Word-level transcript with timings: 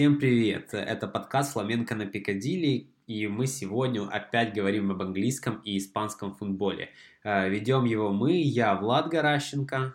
Всем 0.00 0.18
привет! 0.18 0.70
Это 0.72 1.06
подкаст 1.06 1.52
«Фламенко 1.52 1.94
на 1.94 2.06
Пикадилли», 2.06 2.88
и 3.06 3.26
мы 3.26 3.46
сегодня 3.46 4.08
опять 4.08 4.54
говорим 4.54 4.90
об 4.90 5.02
английском 5.02 5.60
и 5.62 5.76
испанском 5.76 6.34
футболе. 6.34 6.88
Э, 7.22 7.50
Ведем 7.50 7.84
его 7.84 8.10
мы, 8.10 8.40
я, 8.40 8.74
Влад 8.76 9.10
Горащенко. 9.10 9.92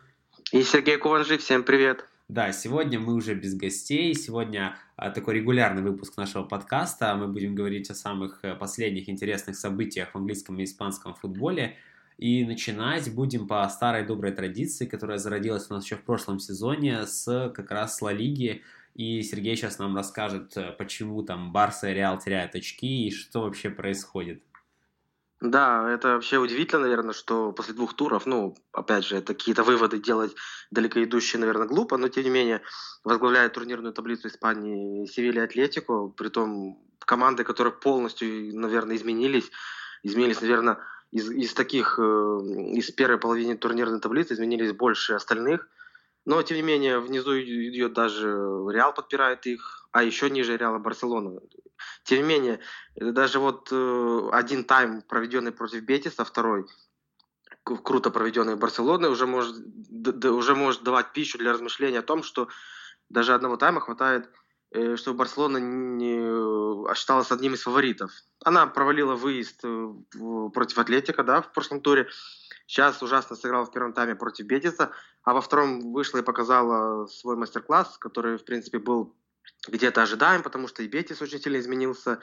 И 0.52 0.62
Сергей 0.62 0.98
Куванжи. 0.98 1.40
Всем 1.40 1.64
привет! 1.64 2.06
Да, 2.28 2.52
сегодня 2.52 3.00
мы 3.00 3.16
уже 3.16 3.34
без 3.34 3.56
гостей. 3.56 4.14
Сегодня 4.14 4.78
а, 4.96 5.10
такой 5.10 5.34
регулярный 5.34 5.82
выпуск 5.82 6.18
нашего 6.18 6.44
подкаста. 6.44 7.16
Мы 7.16 7.28
будем 7.28 7.56
говорить 7.56 7.90
о 7.90 7.96
самых 7.96 8.42
э, 8.44 8.54
последних 8.54 9.10
интересных 9.10 9.56
событиях 9.56 10.12
в 10.12 10.18
английском 10.20 10.60
и 10.60 10.66
испанском 10.66 11.16
футболе. 11.16 11.78
И 12.20 12.46
начинать 12.46 13.12
будем 13.12 13.48
по 13.48 13.68
старой 13.70 14.06
доброй 14.06 14.34
традиции, 14.34 14.86
которая 14.86 15.18
зародилась 15.18 15.66
у 15.72 15.74
нас 15.74 15.84
еще 15.84 15.96
в 15.96 16.04
прошлом 16.04 16.38
сезоне 16.38 17.08
с 17.08 17.52
как 17.56 17.72
раз 17.72 18.00
Ла 18.04 18.14
Лиги. 18.14 18.62
И 18.96 19.22
Сергей 19.24 19.58
сейчас 19.58 19.78
нам 19.78 19.96
расскажет, 19.96 20.56
э, 20.56 20.72
почему 20.72 21.22
там 21.22 21.52
Барса 21.52 21.90
и 21.90 21.94
Реал 21.94 22.18
теряют 22.18 22.56
очки 22.56 23.08
и 23.08 23.12
что 23.12 23.42
вообще 23.42 23.70
происходит. 23.70 24.42
Да, 25.42 25.92
это 25.92 26.14
вообще 26.14 26.38
удивительно, 26.38 26.84
наверное, 26.84 27.14
что 27.14 27.52
после 27.52 27.74
двух 27.74 27.94
туров, 27.94 28.26
ну, 28.26 28.56
опять 28.72 29.06
же, 29.06 29.22
какие-то 29.22 29.64
выводы 29.64 30.00
делать 30.00 30.34
далеко 30.72 31.04
идущие, 31.04 31.42
наверное, 31.42 31.68
глупо, 31.68 31.98
но 31.98 32.08
тем 32.08 32.24
не 32.24 32.30
менее 32.30 32.62
возглавляет 33.04 33.52
турнирную 33.52 33.94
таблицу 33.94 34.30
Испании 34.30 35.06
Севилья 35.08 35.44
Атлетико, 35.44 36.08
при 36.08 36.30
том 36.30 36.80
команды, 37.00 37.44
которые 37.44 37.74
полностью, 37.74 38.58
наверное, 38.58 38.96
изменились, 38.96 39.52
изменились, 40.04 40.40
наверное, 40.40 40.80
из, 41.12 41.30
из 41.30 41.54
таких, 41.54 42.00
э, 42.00 42.02
из 42.02 42.90
первой 42.92 43.18
половины 43.18 43.58
турнирной 43.58 44.00
таблицы 44.00 44.36
изменились 44.36 44.72
больше 44.72 45.16
остальных– 45.16 45.68
но, 46.26 46.42
тем 46.42 46.58
не 46.58 46.64
менее, 46.64 47.00
внизу 47.00 47.40
идет 47.40 47.94
даже 47.94 48.28
Реал 48.28 48.94
подпирает 48.94 49.46
их, 49.46 49.88
а 49.92 50.04
еще 50.04 50.30
ниже 50.30 50.58
Реала 50.58 50.80
Барселона. 50.80 51.40
Тем 52.04 52.18
не 52.20 52.24
менее, 52.24 52.60
даже 52.96 53.40
вот 53.40 53.70
э, 53.72 54.30
один 54.32 54.64
тайм, 54.64 55.02
проведенный 55.04 55.52
против 55.52 55.84
Бетиса, 55.84 56.26
второй, 56.26 56.66
круто 57.64 58.10
проведенный 58.10 58.56
Барселоной, 58.56 59.10
уже 59.10 59.28
может, 59.28 59.56
уже 60.26 60.56
может 60.56 60.84
давать 60.84 61.14
пищу 61.14 61.38
для 61.38 61.54
размышления 61.54 62.00
о 62.00 62.04
том, 62.04 62.24
что 62.24 62.48
даже 63.10 63.34
одного 63.34 63.58
тайма 63.58 63.82
хватает, 63.82 64.30
э, 64.72 64.96
чтобы 64.96 65.20
Барселона 65.20 65.58
не 65.58 66.96
считалась 66.96 67.32
одним 67.32 67.54
из 67.54 67.62
фаворитов. 67.62 68.12
Она 68.44 68.66
провалила 68.68 69.16
выезд 69.16 69.62
э, 69.64 69.94
против 70.54 70.80
Атлетика 70.80 71.24
да, 71.24 71.42
в 71.42 71.52
прошлом 71.52 71.82
туре, 71.82 72.08
Сейчас 72.68 73.02
ужасно 73.02 73.36
сыграл 73.36 73.66
в 73.66 73.72
первом 73.72 73.94
тайме 73.94 74.16
против 74.16 74.46
Бетиса, 74.46 74.92
а 75.24 75.34
во 75.34 75.42
втором 75.42 75.94
вышла 75.94 76.20
и 76.20 76.24
показала 76.24 77.06
свой 77.08 77.36
мастер-класс, 77.36 77.98
который, 77.98 78.38
в 78.38 78.46
принципе, 78.46 78.80
был 78.80 79.16
где-то 79.68 80.02
ожидаем, 80.02 80.42
потому 80.42 80.68
что 80.68 80.82
и 80.82 80.88
Бетис 80.88 81.22
очень 81.22 81.40
сильно 81.40 81.58
изменился. 81.60 82.20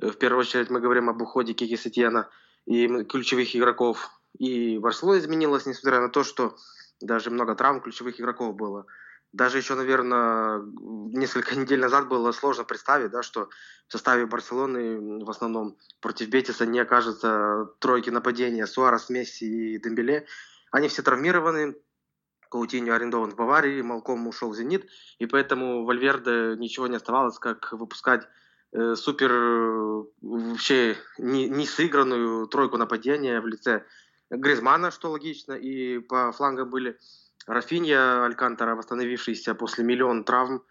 Э, 0.00 0.10
в 0.10 0.18
первую 0.18 0.40
очередь 0.40 0.70
мы 0.70 0.80
говорим 0.80 1.08
об 1.08 1.20
уходе 1.22 1.54
Кики 1.54 1.76
Сетьена 1.76 2.28
и 2.66 2.86
ключевых 3.04 3.54
игроков. 3.56 4.10
И 4.38 4.78
Барселона 4.78 5.18
изменилась, 5.18 5.66
несмотря 5.66 6.00
на 6.00 6.10
то, 6.10 6.22
что 6.22 6.56
даже 7.00 7.30
много 7.30 7.54
травм 7.54 7.80
ключевых 7.80 8.20
игроков 8.20 8.54
было 8.54 8.86
даже 9.32 9.58
еще, 9.58 9.74
наверное, 9.74 10.62
несколько 10.62 11.54
недель 11.56 11.80
назад 11.80 12.08
было 12.08 12.32
сложно 12.32 12.64
представить, 12.64 13.10
да, 13.10 13.22
что 13.22 13.48
в 13.86 13.92
составе 13.92 14.26
Барселоны 14.26 15.24
в 15.24 15.30
основном 15.30 15.76
против 16.00 16.28
Бетиса 16.28 16.66
не 16.66 16.78
окажется 16.78 17.66
тройки 17.78 18.10
нападения 18.10 18.66
Суарес, 18.66 19.08
Месси 19.08 19.74
и 19.74 19.78
Дембеле. 19.78 20.26
Они 20.70 20.88
все 20.88 21.02
травмированы, 21.02 21.76
Каутиньо 22.50 22.94
арендован 22.94 23.30
в 23.30 23.36
Баварии, 23.36 23.82
Малком 23.82 24.26
ушел 24.26 24.50
в 24.50 24.56
«Зенит», 24.56 24.88
и 25.18 25.26
поэтому 25.26 25.84
Вальверде 25.84 26.56
ничего 26.56 26.86
не 26.86 26.96
оставалось, 26.96 27.38
как 27.38 27.72
выпускать 27.72 28.26
э, 28.72 28.94
супер 28.94 29.30
э, 29.32 30.04
вообще 30.22 30.96
не, 31.18 31.48
не 31.48 31.66
сыгранную 31.66 32.46
тройку 32.46 32.78
нападения 32.78 33.40
в 33.40 33.46
лице 33.46 33.84
Гризмана, 34.30 34.90
что 34.90 35.10
логично, 35.10 35.52
и 35.52 35.98
по 35.98 36.32
флангам 36.32 36.70
были 36.70 36.98
Рафинья 37.48 38.26
Алькантара, 38.26 38.74
восстановившийся 38.74 39.54
после 39.54 39.82
миллион 39.82 40.24
травм, 40.24 40.62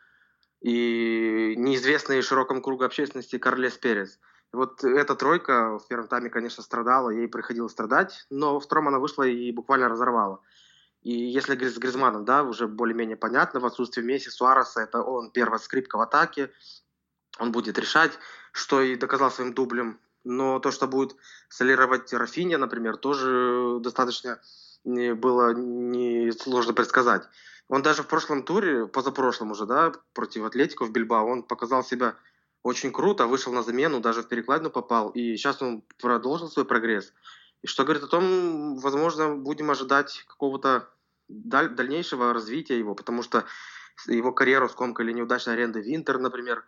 и 0.62 1.56
неизвестный 1.58 2.22
широкому 2.22 2.62
кругу 2.62 2.84
общественности 2.84 3.40
Карлес 3.40 3.78
Перес. 3.78 4.20
вот 4.52 4.84
эта 4.84 5.16
тройка 5.16 5.80
в 5.80 5.88
первом 5.88 6.08
тайме, 6.08 6.30
конечно, 6.30 6.62
страдала, 6.64 7.10
ей 7.10 7.28
приходилось 7.28 7.72
страдать, 7.72 8.26
но 8.30 8.54
во 8.54 8.60
втором 8.60 8.88
она 8.88 9.00
вышла 9.00 9.24
и 9.24 9.52
буквально 9.52 9.90
разорвала. 9.90 10.40
И 11.02 11.12
если 11.12 11.56
с 11.56 11.78
Гризманом, 11.78 12.26
да, 12.26 12.44
уже 12.44 12.68
более-менее 12.68 13.18
понятно, 13.18 13.59
в 13.59 13.66
отсутствии 13.66 14.04
Месси, 14.04 14.30
Суареса, 14.30 14.82
это 14.82 15.02
он 15.02 15.32
первая 15.32 15.59
скрипка 15.59 15.98
в 15.98 16.02
атаке, 16.02 16.52
он 17.40 17.52
будет 17.52 17.80
решать, 17.80 18.18
что 18.52 18.82
и 18.82 18.96
доказал 18.96 19.32
своим 19.32 19.54
дублем. 19.54 20.00
Но 20.28 20.60
то, 20.60 20.72
что 20.72 20.88
будет 20.88 21.16
солировать 21.48 22.12
Рафинья, 22.14 22.58
например, 22.58 22.98
тоже 22.98 23.80
достаточно 23.80 24.42
было 24.84 25.54
несложно 25.54 26.74
предсказать. 26.74 27.24
Он 27.70 27.82
даже 27.82 28.04
в 28.04 28.08
прошлом 28.08 28.44
туре, 28.44 28.88
позапрошлом 28.88 29.52
уже, 29.52 29.66
да, 29.66 29.94
против 30.14 30.44
Атлетико 30.44 30.86
в 30.86 30.92
Бильбао, 30.92 31.26
он 31.26 31.44
показал 31.44 31.84
себя 31.84 32.16
очень 32.62 32.92
круто, 32.92 33.26
вышел 33.26 33.54
на 33.54 33.64
замену, 33.64 34.02
даже 34.02 34.22
в 34.22 34.28
перекладину 34.28 34.70
попал, 34.70 35.10
и 35.12 35.38
сейчас 35.38 35.62
он 35.62 35.84
продолжил 36.02 36.50
свой 36.50 36.66
прогресс. 36.66 37.14
И 37.62 37.68
что 37.68 37.84
говорит 37.84 38.04
о 38.04 38.08
том, 38.08 38.78
возможно, 38.80 39.36
будем 39.36 39.72
ожидать 39.72 40.26
какого-то 40.28 40.90
даль- 41.30 41.74
дальнейшего 41.74 42.34
развития 42.34 42.78
его, 42.78 42.96
потому 42.96 43.24
что 43.24 43.46
его 44.08 44.34
карьеру 44.34 44.68
скомкали 44.68 45.14
неудачная 45.14 45.54
аренда 45.54 45.80
в 45.80 45.88
Интер, 45.88 46.20
например, 46.20 46.66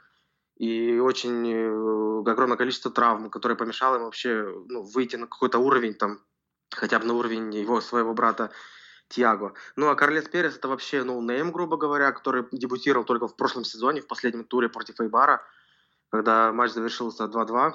и 0.59 0.99
очень 0.99 1.51
э, 1.51 2.29
огромное 2.29 2.57
количество 2.57 2.91
травм, 2.91 3.29
которое 3.29 3.55
помешало 3.55 3.95
ему 3.95 4.05
вообще 4.05 4.43
ну, 4.67 4.83
выйти 4.83 5.15
на 5.15 5.25
какой-то 5.25 5.57
уровень 5.57 5.93
там 5.93 6.19
хотя 6.69 6.99
бы 6.99 7.05
на 7.05 7.13
уровень 7.13 7.51
его 7.55 7.81
своего 7.81 8.13
брата 8.13 8.51
Тиаго. 9.07 9.53
Ну 9.75 9.89
а 9.89 9.95
Карлес 9.95 10.27
Перес 10.27 10.57
это 10.57 10.67
вообще 10.67 11.03
no-name, 11.03 11.51
грубо 11.51 11.77
говоря, 11.77 12.11
который 12.11 12.45
дебютировал 12.51 13.05
только 13.05 13.27
в 13.27 13.35
прошлом 13.35 13.63
сезоне, 13.63 14.01
в 14.01 14.07
последнем 14.07 14.43
туре 14.43 14.69
против 14.69 14.99
Эйбара, 14.99 15.41
когда 16.09 16.51
матч 16.51 16.71
завершился 16.71 17.23
2-2. 17.23 17.73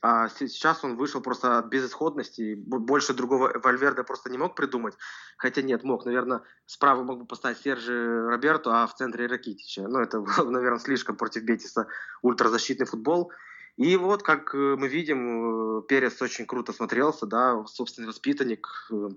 А 0.00 0.28
сейчас 0.28 0.82
он 0.84 0.96
вышел 0.96 1.20
просто 1.20 1.58
от 1.58 1.66
безысходности. 1.66 2.54
Больше 2.54 3.12
другого 3.12 3.52
Вальверде 3.62 4.02
просто 4.02 4.30
не 4.30 4.38
мог 4.38 4.54
придумать. 4.54 4.94
Хотя 5.36 5.60
нет, 5.60 5.84
мог. 5.84 6.06
Наверное, 6.06 6.42
справа 6.64 7.02
мог 7.02 7.20
бы 7.20 7.26
поставить 7.26 7.58
Сержи 7.58 8.26
Роберту, 8.26 8.70
а 8.72 8.86
в 8.86 8.94
центре 8.94 9.26
Ракитича. 9.26 9.82
Ну, 9.86 10.00
это 10.00 10.20
наверное, 10.44 10.78
слишком 10.78 11.16
против 11.16 11.42
Бетиса 11.42 11.88
ультразащитный 12.22 12.86
футбол. 12.86 13.32
И 13.76 13.96
вот, 13.96 14.22
как 14.22 14.54
э, 14.54 14.76
мы 14.78 14.88
видим, 14.88 15.78
э, 15.78 15.82
Перес 15.88 16.20
очень 16.20 16.46
круто 16.46 16.72
смотрелся, 16.72 17.26
да, 17.26 17.64
собственный 17.66 18.08
воспитанник, 18.08 18.66
э, 18.90 19.08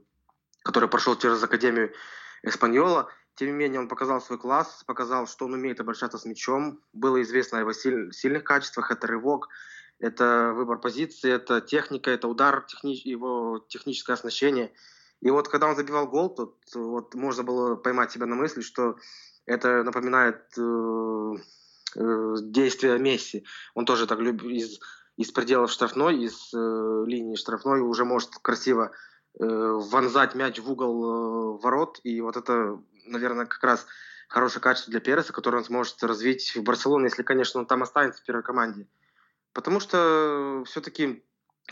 который 0.63 0.87
прошел 0.87 1.17
через 1.17 1.43
Академию 1.43 1.93
Эспаньола. 2.41 3.09
Тем 3.35 3.49
не 3.49 3.53
менее, 3.53 3.81
он 3.81 3.89
показал 3.89 4.21
свой 4.21 4.39
класс, 4.39 4.83
показал, 4.87 5.27
что 5.27 5.45
он 5.45 5.53
умеет 5.53 5.81
обращаться 5.81 6.17
с 6.17 6.25
мячом. 6.25 6.79
Было 6.93 7.21
известно 7.21 7.57
о 7.57 7.61
его 7.61 7.73
силь, 7.73 8.13
сильных 8.13 8.45
качествах. 8.45 8.91
Это 8.91 9.07
рывок, 9.07 9.49
это 9.99 10.53
выбор 10.53 10.79
позиции, 10.79 11.31
это 11.31 11.61
техника, 11.61 12.11
это 12.11 12.27
удар, 12.27 12.65
техни, 12.67 12.93
его 13.07 13.65
техническое 13.69 14.13
оснащение. 14.13 14.73
И 15.21 15.29
вот 15.29 15.47
когда 15.47 15.67
он 15.67 15.75
забивал 15.75 16.07
гол, 16.07 16.29
то 16.35 16.55
вот 16.75 17.15
можно 17.15 17.43
было 17.43 17.75
поймать 17.75 18.11
себя 18.11 18.25
на 18.25 18.35
мысли, 18.35 18.61
что 18.61 18.97
это 19.45 19.83
напоминает 19.83 20.41
э, 20.57 21.33
э, 21.95 22.35
действия 22.41 22.97
Месси. 22.97 23.45
Он 23.73 23.85
тоже 23.85 24.07
так 24.07 24.19
любит 24.19 24.43
из, 24.43 24.79
из 25.17 25.31
пределов 25.31 25.71
штрафной, 25.71 26.23
из 26.23 26.53
э, 26.53 27.03
линии 27.07 27.35
штрафной 27.35 27.79
уже 27.79 28.05
может 28.05 28.31
красиво 28.41 28.91
э, 29.39 29.45
вонзать 29.45 30.35
мяч 30.35 30.59
в 30.59 30.69
угол 30.69 31.57
э, 31.57 31.61
ворот. 31.61 31.99
И 32.03 32.19
вот 32.21 32.35
это, 32.35 32.81
наверное, 33.05 33.45
как 33.45 33.63
раз 33.63 33.85
хорошее 34.27 34.61
качество 34.61 34.91
для 34.91 34.99
Переса, 34.99 35.31
которое 35.31 35.59
он 35.59 35.65
сможет 35.65 36.03
развить 36.03 36.55
в 36.55 36.63
Барселоне, 36.63 37.05
если, 37.05 37.23
конечно, 37.23 37.61
он 37.61 37.65
там 37.65 37.83
останется 37.83 38.21
в 38.21 38.25
первой 38.25 38.43
команде. 38.43 38.87
Потому 39.55 39.79
что 39.79 40.63
все-таки 40.67 41.23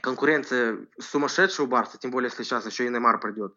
конкуренция 0.01 0.87
сумасшедшая 0.97 1.67
у 1.67 1.69
Барса, 1.69 1.99
тем 1.99 2.11
более, 2.11 2.29
если 2.29 2.43
сейчас 2.43 2.65
еще 2.65 2.85
и 2.85 2.89
Неймар 2.89 3.19
придет. 3.19 3.53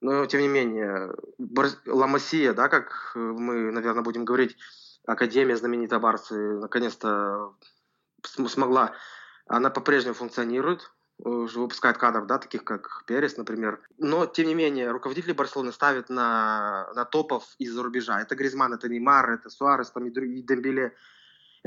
Но, 0.00 0.26
тем 0.26 0.40
не 0.40 0.48
менее, 0.48 1.14
Бар... 1.38 1.68
Ламасия, 1.86 2.52
да, 2.52 2.68
как 2.68 3.12
мы, 3.14 3.70
наверное, 3.70 4.02
будем 4.02 4.24
говорить, 4.24 4.56
Академия 5.06 5.56
знаменитая 5.56 6.00
Барсы 6.00 6.34
наконец-то 6.34 7.54
смогла, 8.24 8.94
она 9.46 9.70
по-прежнему 9.70 10.14
функционирует, 10.14 10.90
уже 11.18 11.60
выпускает 11.60 11.98
кадров, 11.98 12.26
да, 12.26 12.38
таких 12.38 12.64
как 12.64 13.04
Перес, 13.06 13.36
например. 13.36 13.80
Но, 13.96 14.26
тем 14.26 14.48
не 14.48 14.56
менее, 14.56 14.90
руководители 14.90 15.32
Барселоны 15.32 15.70
ставят 15.70 16.10
на, 16.10 16.90
на 16.94 17.04
топов 17.04 17.44
из-за 17.58 17.82
рубежа. 17.84 18.20
Это 18.20 18.34
Гризман, 18.34 18.74
это 18.74 18.88
Неймар, 18.88 19.30
это 19.30 19.50
Суарес, 19.50 19.92
там 19.92 20.06
и, 20.06 20.10
и 20.10 20.42
Дембеле. 20.42 20.96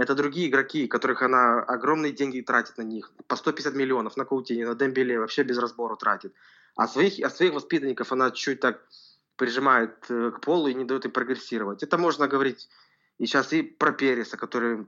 Это 0.01 0.15
другие 0.15 0.50
игроки, 0.50 0.88
которых 0.88 1.21
она 1.21 1.59
огромные 1.59 2.12
деньги 2.12 2.42
тратит 2.42 2.75
на 2.80 2.81
них. 2.81 3.12
По 3.27 3.36
150 3.36 3.75
миллионов 3.75 4.18
на 4.18 4.25
Каутине, 4.25 4.65
на 4.65 4.74
Дембеле 4.74 5.19
вообще 5.19 5.44
без 5.44 5.59
разбора 5.59 5.95
тратит. 5.95 6.33
А 6.75 6.88
своих, 6.88 7.24
а 7.24 7.30
своих 7.30 7.53
воспитанников 7.53 8.12
она 8.12 8.31
чуть 8.31 8.59
так 8.62 8.81
прижимает 9.36 9.94
э, 10.09 10.31
к 10.31 10.42
полу 10.42 10.69
и 10.69 10.74
не 10.74 10.86
дает 10.86 11.06
им 11.06 11.12
прогрессировать. 11.12 11.83
Это 11.83 12.00
можно 12.00 12.27
говорить 12.27 12.68
И 13.19 13.27
сейчас 13.27 13.53
и 13.53 13.62
про 13.62 13.92
Переса, 13.92 14.38
который 14.38 14.88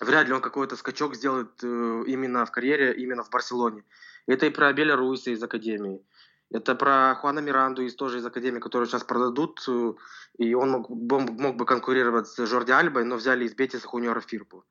вряд 0.00 0.26
ли 0.26 0.32
он 0.32 0.40
какой-то 0.40 0.76
скачок 0.76 1.14
сделает 1.14 1.62
э, 1.62 2.02
именно 2.08 2.44
в 2.44 2.50
карьере, 2.50 2.94
именно 2.94 3.22
в 3.22 3.30
Барселоне. 3.30 3.84
Это 4.26 4.46
и 4.46 4.50
про 4.50 4.72
Беля 4.72 4.96
Руиса 4.96 5.30
из 5.30 5.40
Академии. 5.40 6.04
Это 6.50 6.74
про 6.74 7.14
Хуана 7.14 7.40
Миранду 7.40 7.82
из 7.82 7.94
тоже 7.94 8.18
из 8.18 8.26
Академии, 8.26 8.60
которую 8.60 8.88
сейчас 8.88 9.04
продадут, 9.04 9.62
э, 9.68 9.92
и 10.38 10.54
он 10.54 10.70
мог, 10.70 10.88
мог 10.88 11.56
бы 11.56 11.66
конкурировать 11.66 12.26
с 12.26 12.46
Жорди 12.46 12.70
Альбой, 12.70 13.04
но 13.04 13.16
взяли 13.16 13.44
из 13.44 13.54
Бетиса 13.54 13.86
Хуниора 13.86 14.20
Фирпу. 14.20 14.64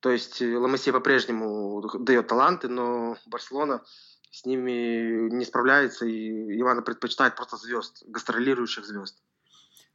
То 0.00 0.10
есть 0.10 0.42
э, 0.42 0.58
Ламаси 0.58 0.90
по-прежнему 0.90 1.82
дает 2.00 2.26
таланты, 2.26 2.68
но 2.68 3.16
Барселона 3.26 3.82
с 4.32 4.44
ними 4.44 5.30
не 5.30 5.44
справляется, 5.44 6.06
и 6.06 6.60
Ивана 6.60 6.82
предпочитает 6.82 7.36
просто 7.36 7.56
звезд, 7.56 8.02
гастролирующих 8.06 8.84
звезд. 8.84 9.22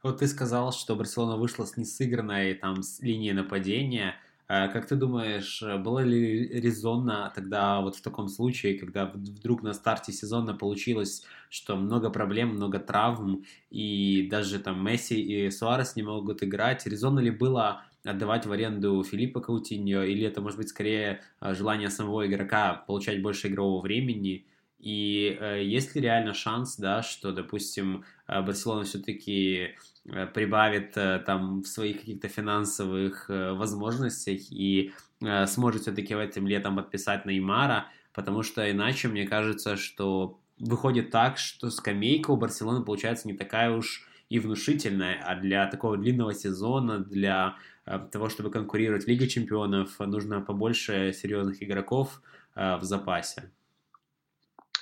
Вот 0.02 0.18
ты 0.18 0.28
сказал, 0.28 0.72
что 0.72 0.94
Барселона 0.94 1.36
вышла 1.36 1.64
с 1.64 1.76
несыгранной 1.76 2.54
там 2.54 2.82
с 2.82 3.00
линии 3.00 3.32
нападения. 3.32 4.14
А 4.48 4.68
как 4.68 4.86
ты 4.86 4.94
думаешь, 4.94 5.60
было 5.80 6.00
ли 6.00 6.46
резонно 6.60 7.32
тогда 7.34 7.80
вот 7.80 7.96
в 7.96 8.02
таком 8.02 8.28
случае, 8.28 8.78
когда 8.78 9.06
вдруг 9.06 9.62
на 9.62 9.72
старте 9.72 10.12
сезона 10.12 10.54
получилось, 10.54 11.24
что 11.50 11.76
много 11.76 12.10
проблем, 12.10 12.50
много 12.50 12.78
травм, 12.78 13.44
и 13.70 14.28
даже 14.30 14.60
там 14.60 14.84
Месси 14.84 15.20
и 15.20 15.50
Суарес 15.50 15.96
не 15.96 16.04
могут 16.04 16.44
играть, 16.44 16.86
резонно 16.86 17.18
ли 17.18 17.30
было 17.30 17.82
отдавать 18.04 18.46
в 18.46 18.52
аренду 18.52 19.02
Филиппа 19.02 19.40
Каутиньо, 19.40 20.04
или 20.04 20.24
это 20.24 20.40
может 20.40 20.58
быть 20.58 20.68
скорее 20.68 21.22
а, 21.40 21.54
желание 21.54 21.90
самого 21.90 22.26
игрока 22.26 22.84
получать 22.86 23.20
больше 23.20 23.48
игрового 23.48 23.82
времени, 23.82 24.46
и 24.78 25.36
э, 25.40 25.64
есть 25.64 25.94
ли 25.94 26.02
реально 26.02 26.34
шанс, 26.34 26.76
да, 26.76 27.02
что, 27.02 27.32
допустим, 27.32 28.04
э, 28.28 28.42
Барселона 28.42 28.84
все-таки 28.84 29.54
э, 29.56 29.74
прибавит 30.06 30.96
э, 30.96 31.22
там 31.26 31.62
в 31.62 31.66
своих 31.66 32.00
каких-то 32.00 32.28
финансовых 32.28 33.28
э, 33.28 33.52
возможностях 33.52 34.40
и 34.50 34.92
э, 35.20 35.46
сможет 35.46 35.82
все-таки 35.82 36.14
в 36.14 36.18
этом 36.18 36.46
летом 36.46 36.76
подписать 36.76 37.26
Неймара, 37.26 37.86
потому 38.12 38.42
что 38.42 38.70
иначе 38.70 39.08
мне 39.08 39.26
кажется, 39.26 39.76
что 39.76 40.38
выходит 40.58 41.10
так, 41.10 41.38
что 41.38 41.70
скамейка 41.70 42.30
у 42.30 42.36
Барселоны 42.36 42.84
получается 42.84 43.28
не 43.28 43.34
такая 43.34 43.70
уж 43.70 44.06
и 44.28 44.38
внушительная, 44.38 45.22
а 45.24 45.36
для 45.36 45.66
такого 45.66 45.96
длинного 45.96 46.34
сезона, 46.34 46.98
для 46.98 47.56
э, 47.84 47.98
того, 48.10 48.28
чтобы 48.28 48.50
конкурировать 48.50 49.04
в 49.04 49.08
Лиге 49.08 49.28
Чемпионов, 49.28 49.98
нужно 50.00 50.40
побольше 50.40 51.12
серьезных 51.12 51.62
игроков 51.62 52.20
э, 52.54 52.76
в 52.76 52.82
запасе. 52.82 53.50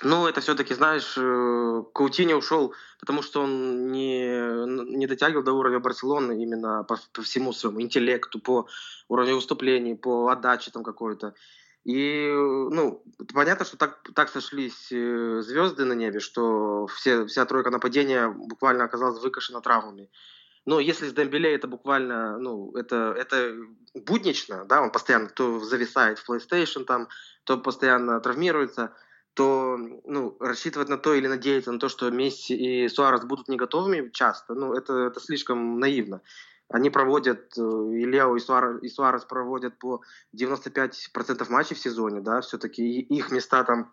Ну, 0.01 0.27
это 0.27 0.41
все-таки, 0.41 0.73
знаешь, 0.73 1.13
э, 1.17 1.83
Каутини 1.93 2.33
ушел, 2.33 2.73
потому 2.99 3.21
что 3.21 3.41
он 3.41 3.91
не, 3.91 4.97
не 4.97 5.07
дотягивал 5.07 5.43
до 5.43 5.53
уровня 5.53 5.79
Барселоны 5.79 6.41
именно 6.41 6.83
по, 6.83 6.99
по 7.13 7.21
всему 7.21 7.53
своему 7.53 7.81
интеллекту, 7.81 8.39
по 8.39 8.67
уровню 9.07 9.35
выступлений, 9.35 9.95
по 9.95 10.27
отдаче 10.27 10.71
там 10.71 10.83
какой-то. 10.83 11.33
И, 11.85 12.29
ну, 12.29 13.03
понятно, 13.33 13.63
что 13.63 13.77
так, 13.77 13.99
так 14.13 14.29
сошлись 14.29 14.91
э, 14.91 15.41
звезды 15.41 15.85
на 15.85 15.93
небе, 15.93 16.19
что 16.19 16.87
все, 16.87 17.25
вся 17.25 17.45
тройка 17.45 17.69
нападения 17.69 18.27
буквально 18.27 18.83
оказалась 18.83 19.21
выкашена 19.21 19.61
травмами. 19.61 20.09
Но 20.65 20.79
если 20.79 21.07
с 21.07 21.13
Дембеле 21.13 21.53
это 21.53 21.67
буквально, 21.67 22.37
ну, 22.39 22.75
это, 22.75 23.15
это 23.17 23.55
буднично, 23.93 24.65
да, 24.65 24.81
он 24.81 24.91
постоянно 24.91 25.29
то 25.29 25.59
зависает 25.59 26.19
в 26.19 26.29
PlayStation 26.29 26.83
там, 26.83 27.07
то 27.45 27.57
постоянно 27.57 28.19
травмируется– 28.19 28.91
то 29.35 29.77
ну, 30.05 30.37
рассчитывать 30.39 30.87
на 30.87 30.97
то 30.97 31.13
или 31.13 31.27
надеяться 31.27 31.71
на 31.71 31.77
то, 31.77 31.89
что 31.89 32.09
Месси 32.09 32.55
и 32.55 32.87
Суарес 32.87 33.25
будут 33.25 33.49
не 33.49 33.57
готовыми 33.57 34.09
часто, 34.11 34.55
ну, 34.55 34.73
это, 34.73 34.93
это 34.93 35.19
слишком 35.19 35.77
наивно. 35.77 36.21
Они 36.69 36.89
проводят, 36.89 37.51
э, 37.57 37.61
и 37.61 38.05
Лео, 38.05 38.37
и 38.37 38.39
Суарес, 38.39 38.81
и 38.81 38.87
Суарес 38.87 39.25
проводят 39.25 39.77
по 39.77 40.01
95% 40.33 41.49
матчей 41.49 41.75
в 41.75 41.79
сезоне, 41.79 42.21
да, 42.21 42.39
все-таки 42.39 43.01
их 43.01 43.29
места 43.29 43.65
там 43.65 43.91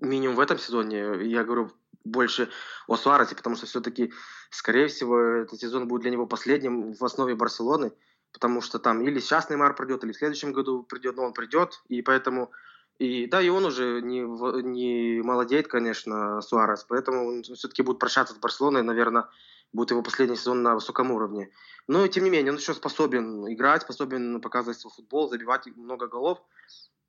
минимум 0.00 0.36
в 0.36 0.40
этом 0.40 0.58
сезоне, 0.58 1.24
я 1.28 1.44
говорю 1.44 1.70
больше 2.04 2.50
о 2.88 2.96
Суаресе, 2.96 3.36
потому 3.36 3.54
что 3.54 3.66
все-таки, 3.66 4.12
скорее 4.50 4.88
всего, 4.88 5.20
этот 5.20 5.60
сезон 5.60 5.86
будет 5.86 6.02
для 6.02 6.10
него 6.10 6.26
последним 6.26 6.94
в 6.94 7.04
основе 7.04 7.36
Барселоны, 7.36 7.92
потому 8.32 8.60
что 8.60 8.80
там 8.80 9.02
или 9.02 9.20
сейчас 9.20 9.50
Неймар 9.50 9.76
придет, 9.76 10.02
или 10.02 10.10
в 10.10 10.16
следующем 10.16 10.52
году 10.52 10.82
придет, 10.82 11.16
но 11.16 11.26
он 11.26 11.32
придет, 11.32 11.80
и 11.88 12.02
поэтому 12.02 12.50
и 12.98 13.26
да, 13.26 13.40
и 13.40 13.48
он 13.48 13.64
уже 13.64 14.00
не, 14.02 14.20
не 14.62 15.22
молодеет, 15.22 15.68
конечно, 15.68 16.40
Суарес, 16.40 16.84
поэтому 16.84 17.28
он 17.28 17.42
все-таки 17.42 17.82
будет 17.82 17.98
прощаться 17.98 18.34
с 18.34 18.38
Барселоной, 18.38 18.82
наверное, 18.82 19.28
будет 19.72 19.90
его 19.92 20.02
последний 20.02 20.36
сезон 20.36 20.62
на 20.62 20.74
высоком 20.74 21.12
уровне. 21.12 21.50
Но, 21.86 22.06
тем 22.08 22.24
не 22.24 22.30
менее, 22.30 22.52
он 22.52 22.58
еще 22.58 22.74
способен 22.74 23.52
играть, 23.52 23.82
способен 23.82 24.40
показывать 24.40 24.78
свой 24.78 24.92
футбол, 24.92 25.28
забивать 25.28 25.66
много 25.76 26.08
голов. 26.08 26.38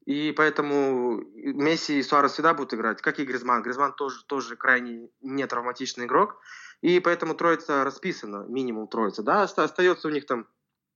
И 0.06 0.31
поэтому 0.31 1.21
Месси 1.36 2.00
и 2.00 2.03
Суарес 2.03 2.33
всегда 2.33 2.53
будут 2.53 2.74
играть, 2.74 3.01
как 3.01 3.19
и 3.19 3.25
Гризман. 3.25 3.62
Гризман 3.62 3.94
тоже, 3.94 4.24
тоже 4.25 4.56
крайне 4.56 5.09
нетравматичный 5.21 6.06
игрок. 6.06 6.39
И 6.81 7.00
поэтому 7.00 7.35
троица 7.35 7.83
расписана, 7.83 8.45
минимум 8.47 8.88
троица. 8.88 9.21
Да, 9.21 9.44
остается 9.44 10.07
у 10.07 10.12
них 10.12 10.25
там 10.25 10.47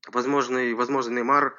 возможный, 0.07 0.73
возможный 0.73 1.15
Неймар, 1.15 1.55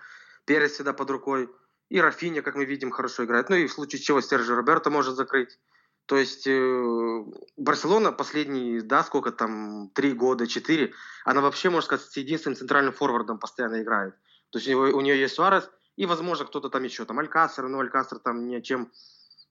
Перес 0.46 0.72
всегда 0.72 0.92
под 0.92 1.10
рукой. 1.10 1.50
И 1.88 2.00
Рафиня, 2.00 2.42
как 2.42 2.56
мы 2.56 2.64
видим, 2.64 2.90
хорошо 2.90 3.24
играет. 3.24 3.50
Ну 3.50 3.56
и 3.56 3.66
в 3.66 3.72
случае 3.72 4.00
чего 4.00 4.20
Сержи 4.20 4.54
Роберто 4.54 4.90
может 4.90 5.16
закрыть. 5.16 5.58
То 6.06 6.16
есть 6.16 6.46
э, 6.46 7.24
Барселона 7.56 8.12
последние, 8.12 8.82
да, 8.82 9.02
сколько 9.04 9.32
там, 9.32 9.90
три 9.94 10.12
года, 10.12 10.46
четыре, 10.46 10.92
она 11.24 11.40
вообще, 11.40 11.70
можно 11.70 11.86
сказать, 11.86 12.06
с 12.06 12.16
единственным 12.16 12.56
центральным 12.56 12.92
форвардом 12.92 13.38
постоянно 13.38 13.82
играет. 13.82 14.14
То 14.50 14.58
есть 14.58 14.68
у, 14.68 14.70
него, 14.70 14.98
у 14.98 15.00
нее 15.00 15.18
есть 15.18 15.34
Суарес, 15.34 15.70
и, 15.96 16.06
возможно, 16.06 16.44
кто-то 16.44 16.68
там 16.68 16.82
еще, 16.82 17.04
там 17.04 17.18
Алькасер, 17.18 17.68
но 17.68 17.80
Алькасер 17.80 18.18
там 18.18 18.46
ни 18.46 18.54
о 18.54 18.60
чем 18.60 18.92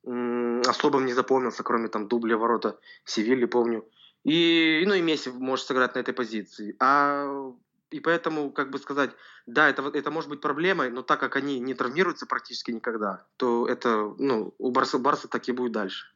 м- 0.06 0.62
особым 0.62 1.06
не 1.06 1.14
запомнился, 1.14 1.64
кроме 1.64 1.88
там 1.88 2.08
дубля 2.08 2.38
ворота 2.38 2.80
Севильи, 3.06 3.46
помню. 3.46 3.88
И, 4.24 4.84
ну 4.86 4.94
и 4.94 5.02
Месси 5.02 5.32
может 5.32 5.66
сыграть 5.66 5.96
на 5.96 6.00
этой 6.00 6.14
позиции. 6.14 6.76
А 6.80 7.52
и 7.94 8.00
поэтому, 8.00 8.52
как 8.52 8.72
бы 8.72 8.80
сказать, 8.80 9.12
да, 9.46 9.70
это, 9.70 9.84
это 9.94 10.10
может 10.12 10.30
быть 10.30 10.42
проблемой, 10.42 10.90
но 10.90 11.04
так 11.04 11.20
как 11.20 11.36
они 11.36 11.60
не 11.60 11.74
травмируются 11.76 12.26
практически 12.26 12.72
никогда, 12.72 13.26
то 13.38 13.68
это, 13.68 14.16
ну, 14.18 14.54
у 14.58 14.72
Барса, 14.72 14.98
Барса 14.98 15.28
так 15.28 15.48
и 15.48 15.52
будет 15.52 15.74
дальше. 15.74 16.08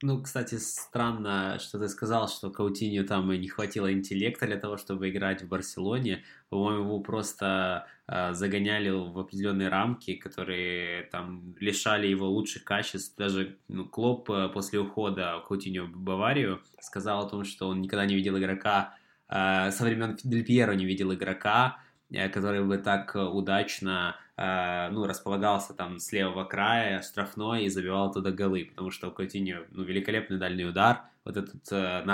Ну, 0.00 0.22
кстати, 0.22 0.54
странно, 0.54 1.58
что 1.58 1.78
ты 1.80 1.88
сказал, 1.88 2.28
что 2.28 2.50
Каутинью 2.50 3.04
там 3.04 3.32
и 3.32 3.38
не 3.38 3.48
хватило 3.48 3.92
интеллекта 3.92 4.46
для 4.46 4.56
того, 4.56 4.76
чтобы 4.76 5.10
играть 5.10 5.42
в 5.42 5.48
Барселоне. 5.48 6.24
По-моему, 6.50 6.84
его 6.84 7.00
просто 7.00 7.86
э, 8.06 8.32
загоняли 8.32 8.90
в 8.90 9.18
определенные 9.18 9.68
рамки, 9.68 10.14
которые 10.14 11.02
там 11.10 11.56
лишали 11.58 12.06
его 12.06 12.28
лучших 12.28 12.62
качеств. 12.62 13.16
Даже 13.16 13.58
ну, 13.66 13.88
Клоп 13.88 14.30
э, 14.30 14.48
после 14.50 14.78
ухода 14.78 15.42
Каутинью 15.48 15.86
в 15.86 15.98
Баварию 15.98 16.62
сказал 16.80 17.26
о 17.26 17.28
том, 17.28 17.44
что 17.44 17.66
он 17.66 17.80
никогда 17.80 18.06
не 18.06 18.14
видел 18.14 18.38
игрока 18.38 18.94
э, 19.28 19.70
со 19.70 19.84
времен 19.84 20.16
Дель 20.22 20.44
Пьеро 20.44 20.72
не 20.72 20.84
видел 20.84 21.12
игрока, 21.12 21.78
э, 22.10 22.28
который 22.28 22.64
бы 22.64 22.78
так 22.78 23.14
удачно 23.14 24.16
э, 24.36 24.88
ну, 24.90 25.06
располагался 25.06 25.74
там 25.74 25.98
с 25.98 26.12
левого 26.12 26.44
края, 26.44 27.02
штрафной 27.02 27.64
и 27.64 27.68
забивал 27.68 28.12
туда 28.12 28.30
голы, 28.30 28.66
потому 28.66 28.90
что 28.90 29.08
у 29.08 29.10
Каутиньо 29.10 29.64
ну, 29.70 29.82
великолепный 29.82 30.38
дальний 30.38 30.64
удар, 30.64 31.02
вот 31.24 31.36
этот 31.36 31.70
э, 31.72 32.04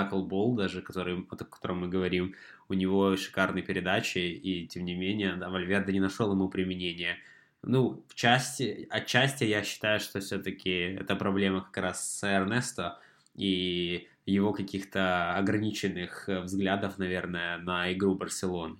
даже, 0.57 0.81
который, 0.81 1.25
о 1.29 1.35
котором 1.35 1.79
мы 1.79 1.87
говорим, 1.87 2.35
у 2.67 2.73
него 2.73 3.15
шикарные 3.15 3.63
передачи, 3.63 4.17
и 4.17 4.67
тем 4.67 4.85
не 4.85 4.95
менее 4.95 5.35
да, 5.35 5.49
Вальверде 5.49 5.93
не 5.93 5.99
нашел 5.99 6.31
ему 6.31 6.49
применения. 6.49 7.17
Ну, 7.61 8.03
в 8.09 8.15
части, 8.15 8.87
отчасти 8.89 9.43
я 9.45 9.63
считаю, 9.63 9.99
что 9.99 10.19
все-таки 10.19 10.97
это 10.99 11.15
проблема 11.15 11.61
как 11.61 11.77
раз 11.77 12.19
с 12.19 12.23
Эрнесто, 12.23 12.99
и 13.35 14.07
его 14.25 14.53
каких-то 14.53 15.35
ограниченных 15.35 16.27
э, 16.27 16.41
взглядов, 16.41 16.97
наверное, 16.97 17.57
на 17.57 17.93
игру 17.93 18.15
Барселоны. 18.15 18.77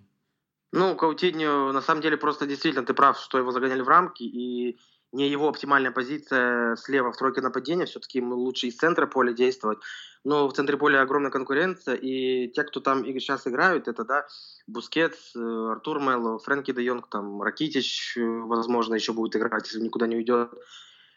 Ну, 0.71 0.95
Каутиньо, 0.95 1.71
на 1.71 1.81
самом 1.81 2.01
деле, 2.01 2.17
просто 2.17 2.45
действительно 2.45 2.85
ты 2.85 2.93
прав, 2.93 3.19
что 3.19 3.37
его 3.37 3.51
загоняли 3.51 3.81
в 3.81 3.87
рамки, 3.87 4.23
и 4.23 4.77
не 5.11 5.29
его 5.29 5.47
оптимальная 5.47 5.91
позиция 5.91 6.75
слева 6.75 7.11
в 7.11 7.17
тройке 7.17 7.39
нападения, 7.39 7.85
все-таки 7.85 8.17
ему 8.17 8.35
лучше 8.35 8.67
из 8.67 8.75
центра 8.75 9.05
поля 9.07 9.31
действовать. 9.31 9.79
Но 10.25 10.47
в 10.49 10.53
центре 10.53 10.75
поля 10.75 11.01
огромная 11.01 11.31
конкуренция, 11.31 11.95
и 11.95 12.49
те, 12.49 12.63
кто 12.63 12.81
там 12.81 13.05
сейчас 13.05 13.47
играют, 13.47 13.87
это, 13.87 14.03
да, 14.03 14.25
Бускетс, 14.67 15.35
э, 15.35 15.69
Артур 15.71 16.01
Мелло, 16.01 16.39
Фрэнки 16.39 16.73
де 16.73 16.83
Йонг, 16.83 17.07
там, 17.09 17.41
Ракитич, 17.41 18.17
э, 18.17 18.25
возможно, 18.25 18.95
еще 18.95 19.13
будет 19.13 19.35
играть, 19.35 19.67
если 19.67 19.81
никуда 19.81 20.07
не 20.07 20.17
уйдет 20.17 20.49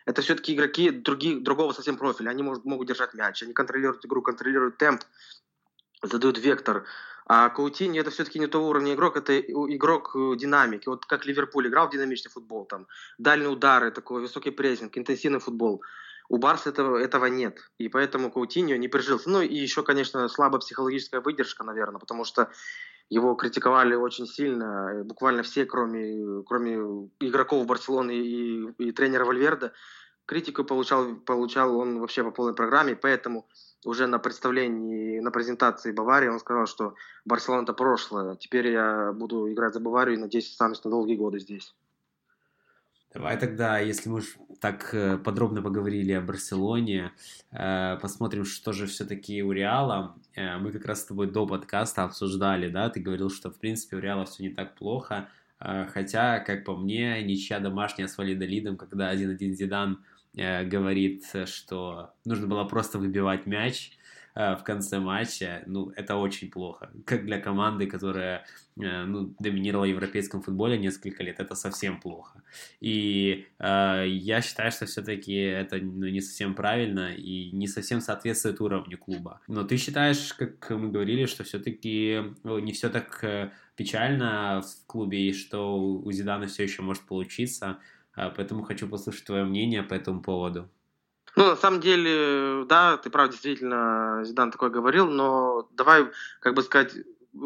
это 0.09 0.23
все-таки 0.23 0.55
игроки 0.55 0.91
других, 0.91 1.43
другого 1.43 1.73
совсем 1.75 1.99
профиля. 1.99 2.31
Они 2.31 2.43
может, 2.43 2.65
могут 2.65 2.89
держать 2.89 3.13
мяч, 3.13 3.43
они 3.43 3.53
контролируют 3.53 4.07
игру, 4.07 4.23
контролируют 4.23 4.79
темп, 4.79 5.03
задают 6.03 6.39
вектор. 6.39 6.87
А 7.27 7.51
Коутиньо 7.51 8.01
это 8.01 8.11
все-таки 8.11 8.39
не 8.39 8.47
того 8.47 8.69
уровня 8.69 8.95
игрок, 8.95 9.19
это 9.19 9.39
игрок 9.39 10.17
э, 10.17 10.37
динамики. 10.37 10.89
Вот 10.89 11.05
как 11.05 11.27
Ливерпуль 11.27 11.69
играл 11.69 11.89
в 11.89 11.91
динамичный 11.91 12.31
футбол, 12.31 12.65
там, 12.65 12.87
дальние 13.19 13.51
удары, 13.51 13.91
такой 13.91 14.23
высокий 14.23 14.51
прессинг, 14.51 14.97
интенсивный 14.97 15.41
футбол. 15.41 15.83
У 16.29 16.37
Барса 16.37 16.69
этого, 16.69 16.99
этого 16.99 17.27
нет, 17.27 17.59
и 17.79 17.89
поэтому 17.89 18.31
Каутиньо 18.31 18.77
не 18.77 18.89
прижился. 18.89 19.31
Ну 19.31 19.41
и 19.41 19.55
еще, 19.55 19.83
конечно, 19.83 20.29
слабая 20.29 20.61
психологическая 20.61 21.23
выдержка, 21.23 21.65
наверное, 21.65 21.99
потому 21.99 22.25
что 22.25 22.51
его 23.09 23.35
критиковали 23.35 23.95
очень 23.95 24.27
сильно, 24.27 25.03
буквально 25.05 25.43
все, 25.43 25.65
кроме, 25.65 26.43
кроме 26.47 27.09
игроков 27.21 27.67
Барселоны 27.67 28.15
и, 28.15 28.69
и 28.79 28.93
тренера 28.93 29.25
Вальверда. 29.25 29.73
Критику 30.27 30.65
получал, 30.65 31.17
получал 31.17 31.79
он 31.79 32.01
вообще 32.01 32.23
по 32.23 32.31
полной 32.31 32.55
программе, 32.55 32.95
поэтому 32.95 33.49
уже 33.87 34.07
на 34.07 34.19
представлении, 34.19 35.21
на 35.21 35.31
презентации 35.31 35.93
Баварии 35.93 36.29
он 36.29 36.39
сказал, 36.39 36.67
что 36.67 36.95
Барселона 37.25 37.63
это 37.63 37.73
прошлое, 37.73 38.37
теперь 38.37 38.69
я 38.69 39.13
буду 39.13 39.51
играть 39.51 39.73
за 39.73 39.81
Баварию 39.81 40.19
и 40.19 40.21
надеюсь 40.21 40.51
останусь 40.51 40.85
на 40.85 40.91
долгие 40.91 41.17
годы 41.17 41.39
здесь. 41.39 41.75
Давай 43.15 43.39
тогда, 43.39 43.79
если 43.79 44.11
мы 44.11 44.21
так 44.61 44.91
э, 44.93 45.17
подробно 45.17 45.63
поговорили 45.63 46.13
о 46.13 46.21
Барселоне, 46.21 47.13
э, 47.53 47.97
посмотрим, 48.03 48.45
что 48.45 48.73
же 48.73 48.87
все-таки 48.87 49.43
у 49.43 49.53
Реала. 49.53 50.15
Э, 50.35 50.59
мы 50.59 50.73
как 50.73 50.85
раз 50.85 51.01
с 51.01 51.07
тобой 51.07 51.31
до 51.31 51.47
подкаста 51.47 52.05
обсуждали, 52.05 52.69
да, 52.69 52.91
ты 52.91 53.01
говорил, 53.01 53.31
что 53.31 53.51
в 53.51 53.59
принципе 53.59 53.97
у 53.97 54.01
Реала 54.01 54.27
все 54.27 54.43
не 54.43 54.51
так 54.51 54.75
плохо, 54.75 55.29
хотя, 55.59 56.39
как 56.39 56.65
по 56.65 56.77
мне, 56.77 57.21
ничья 57.25 57.59
домашняя 57.59 58.07
с 58.07 58.17
Валидолидом, 58.17 58.77
когда 58.77 59.09
один-один 59.09 59.55
Зидан 59.55 60.05
говорит, 60.35 61.25
что 61.47 62.15
нужно 62.25 62.47
было 62.47 62.63
просто 62.63 63.01
выбивать 63.01 63.47
мяч, 63.47 63.98
в 64.39 64.63
конце 64.63 65.01
матча, 65.01 65.65
ну, 65.67 65.91
это 65.97 66.15
очень 66.15 66.49
плохо. 66.49 66.93
Как 67.05 67.25
для 67.25 67.41
команды, 67.41 67.89
которая 67.89 68.45
э, 68.81 69.05
ну, 69.05 69.35
доминировала 69.41 69.85
в 69.85 69.89
европейском 69.89 70.43
футболе 70.43 70.79
несколько 70.79 71.25
лет, 71.25 71.41
это 71.41 71.57
совсем 71.57 72.01
плохо. 72.01 72.45
И 72.81 73.47
э, 73.59 74.05
я 74.07 74.41
считаю, 74.41 74.71
что 74.71 74.87
все-таки 74.87 75.35
это 75.35 75.79
ну, 75.79 76.07
не 76.07 76.21
совсем 76.21 76.55
правильно 76.55 77.13
и 77.13 77.51
не 77.51 77.67
совсем 77.67 78.01
соответствует 78.01 78.61
уровню 78.61 78.97
клуба. 78.97 79.41
Но 79.49 79.65
ты 79.65 79.77
считаешь, 79.77 80.33
как 80.35 80.71
мы 80.71 80.91
говорили, 80.91 81.27
что 81.27 81.43
все-таки 81.43 82.23
ну, 82.45 82.61
не 82.61 82.71
все 82.71 82.91
так 82.91 83.19
э, 83.25 83.51
печально 83.75 84.63
в 84.63 84.87
клубе 84.87 85.31
и 85.31 85.33
что 85.33 85.77
у 85.81 86.13
Зидана 86.13 86.47
все 86.47 86.63
еще 86.63 86.83
может 86.83 87.03
получиться. 87.03 87.79
Поэтому 88.15 88.63
хочу 88.63 88.89
послушать 88.89 89.25
твое 89.25 89.45
мнение 89.45 89.83
по 89.83 89.95
этому 89.95 90.23
поводу. 90.23 90.69
Ну, 91.39 91.47
на 91.47 91.57
самом 91.57 91.79
деле, 91.81 92.65
да, 92.65 92.97
ты 92.97 93.11
прав, 93.11 93.31
действительно, 93.31 94.23
Зидан 94.25 94.51
такой 94.51 94.71
говорил, 94.71 95.07
но 95.07 95.69
давай, 95.71 96.09
как 96.41 96.55
бы 96.55 96.65
сказать, 96.65 96.93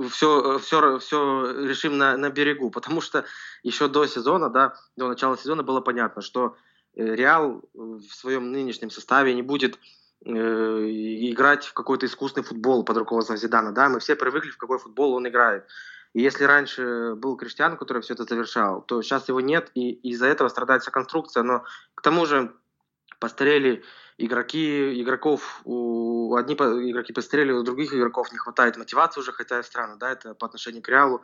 все, 0.08 0.58
все, 0.60 0.98
все 0.98 1.66
решим 1.66 1.98
на, 1.98 2.16
на 2.16 2.30
берегу, 2.30 2.70
потому 2.70 3.02
что 3.02 3.26
еще 3.62 3.88
до 3.88 4.06
сезона, 4.06 4.48
да, 4.48 4.76
до 4.96 5.08
начала 5.08 5.36
сезона 5.36 5.62
было 5.62 5.82
понятно, 5.82 6.22
что 6.22 6.56
э, 6.94 7.04
Реал 7.04 7.68
в 7.74 8.00
своем 8.04 8.50
нынешнем 8.50 8.88
составе 8.88 9.34
не 9.34 9.42
будет 9.42 9.78
э, 10.24 10.30
играть 10.30 11.66
в 11.66 11.74
какой-то 11.74 12.06
искусственный 12.06 12.46
футбол 12.46 12.86
под 12.86 12.96
руководством 12.96 13.36
Зидана, 13.36 13.72
да, 13.72 13.90
мы 13.90 14.00
все 14.00 14.16
привыкли, 14.16 14.48
в 14.48 14.56
какой 14.56 14.78
футбол 14.78 15.12
он 15.12 15.28
играет. 15.28 15.66
И 16.14 16.22
если 16.22 16.44
раньше 16.44 17.14
был 17.16 17.36
Криштиан, 17.36 17.76
который 17.76 18.00
все 18.00 18.14
это 18.14 18.24
завершал, 18.24 18.80
то 18.80 19.02
сейчас 19.02 19.28
его 19.28 19.42
нет, 19.42 19.70
и 19.74 19.90
из-за 20.10 20.28
этого 20.28 20.48
страдает 20.48 20.80
вся 20.80 20.90
конструкция, 20.90 21.42
но 21.42 21.64
к 21.94 22.00
тому 22.00 22.24
же 22.24 22.54
постарели 23.22 23.84
игроки, 24.18 25.00
игроков, 25.00 25.60
у, 25.64 26.34
одни 26.34 26.54
игроки 26.54 27.12
постарели, 27.12 27.52
у 27.52 27.62
других 27.62 27.94
игроков 27.94 28.32
не 28.32 28.38
хватает 28.38 28.76
мотивации 28.76 29.20
уже, 29.20 29.32
хотя 29.32 29.62
странно, 29.62 29.96
да, 29.96 30.10
это 30.10 30.34
по 30.34 30.46
отношению 30.46 30.82
к 30.82 30.88
Реалу, 30.88 31.22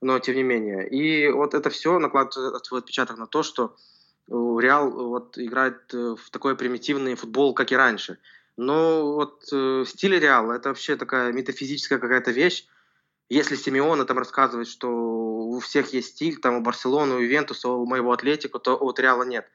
но 0.00 0.18
тем 0.18 0.34
не 0.34 0.42
менее. 0.42 0.88
И 0.88 1.28
вот 1.28 1.52
это 1.52 1.68
все 1.68 1.98
накладывает 1.98 2.64
свой 2.64 2.80
отпечаток 2.80 3.18
на 3.18 3.26
то, 3.26 3.42
что 3.42 3.76
Реал 4.28 4.90
вот 4.90 5.38
играет 5.38 5.92
э, 5.92 6.16
в 6.16 6.30
такой 6.30 6.56
примитивный 6.56 7.14
футбол, 7.14 7.52
как 7.54 7.70
и 7.70 7.76
раньше. 7.76 8.18
Но 8.56 9.12
вот 9.14 9.44
э, 9.52 9.84
стиль 9.86 10.18
Реала 10.18 10.54
это 10.54 10.70
вообще 10.70 10.96
такая 10.96 11.32
метафизическая 11.32 11.98
какая-то 11.98 12.30
вещь. 12.30 12.66
Если 13.28 13.56
Симеона 13.56 14.04
там 14.04 14.18
рассказывает, 14.18 14.68
что 14.68 14.88
у 14.88 15.60
всех 15.60 15.92
есть 15.92 16.08
стиль, 16.16 16.40
там 16.40 16.54
у 16.56 16.60
Барселоны, 16.62 17.14
у 17.14 17.20
Ювентуса, 17.20 17.68
у 17.68 17.84
моего 17.84 18.12
Атлетика, 18.12 18.58
то 18.58 18.74
от 18.76 18.98
Реала 18.98 19.24
нет. 19.24 19.46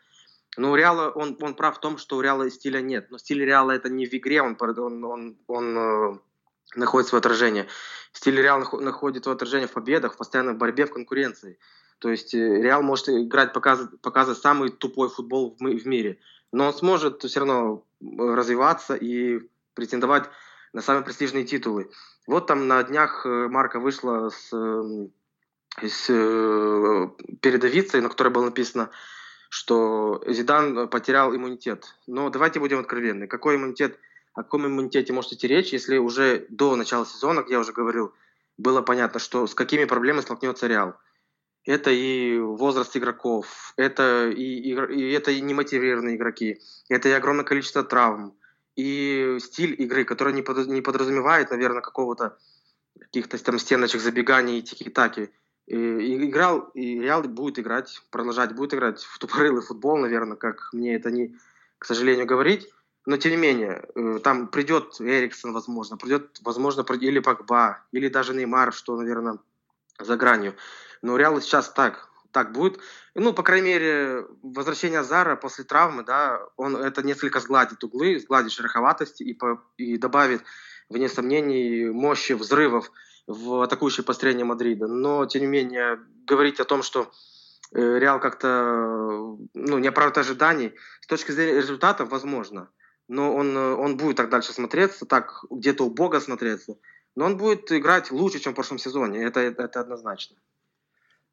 Ну, 0.58 0.72
у 0.72 0.76
Реала, 0.76 1.10
он, 1.12 1.38
он 1.42 1.54
прав 1.54 1.78
в 1.78 1.80
том, 1.80 1.98
что 1.98 2.18
у 2.18 2.22
Реала 2.22 2.50
стиля 2.50 2.82
нет. 2.82 3.10
Но 3.10 3.18
стиль 3.18 3.44
Реала 3.44 3.72
это 3.72 3.90
не 3.90 4.06
в 4.06 4.14
игре, 4.14 4.42
он, 4.42 4.58
он, 4.60 5.04
он, 5.04 5.38
он 5.48 5.78
э, 5.78 6.18
находит 6.76 7.08
свое 7.08 7.20
отражение. 7.20 7.68
Стиль 8.12 8.42
Реала 8.42 8.68
находит 8.80 9.24
свое 9.24 9.36
отражение 9.36 9.68
в 9.68 9.72
победах, 9.72 10.14
в 10.14 10.18
постоянной 10.18 10.54
борьбе, 10.54 10.86
в 10.86 10.92
конкуренции. 10.92 11.58
То 12.00 12.10
есть 12.10 12.34
э, 12.34 12.62
Реал 12.62 12.82
может 12.82 13.08
играть, 13.10 13.54
показывать, 13.54 14.02
показывать 14.02 14.40
самый 14.40 14.72
тупой 14.72 15.10
футбол 15.10 15.56
в, 15.58 15.64
в 15.64 15.88
мире. 15.88 16.20
Но 16.52 16.68
он 16.68 16.74
сможет 16.74 17.24
все 17.24 17.40
равно 17.40 17.86
э, 18.02 18.06
развиваться 18.36 18.96
и 18.96 19.40
претендовать 19.74 20.30
на 20.74 20.82
самые 20.82 21.06
престижные 21.06 21.46
титулы. 21.46 21.92
Вот 22.28 22.48
там 22.48 22.68
на 22.68 22.84
днях 22.84 23.26
э, 23.26 23.48
Марка 23.48 23.80
вышла 23.80 24.30
с, 24.30 24.50
с 25.82 26.08
передовицей, 27.40 28.02
на 28.02 28.10
которой 28.10 28.30
было 28.30 28.46
написано 28.46 28.90
что 29.52 30.24
Зидан 30.28 30.88
потерял 30.88 31.36
иммунитет. 31.36 31.98
Но 32.08 32.30
давайте 32.30 32.62
будем 32.62 32.80
откровенны. 32.80 33.28
Какой 33.28 33.58
иммунитет, 33.58 34.00
о 34.34 34.44
каком 34.44 34.66
иммунитете 34.66 35.12
может 35.12 35.34
идти 35.34 35.46
речь, 35.46 35.74
если 35.74 35.98
уже 35.98 36.46
до 36.48 36.78
начала 36.78 37.06
сезона, 37.06 37.42
как 37.42 37.52
я 37.52 37.60
уже 37.60 37.74
говорил, 37.74 38.14
было 38.58 38.82
понятно, 38.82 39.20
что 39.20 39.48
с 39.48 39.54
какими 39.54 39.84
проблемами 39.84 40.22
столкнется 40.22 40.68
Реал. 40.68 40.96
Это 41.66 41.92
и 41.92 42.40
возраст 42.40 42.96
игроков, 42.96 43.74
это 43.76 44.30
и, 44.30 44.42
и, 44.42 44.72
и 44.72 45.12
это 45.12 45.32
и 45.32 45.42
немотивированные 45.42 46.16
игроки, 46.16 46.62
это 46.88 47.10
и 47.10 47.12
огромное 47.12 47.44
количество 47.44 47.84
травм, 47.84 48.34
и 48.78 49.36
стиль 49.42 49.76
игры, 49.82 50.06
который 50.06 50.34
не, 50.34 50.44
под, 50.44 50.66
не 50.68 50.82
подразумевает, 50.82 51.52
наверное, 51.52 51.82
какого-то 51.82 52.38
каких-то 52.98 53.38
там 53.44 53.60
стеночек 53.60 54.00
забеганий 54.00 54.60
и 54.60 54.62
тики-таки. 54.62 55.30
И 55.72 56.26
играл, 56.26 56.70
и 56.74 57.00
Реал 57.00 57.24
будет 57.24 57.58
играть, 57.58 58.04
продолжать 58.12 58.54
будет 58.54 58.74
играть 58.74 59.02
в 59.02 59.18
тупорылый 59.20 59.62
футбол, 59.62 59.98
наверное, 59.98 60.36
как 60.36 60.68
мне 60.74 60.96
это 60.96 61.12
не, 61.12 61.38
к 61.80 61.86
сожалению, 61.86 62.26
говорить. 62.26 62.70
Но 63.06 63.16
тем 63.16 63.32
не 63.32 63.38
менее, 63.38 63.88
э, 63.96 64.20
там 64.22 64.50
придет 64.50 65.00
Эриксон, 65.00 65.54
возможно, 65.54 65.96
придет, 65.96 66.40
возможно, 66.42 66.82
или 66.82 67.20
Пакба, 67.20 67.86
или 67.94 68.10
даже 68.10 68.34
Неймар, 68.34 68.74
что, 68.74 68.98
наверное, 68.98 69.40
за 69.98 70.18
гранью. 70.18 70.56
Но 71.02 71.16
Реал 71.16 71.40
сейчас 71.40 71.70
так, 71.70 72.10
так 72.32 72.52
будет. 72.52 72.78
Ну, 73.16 73.32
по 73.32 73.42
крайней 73.42 73.68
мере, 73.68 74.26
возвращение 74.44 75.06
Зара 75.06 75.38
после 75.38 75.64
травмы, 75.64 76.04
да, 76.04 76.42
он 76.58 76.76
это 76.76 77.02
несколько 77.02 77.40
сгладит 77.40 77.82
углы, 77.82 78.20
сгладит 78.20 78.52
шероховатости 78.52 79.24
и, 79.24 79.34
по, 79.34 79.64
и 79.78 79.98
добавит, 79.98 80.44
вне 80.90 81.08
сомнений, 81.08 81.86
мощи 81.90 82.34
взрывов 82.34 82.92
в 83.28 83.62
атакующее 83.62 84.04
построение 84.04 84.46
Мадрида. 84.46 84.88
Но, 84.88 85.26
тем 85.26 85.42
не 85.42 85.48
менее, 85.48 86.00
говорить 86.26 86.60
о 86.60 86.66
том, 86.66 86.84
что 86.84 87.12
э, 87.74 88.00
Реал 88.00 88.20
как-то 88.20 89.38
ну, 89.54 89.78
не 89.78 89.88
оправдывает 89.88 90.18
ожиданий, 90.18 90.74
с 91.02 91.08
точки 91.08 91.32
зрения 91.32 91.58
результатов, 91.58 92.10
возможно. 92.10 92.70
Но 93.08 93.36
он, 93.36 93.56
он 93.58 93.98
будет 93.98 94.18
так 94.18 94.30
дальше 94.30 94.54
смотреться, 94.54 95.06
так 95.06 95.44
где-то 95.50 95.86
убого 95.86 96.20
смотреться. 96.20 96.78
Но 97.16 97.26
он 97.26 97.38
будет 97.38 97.72
играть 97.72 98.12
лучше, 98.12 98.40
чем 98.40 98.54
в 98.54 98.56
прошлом 98.56 98.78
сезоне. 98.78 99.24
Это, 99.24 99.42
это 99.42 99.80
однозначно. 99.82 100.38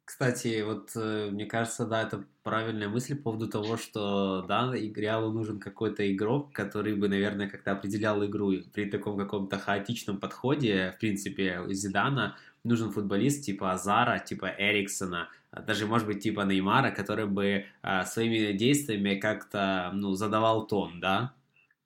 Кстати, 0.09 0.63
вот 0.63 0.89
э, 0.95 1.29
мне 1.29 1.45
кажется, 1.45 1.85
да, 1.85 2.01
это 2.01 2.23
правильная 2.41 2.89
мысль 2.89 3.15
по 3.15 3.25
поводу 3.25 3.47
того, 3.47 3.77
что 3.77 4.41
да, 4.47 4.73
Реалу 4.73 5.31
нужен 5.31 5.59
какой-то 5.59 6.11
игрок, 6.11 6.51
который 6.51 6.95
бы, 6.95 7.07
наверное, 7.07 7.47
как-то 7.47 7.73
определял 7.73 8.25
игру 8.25 8.53
при 8.73 8.85
таком 8.89 9.19
каком-то 9.19 9.59
хаотичном 9.59 10.17
подходе, 10.17 10.95
в 10.97 10.99
принципе, 10.99 11.63
Зидана 11.67 12.35
нужен 12.63 12.91
футболист 12.91 13.45
типа 13.45 13.73
Азара, 13.73 14.17
типа 14.17 14.51
Эриксона, 14.57 15.29
даже, 15.51 15.85
может 15.85 16.07
быть, 16.07 16.23
типа 16.23 16.41
Неймара, 16.41 16.89
который 16.89 17.27
бы 17.27 17.67
а, 17.83 18.03
своими 18.03 18.53
действиями 18.53 19.13
как-то, 19.13 19.91
ну, 19.93 20.15
задавал 20.15 20.65
тон, 20.65 20.99
да? 20.99 21.33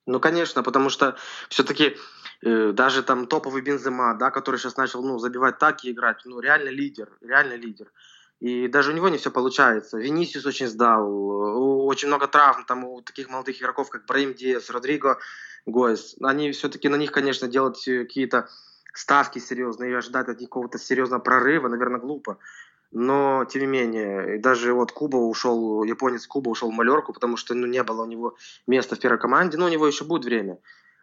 Ну, 0.06 0.18
конечно, 0.18 0.62
потому 0.62 0.88
что 0.88 1.14
все-таки 1.50 1.94
э, 2.40 2.72
даже 2.72 3.02
там 3.02 3.26
топовый 3.26 3.60
Бензема, 3.60 4.14
да, 4.18 4.30
который 4.30 4.58
сейчас 4.58 4.78
начал, 4.78 5.02
ну, 5.02 5.18
забивать 5.18 5.58
так 5.58 5.84
и 5.84 5.90
играть, 5.90 6.22
ну, 6.24 6.40
реально 6.40 6.70
лидер, 6.70 7.10
реально 7.20 7.56
лидер. 7.56 7.92
И 8.44 8.68
даже 8.68 8.92
у 8.92 8.94
него 8.94 9.08
не 9.08 9.16
все 9.16 9.30
получается. 9.30 9.96
Венисиус 9.96 10.44
очень 10.44 10.66
сдал, 10.66 11.08
очень 11.86 12.08
много 12.08 12.28
травм 12.28 12.66
там 12.66 12.84
у 12.84 13.00
таких 13.00 13.30
молодых 13.30 13.58
игроков, 13.58 13.88
как 13.88 14.04
Браим 14.04 14.34
Диас, 14.34 14.68
Родриго 14.68 15.18
Гойс. 15.64 16.14
Они 16.20 16.52
все-таки 16.52 16.90
на 16.90 16.96
них, 16.96 17.10
конечно, 17.10 17.48
делать 17.48 17.82
какие-то 17.82 18.50
ставки 18.92 19.38
серьезные 19.38 19.92
и 19.92 19.94
ожидать 19.94 20.28
от 20.28 20.40
какого-то 20.40 20.78
серьезного 20.78 21.20
прорыва, 21.20 21.68
наверное, 21.68 22.00
глупо. 22.00 22.36
Но, 22.92 23.46
тем 23.46 23.62
не 23.62 23.66
менее, 23.66 24.38
даже 24.40 24.74
вот 24.74 24.92
Куба 24.92 25.16
ушел, 25.16 25.82
японец 25.82 26.26
Куба 26.26 26.50
ушел 26.50 26.70
в 26.70 26.74
малерку, 26.74 27.14
потому 27.14 27.38
что 27.38 27.54
ну, 27.54 27.66
не 27.66 27.82
было 27.82 28.02
у 28.02 28.06
него 28.06 28.36
места 28.66 28.94
в 28.94 28.98
первой 28.98 29.18
команде. 29.18 29.56
Но 29.56 29.64
у 29.64 29.70
него 29.70 29.86
еще 29.86 30.04
будет 30.04 30.26
время. 30.26 30.58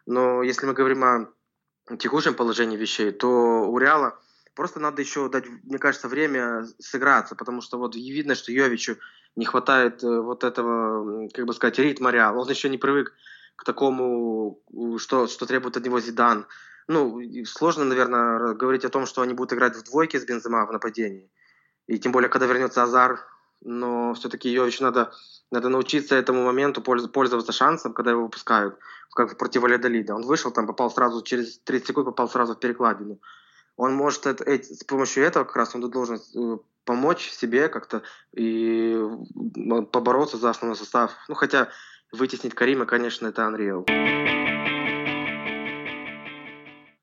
Но 0.05 0.43
если 0.43 0.67
мы 0.67 0.73
говорим 0.73 1.03
о 1.03 1.97
текущем 1.97 2.35
положении 2.35 2.77
вещей, 2.77 3.11
то 3.11 3.27
у 3.67 3.79
Реала 3.79 4.19
Просто 4.55 4.79
надо 4.79 5.01
еще 5.01 5.29
дать, 5.29 5.45
мне 5.63 5.77
кажется, 5.77 6.07
время 6.07 6.65
сыграться, 6.79 7.35
потому 7.35 7.61
что 7.61 7.77
вот 7.77 7.95
видно, 7.95 8.35
что 8.35 8.51
Йовичу 8.51 8.97
не 9.35 9.45
хватает 9.45 10.03
э, 10.03 10.21
вот 10.21 10.43
этого, 10.43 11.29
как 11.29 11.45
бы 11.45 11.53
сказать, 11.53 11.79
ритма 11.79 12.11
реала. 12.11 12.39
Он 12.39 12.49
еще 12.49 12.69
не 12.69 12.77
привык 12.77 13.13
к 13.55 13.63
такому, 13.63 14.61
что, 14.97 15.27
что 15.27 15.45
требует 15.45 15.77
от 15.77 15.85
него 15.85 15.99
Зидан. 15.99 16.47
Ну, 16.87 17.21
сложно, 17.45 17.85
наверное, 17.85 18.53
говорить 18.53 18.83
о 18.83 18.89
том, 18.89 19.05
что 19.05 19.21
они 19.21 19.33
будут 19.33 19.53
играть 19.53 19.75
в 19.75 19.83
двойке 19.83 20.19
с 20.19 20.25
Бензема 20.25 20.65
в 20.65 20.71
нападении. 20.73 21.31
И 21.87 21.99
тем 21.99 22.11
более, 22.11 22.29
когда 22.29 22.47
вернется 22.47 22.83
Азар, 22.83 23.19
но 23.61 24.13
все-таки 24.15 24.49
Йович 24.49 24.81
надо, 24.81 25.13
надо 25.51 25.69
научиться 25.69 26.15
этому 26.15 26.43
моменту 26.43 26.81
пользоваться 26.81 27.51
шансом, 27.51 27.93
когда 27.93 28.11
его 28.11 28.23
выпускают, 28.23 28.77
как 29.13 29.37
против 29.37 29.61
Валядолида. 29.61 30.15
Он 30.15 30.23
вышел, 30.23 30.51
там 30.51 30.67
попал 30.67 30.89
сразу, 30.89 31.21
через 31.21 31.59
30 31.59 31.87
секунд 31.87 32.05
попал 32.07 32.27
сразу 32.27 32.55
в 32.55 32.59
перекладину. 32.59 33.19
Он 33.77 33.93
может 33.93 34.25
это, 34.25 34.43
эти, 34.43 34.73
с 34.73 34.83
помощью 34.83 35.23
этого 35.23 35.43
как 35.43 35.55
раз 35.55 35.75
он 35.75 35.89
должен 35.89 36.17
э, 36.17 36.57
помочь 36.85 37.29
себе 37.29 37.69
как-то 37.69 38.03
и 38.35 38.97
побороться 39.91 40.37
за 40.37 40.49
основной 40.49 40.77
состав. 40.77 41.13
Ну, 41.27 41.35
хотя 41.35 41.69
вытеснить 42.11 42.53
Карима, 42.53 42.85
конечно, 42.85 43.27
это 43.27 43.43
Unreal. 43.43 43.85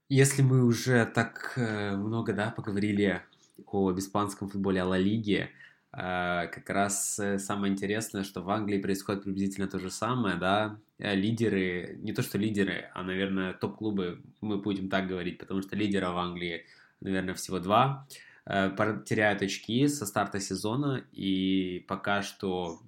Если 0.09 0.43
мы 0.43 0.65
уже 0.65 1.05
так 1.07 1.53
э, 1.57 1.97
много, 1.97 2.33
да, 2.33 2.53
поговорили 2.57 3.23
о 3.67 3.93
испанском 3.93 4.49
футболе, 4.49 4.83
о 4.83 4.87
Ла 4.87 4.99
Лиге, 4.99 5.51
как 5.91 6.69
раз 6.69 7.19
э, 7.19 7.39
самое 7.39 7.73
интересное, 7.73 8.23
что 8.23 8.43
в 8.43 8.51
Англии 8.51 8.79
происходит 8.79 9.25
приблизительно 9.25 9.69
то 9.69 9.79
же 9.79 9.91
самое, 9.91 10.37
да, 10.37 10.79
лидеры, 10.99 11.99
не 12.03 12.13
то 12.13 12.23
что 12.23 12.39
лидеры, 12.39 12.91
а, 12.95 13.03
наверное, 13.03 13.55
топ-клубы, 13.55 14.23
мы 14.41 14.59
будем 14.59 14.91
так 14.91 15.07
говорить, 15.07 15.39
потому 15.39 15.63
что 15.63 15.77
лидера 15.77 16.11
в 16.11 16.19
Англии, 16.19 16.67
наверное, 17.01 17.35
всего 17.35 17.59
два, 17.59 18.07
теряют 18.47 19.43
очки 19.43 19.89
со 19.89 20.07
старта 20.07 20.41
сезона, 20.41 21.05
и 21.13 21.85
пока 21.87 22.23
что 22.23 22.81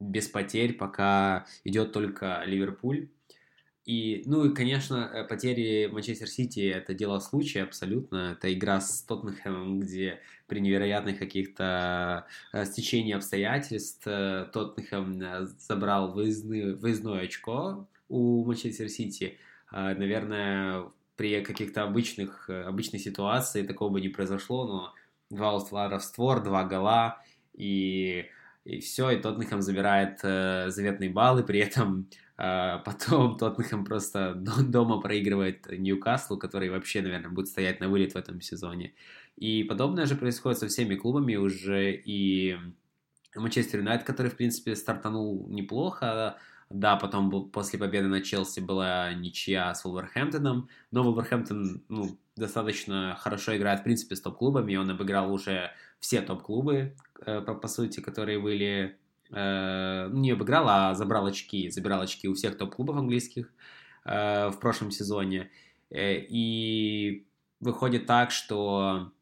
без 0.00 0.28
потерь, 0.28 0.74
пока 0.74 1.46
идет 1.64 1.92
только 1.92 2.42
Ливерпуль. 2.44 3.08
И, 3.86 4.24
ну 4.26 4.44
и, 4.44 4.52
конечно, 4.52 5.08
э, 5.14 5.24
потери 5.24 5.86
Манчестер 5.86 6.26
Сити– 6.26 6.68
это 6.74 6.92
дело 6.92 7.20
случая 7.20 7.62
абсолютно. 7.62 8.32
Это 8.32 8.52
игра 8.52 8.80
с 8.80 9.02
Тоттенхэмом, 9.02 9.78
где 9.78 10.20
при 10.48 10.58
невероятных 10.58 11.20
каких-то 11.20 12.26
э, 12.52 12.64
стечении 12.64 13.14
обстоятельств 13.14 14.02
э, 14.04 14.48
Тоттенхэм 14.52 15.46
забрал 15.58 16.12
выездный, 16.12 16.74
выездное 16.74 17.22
очко 17.22 17.88
у 18.08 18.44
Манчестер 18.44 18.88
Сити. 18.88 19.38
Наверное, 19.70 20.90
при 21.16 21.42
каких-то 21.42 21.82
обычных, 21.84 22.48
обычной 22.50 23.00
ситуации 23.00 23.66
такого 23.66 23.90
бы 23.90 24.00
не 24.00 24.08
произошло, 24.08 24.66
но 24.66 24.94
два 25.30 25.54
удара 25.54 25.98
в 25.98 26.04
створ, 26.04 26.42
два 26.42 26.64
гола, 26.64 27.20
и 27.52 28.26
и 28.66 28.80
все, 28.80 29.10
и 29.10 29.20
Тоттенхэм 29.20 29.62
забирает 29.62 30.18
э, 30.24 30.70
заветные 30.70 31.08
баллы, 31.10 31.44
при 31.44 31.60
этом 31.60 32.08
э, 32.36 32.78
потом 32.84 33.36
Тоттенхэм 33.38 33.84
просто 33.84 34.34
дома 34.34 35.00
проигрывает 35.00 35.66
Ньюкаслу, 35.70 36.36
который 36.36 36.68
вообще, 36.70 37.00
наверное, 37.00 37.30
будет 37.30 37.46
стоять 37.46 37.80
на 37.80 37.88
вылет 37.88 38.14
в 38.14 38.16
этом 38.16 38.40
сезоне. 38.40 38.94
И 39.36 39.62
подобное 39.62 40.06
же 40.06 40.16
происходит 40.16 40.58
со 40.58 40.66
всеми 40.66 40.96
клубами 40.96 41.36
уже, 41.36 41.92
и 41.92 42.56
Манчестер 43.36 43.80
Юнайтед, 43.80 44.06
который, 44.06 44.30
в 44.30 44.36
принципе, 44.36 44.74
стартанул 44.74 45.46
неплохо, 45.48 46.36
да, 46.68 46.96
потом 46.96 47.30
был, 47.30 47.48
после 47.48 47.78
победы 47.78 48.08
на 48.08 48.20
Челси 48.20 48.60
была 48.60 49.14
ничья 49.14 49.72
с 49.72 49.84
Вулверхэмптоном, 49.84 50.68
но 50.90 51.02
Вулверхэмптон 51.04 51.84
ну, 51.88 52.18
достаточно 52.36 53.16
хорошо 53.18 53.56
играет, 53.56 53.80
в 53.80 53.84
принципе, 53.84 54.14
с 54.14 54.20
топ-клубами, 54.20 54.76
он 54.76 54.90
обыграл 54.90 55.32
уже 55.32 55.72
все 55.98 56.20
топ-клубы, 56.20 56.94
э, 57.24 57.40
по, 57.40 57.68
сути, 57.68 58.00
которые 58.00 58.38
были... 58.38 58.96
Э, 59.30 60.08
не 60.12 60.32
обыграл, 60.32 60.68
а 60.68 60.94
забрал 60.94 61.26
очки. 61.26 61.70
Забирал 61.70 62.02
очки 62.02 62.28
у 62.28 62.34
всех 62.34 62.56
топ-клубов 62.56 62.96
английских 62.96 63.52
э, 64.04 64.48
в 64.48 64.58
прошлом 64.60 64.90
сезоне. 64.90 65.50
И 65.90 67.26
выходит 67.60 68.06
так, 68.06 68.30
что... 68.30 69.12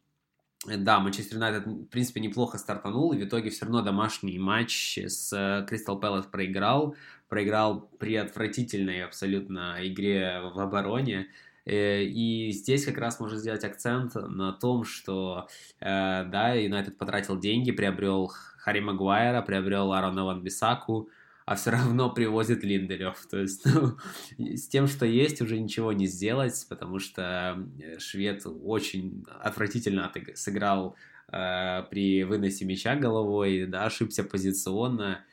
Да, 0.67 0.99
Манчестер 0.99 1.37
Юнайтед, 1.37 1.67
в 1.67 1.87
принципе, 1.89 2.21
неплохо 2.21 2.57
стартанул, 2.57 3.13
и 3.13 3.19
в 3.19 3.25
итоге 3.25 3.51
все 3.51 3.67
равно 3.67 3.83
домашний 3.83 4.39
матч 4.39 4.97
с 4.97 5.65
Кристал 5.69 6.01
Пэлас 6.01 6.25
проиграл. 6.25 6.97
Проиграл 7.29 7.91
при 7.99 8.17
отвратительной 8.17 9.05
абсолютно 9.05 9.77
игре 9.81 10.41
в 10.41 10.59
обороне. 10.59 11.29
Э, 11.67 12.03
и 12.03 12.51
здесь 12.53 12.85
как 12.85 12.99
раз 12.99 13.21
можно 13.21 13.39
сделать 13.39 13.65
акцент 13.65 14.15
на 14.15 14.53
том, 14.53 14.85
что, 14.85 15.49
э, 15.81 16.25
да, 16.25 16.53
Юнайтед 16.53 16.99
потратил 16.99 17.39
деньги, 17.39 17.71
приобрел 17.73 18.31
Харри 18.59 18.81
Магуайра, 18.81 19.43
приобрел 19.43 19.93
Арона 19.93 20.25
Ван 20.25 20.43
Бисаку, 20.43 21.09
а 21.47 21.55
все 21.57 21.71
равно 21.73 22.11
привозит 22.11 22.65
Линделев. 22.65 23.27
То 23.31 23.39
есть, 23.39 23.65
ну, 23.65 23.97
с 24.39 24.69
тем, 24.69 24.87
что 24.87 25.07
есть, 25.07 25.41
уже 25.41 25.59
ничего 25.59 25.93
не 25.93 26.07
сделать, 26.07 26.67
потому 26.69 26.99
что 26.99 27.59
э, 27.81 27.99
швед 27.99 28.43
очень 28.47 29.25
отвратительно 29.41 30.13
сыграл 30.35 30.97
при 31.27 32.23
выносе 32.23 32.65
мяча 32.65 32.95
головой, 32.95 33.67
да, 33.67 33.87
ошибся 33.87 34.23
позиционно, 34.23 35.25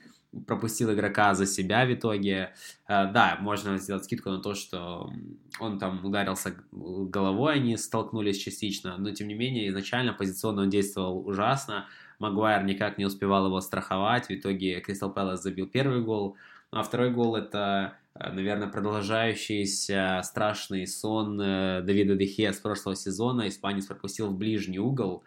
пропустил 0.48 0.94
игрока 0.94 1.34
за 1.34 1.46
себя 1.46 1.86
в 1.86 1.94
итоге. 1.94 2.54
Э, 2.88 3.12
да, 3.12 3.38
можно 3.40 3.78
сделать 3.78 4.06
скидку 4.06 4.30
на 4.30 4.42
то, 4.42 4.54
что 4.54 5.12
он 5.60 5.80
там 5.80 6.04
ударился 6.06 6.56
головой, 6.72 7.56
они 7.56 7.78
столкнулись 7.78 8.38
частично, 8.38 8.98
но 8.98 9.12
тем 9.12 9.28
не 9.28 9.34
менее 9.34 9.70
изначально 9.70 10.14
позиционно 10.14 10.64
он 10.64 10.70
действовал 10.70 11.28
ужасно. 11.28 11.88
Магуайр 12.20 12.64
никак 12.64 12.98
не 12.98 13.06
успевал 13.06 13.48
его 13.48 13.62
страховать, 13.62 14.28
в 14.28 14.32
итоге 14.32 14.80
Кристал 14.80 15.12
Пэлас 15.12 15.42
забил 15.42 15.68
первый 15.68 16.02
гол, 16.02 16.38
ну, 16.72 16.80
а 16.80 16.84
второй 16.84 17.12
гол 17.12 17.36
это, 17.36 17.98
э, 18.16 18.32
наверное, 18.32 18.70
продолжающийся 18.70 20.22
страшный 20.24 20.88
сон 20.88 21.40
э, 21.42 21.82
Давида 21.82 22.16
Дехе 22.16 22.54
с 22.54 22.60
прошлого 22.60 22.96
сезона. 22.96 23.50
Испанец 23.50 23.88
пропустил 23.88 24.28
в 24.28 24.38
ближний 24.38 24.80
угол, 24.80 25.24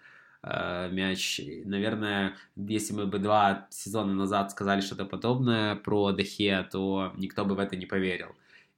Э, 0.46 0.90
мяч. 0.92 1.40
Наверное, 1.64 2.36
если 2.54 2.92
мы 2.92 3.06
бы 3.06 3.18
два 3.18 3.66
сезона 3.70 4.12
назад 4.12 4.50
сказали 4.50 4.82
что-то 4.82 5.06
подобное 5.06 5.74
про 5.74 6.12
Дехе, 6.12 6.68
то 6.70 7.14
никто 7.16 7.46
бы 7.46 7.54
в 7.54 7.58
это 7.58 7.76
не 7.76 7.86
поверил. 7.86 8.28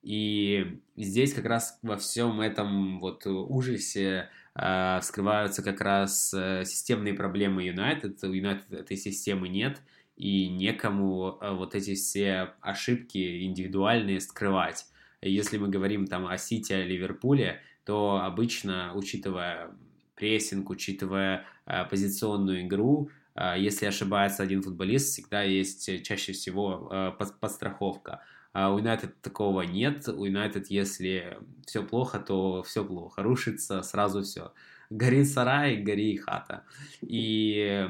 И 0.02 0.80
здесь 0.96 1.34
как 1.34 1.46
раз 1.46 1.80
во 1.82 1.96
всем 1.96 2.40
этом 2.40 3.00
вот 3.00 3.26
ужасе 3.26 4.28
э, 4.54 5.00
вскрываются 5.00 5.64
как 5.64 5.80
раз 5.80 6.32
э, 6.34 6.64
системные 6.64 7.14
проблемы 7.14 7.64
Юнайтед. 7.64 8.22
У 8.22 8.32
Юнайтед 8.32 8.72
этой 8.72 8.96
системы 8.96 9.48
нет, 9.48 9.80
и 10.16 10.48
некому 10.48 11.36
э, 11.40 11.52
вот 11.52 11.74
эти 11.74 11.96
все 11.96 12.54
ошибки 12.60 13.44
индивидуальные 13.44 14.20
скрывать. 14.20 14.86
Если 15.20 15.58
мы 15.58 15.68
говорим 15.68 16.06
там 16.06 16.28
о 16.28 16.38
Сити, 16.38 16.74
о 16.74 16.84
Ливерпуле, 16.84 17.60
то 17.84 18.20
обычно, 18.22 18.92
учитывая 18.94 19.70
прессинг, 20.14 20.70
учитывая 20.70 21.44
позиционную 21.90 22.62
игру. 22.62 23.10
Э, 23.36 23.54
если 23.58 23.86
ошибается 23.86 24.42
один 24.42 24.62
футболист, 24.62 25.12
всегда 25.12 25.42
есть 25.42 25.88
э, 25.88 25.98
чаще 25.98 26.32
всего 26.32 26.88
э, 26.90 27.12
под, 27.18 27.38
подстраховка. 27.38 28.22
А 28.52 28.72
у 28.72 28.78
Юнайтед 28.78 29.20
такого 29.20 29.62
нет. 29.62 30.08
У 30.08 30.24
Юнайтед, 30.24 30.68
если 30.68 31.38
все 31.66 31.82
плохо, 31.82 32.18
то 32.18 32.62
все 32.62 32.84
плохо. 32.84 33.22
Рушится 33.22 33.82
сразу 33.82 34.22
все. 34.22 34.52
Горит 34.88 35.28
сарай, 35.28 35.76
гори 35.76 36.16
хата. 36.16 36.64
И 37.02 37.86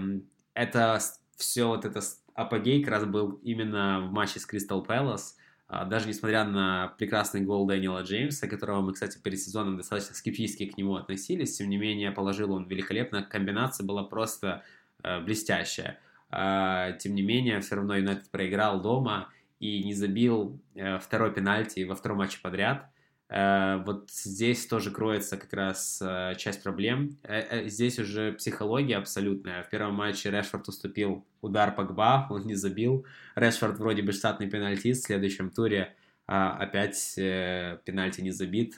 это 0.54 0.98
все 1.36 1.68
вот 1.68 1.84
это 1.84 2.00
апогей 2.34 2.82
как 2.82 2.94
раз 2.94 3.04
был 3.04 3.38
именно 3.44 4.00
в 4.00 4.12
матче 4.12 4.40
с 4.40 4.46
Кристал 4.46 4.82
Пэлас. 4.82 5.36
А, 5.68 5.84
даже 5.84 6.06
несмотря 6.06 6.44
на 6.44 6.94
прекрасный 6.98 7.40
гол 7.40 7.66
Дэниела 7.66 8.02
Джеймса, 8.02 8.46
которого 8.46 8.82
мы, 8.82 8.92
кстати, 8.92 9.18
перед 9.18 9.40
сезоном 9.40 9.76
достаточно 9.76 10.14
скептически 10.14 10.66
к 10.66 10.76
нему 10.76 10.94
относились, 10.94 11.56
тем 11.56 11.68
не 11.68 11.76
менее 11.76 12.12
положил 12.12 12.52
он 12.52 12.68
великолепно, 12.68 13.22
комбинация 13.22 13.84
была 13.84 14.04
просто 14.04 14.62
э, 15.02 15.20
блестящая. 15.20 15.98
Э, 16.30 16.96
тем 17.00 17.14
не 17.16 17.22
менее, 17.22 17.60
все 17.60 17.76
равно 17.76 17.96
Юнайтед 17.96 18.30
проиграл 18.30 18.80
дома 18.80 19.28
и 19.58 19.82
не 19.82 19.94
забил 19.94 20.60
э, 20.74 20.98
второй 20.98 21.32
пенальти 21.32 21.82
во 21.84 21.96
втором 21.96 22.18
матче 22.18 22.38
подряд. 22.40 22.88
Э, 23.28 23.82
вот 23.84 24.10
здесь 24.10 24.66
тоже 24.66 24.90
кроется 24.90 25.36
как 25.36 25.52
раз 25.52 26.00
э, 26.00 26.34
часть 26.36 26.62
проблем. 26.62 27.18
Э, 27.24 27.68
здесь 27.68 27.98
уже 27.98 28.32
психология 28.32 28.96
абсолютная. 28.96 29.64
В 29.64 29.70
первом 29.70 29.94
матче 29.94 30.30
Решфорд 30.30 30.68
уступил 30.68 31.26
удар 31.40 31.74
Погба, 31.74 32.26
он 32.30 32.46
не 32.46 32.54
забил. 32.54 33.04
Решфорд 33.34 33.78
вроде 33.78 34.02
бы 34.02 34.12
штатный 34.12 34.48
пенальтист, 34.48 35.04
в 35.04 35.06
следующем 35.06 35.50
туре 35.50 35.94
а, 36.28 36.56
опять 36.56 37.14
пенальти 37.16 38.20
не 38.20 38.30
забит. 38.32 38.76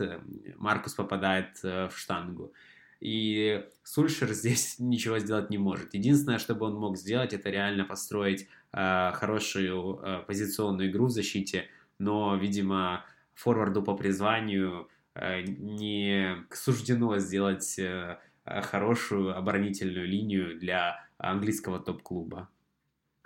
Маркус 0.56 0.94
попадает 0.94 1.62
в 1.62 1.92
штангу. 1.94 2.52
И 3.00 3.64
Сульшер 3.82 4.28
здесь 4.32 4.76
ничего 4.78 5.18
сделать 5.18 5.50
не 5.50 5.58
может. 5.58 5.92
Единственное, 5.94 6.38
что 6.38 6.54
бы 6.54 6.66
он 6.66 6.74
мог 6.74 6.96
сделать, 6.96 7.32
это 7.32 7.50
реально 7.50 7.84
построить 7.84 8.48
хорошую 8.70 10.24
позиционную 10.26 10.90
игру 10.90 11.06
в 11.06 11.10
защите, 11.10 11.68
но, 11.98 12.36
видимо, 12.36 13.06
форварду 13.38 13.82
по 13.82 13.96
призванию 13.96 14.88
э, 15.14 15.42
не 15.42 16.44
суждено 16.50 17.18
сделать 17.18 17.78
э, 17.78 18.18
хорошую 18.44 19.36
оборонительную 19.36 20.08
линию 20.08 20.58
для 20.58 21.00
английского 21.18 21.78
топ-клуба. 21.78 22.48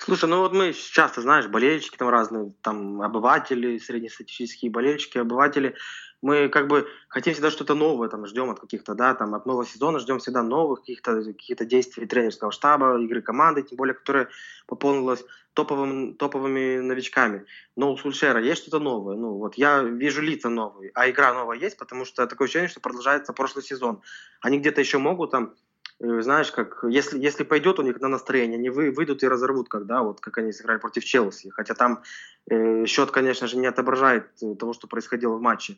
Слушай, 0.05 0.29
ну 0.29 0.41
вот 0.41 0.53
мы 0.53 0.73
часто, 0.73 1.21
знаешь, 1.21 1.47
болельщики 1.47 1.97
там 1.97 2.09
разные, 2.09 2.53
там 2.61 3.03
обыватели, 3.03 3.79
среднестатистические 3.79 4.69
болельщики, 4.69 5.19
обыватели, 5.19 5.77
мы 6.23 6.49
как 6.49 6.67
бы 6.67 6.89
хотим 7.09 7.35
всегда 7.35 7.53
что-то 7.53 7.75
новое, 7.75 8.09
там, 8.09 8.27
ждем 8.27 8.51
от 8.51 8.59
каких-то, 8.59 8.97
да, 8.97 9.15
там, 9.15 9.33
от 9.37 9.47
нового 9.47 9.65
сезона 9.65 10.01
ждем 10.01 10.19
всегда 10.19 10.43
новых 10.43 10.81
каких-то 10.81 11.23
каких 11.23 11.69
действий 11.69 12.07
тренерского 12.07 12.51
штаба, 12.51 13.01
игры 13.01 13.23
команды, 13.23 13.63
тем 13.63 13.77
более, 13.77 13.95
которая 13.95 14.29
пополнилась 14.67 15.25
топовым, 15.55 16.17
топовыми 16.17 16.81
новичками. 16.81 17.47
Но 17.77 17.93
у 17.93 17.97
Сульшера 17.97 18.43
есть 18.43 18.63
что-то 18.63 18.81
новое. 18.81 19.15
Ну, 19.15 19.35
вот 19.35 19.55
я 19.55 19.85
вижу 19.85 20.21
лица 20.21 20.49
новые, 20.49 20.91
а 20.95 21.09
игра 21.09 21.33
новая 21.33 21.59
есть, 21.59 21.77
потому 21.77 22.05
что 22.07 22.27
такое 22.27 22.47
ощущение, 22.47 22.69
что 22.69 22.81
продолжается 22.81 23.33
прошлый 23.33 23.63
сезон. 23.63 24.03
Они 24.41 24.59
где-то 24.59 24.81
еще 24.81 24.99
могут 24.99 25.31
там 25.31 25.55
знаешь, 26.03 26.51
как 26.51 26.85
если, 26.89 27.21
если 27.21 27.45
пойдет 27.45 27.79
у 27.79 27.83
них 27.83 28.01
на 28.01 28.09
настроение, 28.09 28.59
они 28.59 28.71
вы, 28.71 28.91
выйдут 28.91 29.23
и 29.23 29.29
разорвут, 29.29 29.69
когда 29.69 30.03
вот 30.03 30.21
как 30.21 30.39
они 30.39 30.53
сыграли 30.53 30.79
против 30.79 31.05
Челси. 31.05 31.51
Хотя 31.51 31.75
там 31.75 32.03
э, 32.51 32.87
счет, 32.87 33.11
конечно 33.13 33.47
же, 33.47 33.57
не 33.57 33.67
отображает 33.67 34.27
э, 34.43 34.55
того, 34.57 34.73
что 34.73 34.89
происходило 34.89 35.37
в 35.37 35.41
матче. 35.41 35.77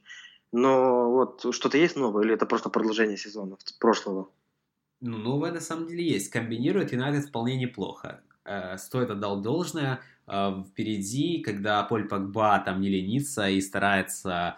Но 0.50 1.10
вот 1.10 1.54
что-то 1.54 1.76
есть 1.76 1.96
новое, 1.96 2.24
или 2.24 2.34
это 2.34 2.46
просто 2.46 2.70
продолжение 2.70 3.18
сезона 3.18 3.56
прошлого? 3.80 4.30
Ну, 5.00 5.18
новое 5.18 5.52
на 5.52 5.60
самом 5.60 5.88
деле 5.88 6.04
есть. 6.04 6.30
Комбинирует 6.30 6.92
Юнайтед 6.92 7.26
вполне 7.26 7.56
неплохо. 7.56 8.22
Э, 8.44 8.78
стоит 8.78 9.10
отдал 9.10 9.40
должное. 9.42 10.00
Впереди, 10.26 11.42
когда 11.42 11.82
Поль 11.82 12.08
Пакба 12.08 12.58
там 12.64 12.80
не 12.80 12.88
ленится 12.88 13.50
и 13.50 13.60
старается 13.60 14.56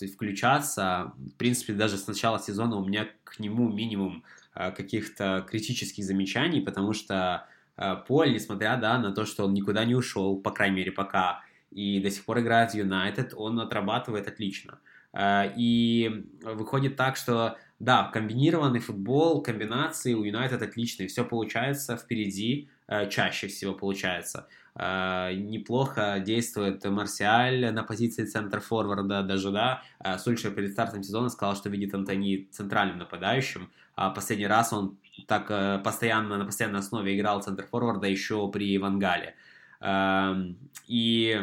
есть 0.00 0.14
включаться, 0.14 1.12
в 1.18 1.36
принципе, 1.36 1.74
даже 1.74 1.98
с 1.98 2.06
начала 2.06 2.38
сезона 2.38 2.76
у 2.76 2.84
меня 2.86 3.08
к 3.24 3.38
нему 3.38 3.68
минимум 3.68 4.22
Э, 4.22 4.39
каких-то 4.52 5.46
критических 5.48 6.04
замечаний, 6.04 6.60
потому 6.60 6.92
что 6.92 7.46
э, 7.76 7.96
Поль, 8.06 8.32
несмотря 8.32 8.76
да, 8.76 8.98
на 8.98 9.12
то, 9.12 9.24
что 9.24 9.44
он 9.44 9.54
никуда 9.54 9.84
не 9.84 9.94
ушел, 9.94 10.40
по 10.40 10.50
крайней 10.50 10.76
мере 10.76 10.92
пока, 10.92 11.42
и 11.70 12.00
до 12.00 12.10
сих 12.10 12.24
пор 12.24 12.40
играет 12.40 12.72
в 12.72 12.74
Юнайтед, 12.74 13.32
он 13.36 13.60
отрабатывает 13.60 14.26
отлично. 14.26 14.80
Э, 15.12 15.52
и 15.56 16.26
выходит 16.42 16.96
так, 16.96 17.16
что 17.16 17.56
да, 17.78 18.10
комбинированный 18.12 18.80
футбол, 18.80 19.42
комбинации 19.42 20.14
у 20.14 20.24
Юнайтед 20.24 20.62
отличные, 20.62 21.08
все 21.08 21.24
получается 21.24 21.96
впереди, 21.96 22.68
чаще 23.08 23.46
всего 23.46 23.72
получается. 23.72 24.48
Неплохо 24.74 26.20
действует 26.20 26.84
Марсиаль 26.84 27.72
на 27.72 27.82
позиции 27.82 28.26
центр-форварда 28.26 29.22
даже, 29.22 29.50
да. 29.50 29.82
Сульшер 30.18 30.50
перед 30.50 30.72
стартом 30.72 31.02
сезона 31.02 31.30
сказал, 31.30 31.56
что 31.56 31.70
видит 31.70 31.94
Антони 31.94 32.48
центральным 32.50 32.98
нападающим, 32.98 33.70
последний 34.08 34.46
раз 34.46 34.72
он 34.72 34.98
так 35.26 35.50
э, 35.50 35.78
постоянно, 35.84 36.38
на 36.38 36.46
постоянной 36.46 36.80
основе 36.80 37.14
играл 37.14 37.42
центр 37.42 37.66
форварда 37.66 38.06
еще 38.06 38.50
при 38.50 38.78
Вангале. 38.78 39.34
Эм, 39.80 40.56
и, 40.86 41.38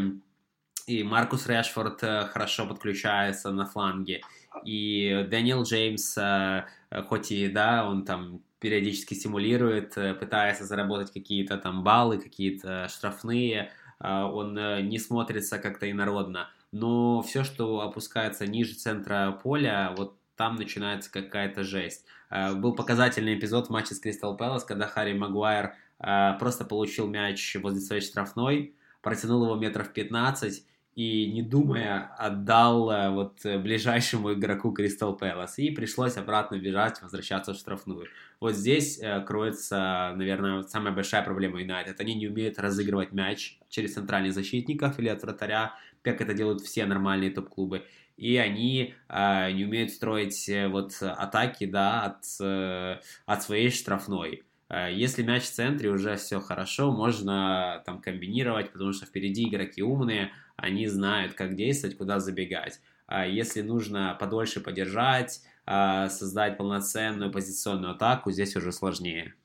и 0.88 1.04
Маркус 1.04 1.48
Решфорд 1.48 2.04
э, 2.04 2.26
хорошо 2.26 2.66
подключается 2.66 3.52
на 3.52 3.66
фланге. 3.66 4.22
И 4.66 5.28
Дэниел 5.30 5.64
Джеймс, 5.64 6.18
э, 6.18 6.66
хоть 7.08 7.32
и, 7.32 7.48
да, 7.48 7.88
он 7.88 8.06
там 8.06 8.42
периодически 8.60 9.14
симулирует, 9.14 9.94
пытается 10.20 10.66
заработать 10.66 11.14
какие-то 11.14 11.58
там 11.58 11.84
баллы, 11.84 12.18
какие-то 12.18 12.88
штрафные, 12.90 13.72
он 14.00 14.56
не 14.88 14.98
смотрится 14.98 15.60
как-то 15.60 15.90
инородно. 15.92 16.50
Но 16.72 17.22
все, 17.22 17.44
что 17.44 17.82
опускается 17.82 18.48
ниже 18.48 18.74
центра 18.74 19.40
поля, 19.44 19.94
вот 19.96 20.17
там 20.38 20.56
начинается 20.56 21.12
какая-то 21.12 21.64
жесть. 21.64 22.06
Э, 22.30 22.54
был 22.54 22.74
показательный 22.74 23.38
эпизод 23.38 23.68
в 23.68 23.70
матче 23.72 23.96
с 23.96 24.00
Кристал 24.00 24.38
Пэлас, 24.38 24.64
когда 24.64 24.88
Харри 24.88 25.14
Магуайр 25.14 25.74
э, 26.00 26.34
просто 26.40 26.64
получил 26.64 27.08
мяч 27.08 27.58
возле 27.62 27.82
своей 27.82 28.02
штрафной, 28.02 28.76
протянул 29.02 29.44
его 29.44 29.56
метров 29.56 29.92
15 29.92 30.64
и, 30.96 31.32
не 31.32 31.42
думая, 31.42 32.12
отдал 32.18 32.90
э, 32.92 33.10
вот 33.10 33.40
ближайшему 33.44 34.34
игроку 34.34 34.72
Кристал 34.72 35.18
Пэлас. 35.18 35.58
И 35.58 35.72
пришлось 35.72 36.18
обратно 36.18 36.58
бежать, 36.58 37.02
возвращаться 37.02 37.54
в 37.54 37.58
штрафную. 37.58 38.06
Вот 38.40 38.54
здесь 38.54 39.02
кроется, 39.26 40.14
наверное, 40.16 40.62
самая 40.64 40.94
большая 40.94 41.24
проблема 41.24 41.60
Юнайтед. 41.60 42.00
Они 42.00 42.14
не 42.14 42.28
умеют 42.28 42.60
разыгрывать 42.60 43.12
мяч 43.12 43.58
через 43.68 43.96
центральных 43.96 44.34
защитников 44.34 45.00
или 45.00 45.10
от 45.10 45.24
вратаря, 45.24 45.74
как 46.04 46.22
это 46.22 46.36
делают 46.36 46.62
все 46.62 46.86
нормальные 46.86 47.32
топ-клубы 47.32 47.84
и 48.18 48.38
они 48.38 48.96
э, 49.08 49.52
не 49.52 49.66
умеют 49.66 49.92
строить 49.92 50.50
э, 50.50 50.68
вот 50.68 50.98
атаки, 51.02 51.66
да, 51.66 52.04
от, 52.04 52.24
э, 52.42 53.00
от 53.26 53.44
своей 53.44 53.70
штрафной. 53.70 54.44
Э, 54.70 54.92
если 54.92 55.24
мяч 55.24 55.44
в 55.44 55.52
центре, 55.52 55.90
уже 55.90 56.16
все 56.18 56.40
хорошо, 56.40 56.92
можно 56.92 57.82
там 57.86 58.02
комбинировать, 58.02 58.72
потому 58.72 58.92
что 58.92 59.06
впереди 59.06 59.48
игроки 59.48 59.82
умные, 59.82 60.32
они 60.56 60.88
знают, 60.88 61.34
как 61.34 61.56
действовать, 61.56 61.98
куда 61.98 62.20
забегать. 62.20 62.82
А 63.06 63.26
если 63.26 63.62
нужно 63.62 64.18
подольше 64.20 64.60
подержать, 64.60 65.42
э, 65.66 66.10
создать 66.10 66.58
полноценную 66.58 67.32
позиционную 67.32 67.94
атаку, 67.94 68.32
здесь 68.32 68.56
уже 68.56 68.72
сложнее. 68.72 69.36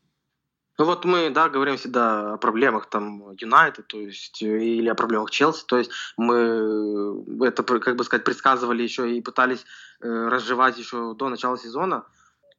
Ну 0.78 0.86
вот 0.86 1.04
мы, 1.04 1.28
да, 1.30 1.48
говорим 1.48 1.76
всегда 1.76 2.34
о 2.34 2.36
проблемах 2.38 2.86
там 2.86 3.32
Юнайтед, 3.32 3.86
то 3.88 3.98
есть, 3.98 4.42
э, 4.42 4.64
или 4.64 4.88
о 4.88 4.94
проблемах 4.94 5.30
Челси, 5.30 5.64
то 5.66 5.76
есть 5.78 5.90
мы 6.16 6.34
э, 6.34 7.46
это, 7.46 7.62
как 7.62 7.96
бы 7.96 8.04
сказать, 8.04 8.24
предсказывали 8.24 8.82
еще 8.82 9.14
и 9.14 9.20
пытались 9.20 9.66
э, 10.00 10.28
разжевать 10.28 10.78
еще 10.78 11.14
до 11.14 11.28
начала 11.28 11.58
сезона, 11.58 12.04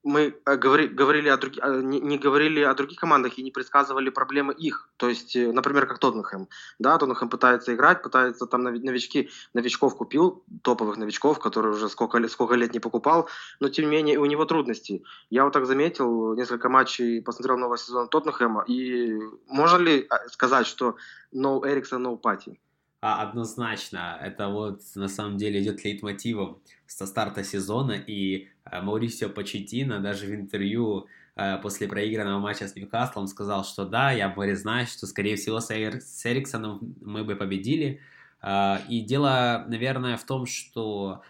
мы 0.04 0.36
э, 0.46 0.58
говори, 0.58 0.88
говорили 0.88 1.30
о 1.30 1.38
други, 1.38 1.60
э, 1.64 1.82
не, 1.82 2.18
говорили 2.18 2.62
о 2.62 2.74
других 2.74 3.00
командах 3.00 3.38
и 3.38 3.44
не 3.44 3.52
предсказывали 3.52 4.10
проблемы 4.10 4.54
их. 4.54 4.90
То 4.98 5.10
есть, 5.10 5.36
э, 5.36 5.52
например, 5.52 5.88
как 5.88 6.00
Тоттенхэм. 6.00 6.48
Да, 6.80 6.98
Тоттенхэм 6.98 7.30
пытается 7.30 7.74
играть, 7.74 8.04
пытается 8.04 8.46
там 8.46 8.64
новички, 8.64 9.30
новичков 9.54 9.96
купил, 9.96 10.44
топовых 10.62 10.98
новичков, 10.98 11.40
которые 11.40 11.74
уже 11.74 11.90
сколько, 11.90 12.28
сколько 12.28 12.56
лет 12.56 12.74
не 12.74 12.80
покупал, 12.80 13.30
но 13.60 13.70
тем 13.70 13.86
не 13.86 13.92
менее 13.92 14.20
у 14.20 14.26
него 14.26 14.46
трудности. 14.46 15.04
Я 15.30 15.46
вот 15.46 15.54
так 15.54 15.66
заметил, 15.66 16.36
несколько 16.36 16.70
матчей 16.70 17.22
посмотрел 17.22 17.58
нового 17.58 17.78
сезона 17.78 18.08
Тоттенхэма, 18.08 18.66
и 18.68 19.18
можно 19.48 19.78
ли 19.78 20.10
сказать, 20.28 20.68
что 20.68 20.98
no 21.34 21.66
Эриксон, 21.66 22.06
no 22.06 22.18
Пати? 22.18 22.60
А, 23.06 23.22
однозначно, 23.22 24.18
это 24.22 24.48
вот 24.48 24.82
на 24.96 25.10
самом 25.10 25.38
деле 25.38 25.62
идет 25.62 25.84
лейтмотивом 25.84 26.62
со 26.88 27.06
старта 27.06 27.44
сезона, 27.44 27.94
и 27.94 28.48
Маурисио 28.72 29.30
Почетино 29.30 30.00
даже 30.00 30.26
в 30.28 30.34
интервью 30.34 31.08
э, 31.36 31.58
после 31.62 31.88
проигранного 31.88 32.40
матча 32.40 32.68
с 32.68 32.76
Ньюкаслом 32.76 33.28
сказал, 33.28 33.64
что 33.66 33.86
да, 33.86 34.12
я 34.12 34.30
признаюсь, 34.30 34.92
что 34.92 35.08
скорее 35.08 35.36
всего 35.36 35.60
с, 35.60 35.72
Эр... 35.72 36.02
с 36.02 36.26
Эриксоном 36.26 36.96
мы 37.02 37.24
бы 37.24 37.36
победили. 37.36 38.00
Э, 38.42 38.78
и 38.90 39.02
дело, 39.02 39.66
наверное, 39.68 40.18
в 40.18 40.26
том, 40.26 40.46
что 40.46 41.24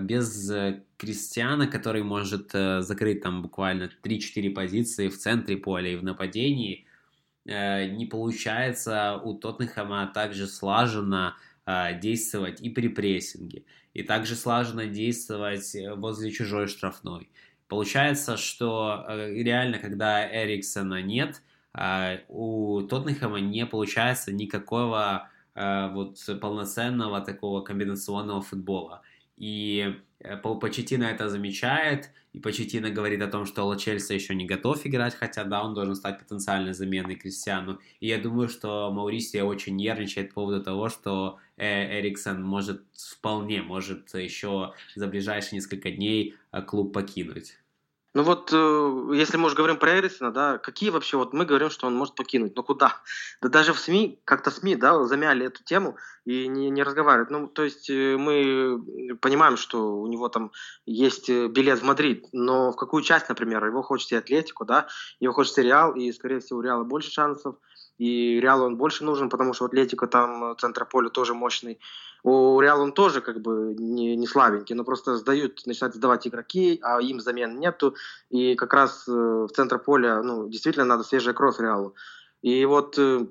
без 0.00 0.50
Кристиана, 0.96 1.66
который 1.68 2.02
может 2.02 2.52
закрыть 2.52 3.20
там 3.22 3.42
буквально 3.42 3.90
3-4 4.02 4.50
позиции 4.50 5.08
в 5.08 5.18
центре 5.18 5.58
поля 5.58 5.92
и 5.92 5.96
в 5.96 6.02
нападении, 6.02 6.88
Э, 7.48 7.86
не 7.86 8.04
получается 8.04 9.16
у 9.24 9.32
Тоттенхэма 9.32 10.10
также 10.14 10.46
слаженно 10.46 11.34
э, 11.64 11.98
действовать 11.98 12.60
и 12.60 12.68
при 12.68 12.88
прессинге, 12.88 13.64
и 13.98 14.04
также 14.04 14.36
слаженно 14.36 14.86
действовать 14.86 15.74
возле 15.96 16.30
чужой 16.30 16.68
штрафной. 16.68 17.30
Получается, 17.66 18.36
что 18.36 19.04
э, 19.08 19.32
реально, 19.42 19.80
когда 19.80 20.24
Эриксона 20.24 21.02
нет, 21.02 21.42
у 22.28 22.82
Тоттенхэма 22.82 23.40
не 23.40 23.66
получается 23.66 24.32
никакого 24.32 25.28
вот 25.54 26.18
полноценного 26.40 27.20
такого 27.20 27.60
комбинационного 27.60 28.40
футбола. 28.40 29.02
И 29.36 29.96
Почетина 30.60 31.04
это 31.04 31.28
замечает, 31.28 32.10
и 32.32 32.40
Почетина 32.40 32.90
говорит 32.90 33.22
о 33.22 33.28
том, 33.28 33.46
что 33.46 33.64
Ло 33.64 33.76
Чельса 33.76 34.14
еще 34.14 34.34
не 34.34 34.46
готов 34.46 34.84
играть, 34.84 35.14
хотя 35.14 35.44
да, 35.44 35.62
он 35.62 35.74
должен 35.74 35.94
стать 35.94 36.18
потенциальной 36.18 36.74
заменой 36.74 37.14
Кристиану. 37.14 37.78
И 38.00 38.08
я 38.08 38.18
думаю, 38.18 38.48
что 38.48 38.90
Маурисия 38.92 39.44
очень 39.44 39.76
нервничает 39.76 40.30
по 40.30 40.42
поводу 40.42 40.62
того, 40.62 40.88
что 40.88 41.38
э, 41.56 42.00
Эриксон 42.00 42.42
может 42.42 42.82
вполне, 42.96 43.62
может 43.62 44.12
еще 44.14 44.74
за 44.96 45.06
ближайшие 45.06 45.58
несколько 45.58 45.90
дней 45.90 46.34
э, 46.52 46.62
клуб 46.62 46.92
покинуть. 46.92 47.58
Ну 48.14 48.22
вот, 48.22 48.50
э, 48.52 49.10
если 49.14 49.36
мы 49.36 49.46
уже 49.46 49.54
говорим 49.54 49.76
про 49.76 49.98
Эрисона, 49.98 50.32
да, 50.32 50.58
какие 50.58 50.88
вообще, 50.88 51.18
вот 51.18 51.34
мы 51.34 51.44
говорим, 51.44 51.68
что 51.68 51.86
он 51.86 51.94
может 51.94 52.14
покинуть, 52.14 52.56
но 52.56 52.62
куда? 52.62 52.96
Да 53.42 53.48
даже 53.50 53.74
в 53.74 53.78
СМИ, 53.78 54.18
как-то 54.24 54.50
СМИ, 54.50 54.76
да, 54.76 55.04
замяли 55.04 55.46
эту 55.46 55.62
тему 55.62 55.96
и 56.24 56.48
не, 56.48 56.70
не 56.70 56.82
разговаривают. 56.82 57.30
Ну, 57.30 57.48
то 57.48 57.64
есть 57.64 57.90
э, 57.90 58.16
мы 58.16 59.16
понимаем, 59.20 59.58
что 59.58 60.00
у 60.00 60.06
него 60.06 60.30
там 60.30 60.52
есть 60.86 61.28
э, 61.28 61.48
билет 61.48 61.80
в 61.80 61.84
Мадрид, 61.84 62.26
но 62.32 62.72
в 62.72 62.76
какую 62.76 63.02
часть, 63.02 63.28
например, 63.28 63.64
его 63.66 63.82
хочет 63.82 64.12
и 64.12 64.16
Атлетику, 64.16 64.64
да, 64.64 64.86
его 65.20 65.34
хочет 65.34 65.58
и 65.58 65.62
Реал, 65.62 65.94
и, 65.94 66.10
скорее 66.12 66.40
всего, 66.40 66.60
у 66.60 66.62
Реала 66.62 66.84
больше 66.84 67.10
шансов, 67.10 67.56
и 67.98 68.40
Реалу 68.40 68.64
он 68.64 68.76
больше 68.76 69.04
нужен, 69.04 69.28
потому 69.28 69.52
что 69.52 69.66
Атлетика 69.66 70.06
там 70.06 70.56
центр 70.58 70.86
поля 70.86 71.10
тоже 71.10 71.34
мощный. 71.34 71.78
У 72.22 72.60
Реала 72.60 72.82
он 72.82 72.92
тоже 72.92 73.20
как 73.20 73.40
бы 73.40 73.74
не, 73.78 74.16
не 74.16 74.26
слабенький, 74.26 74.74
но 74.74 74.84
просто 74.84 75.16
сдают, 75.16 75.66
начинают 75.66 75.94
сдавать 75.94 76.26
игроки, 76.26 76.80
а 76.82 77.00
им 77.00 77.20
замен 77.20 77.58
нету. 77.58 77.94
И 78.30 78.54
как 78.54 78.74
раз 78.74 79.06
э, 79.08 79.12
в 79.12 79.48
центр 79.48 79.78
поля, 79.78 80.22
ну, 80.22 80.48
действительно 80.48 80.84
надо 80.84 81.04
свежая 81.04 81.34
кровь 81.34 81.60
Реалу. 81.60 81.94
И 82.42 82.64
вот 82.64 82.98
э, 82.98 83.26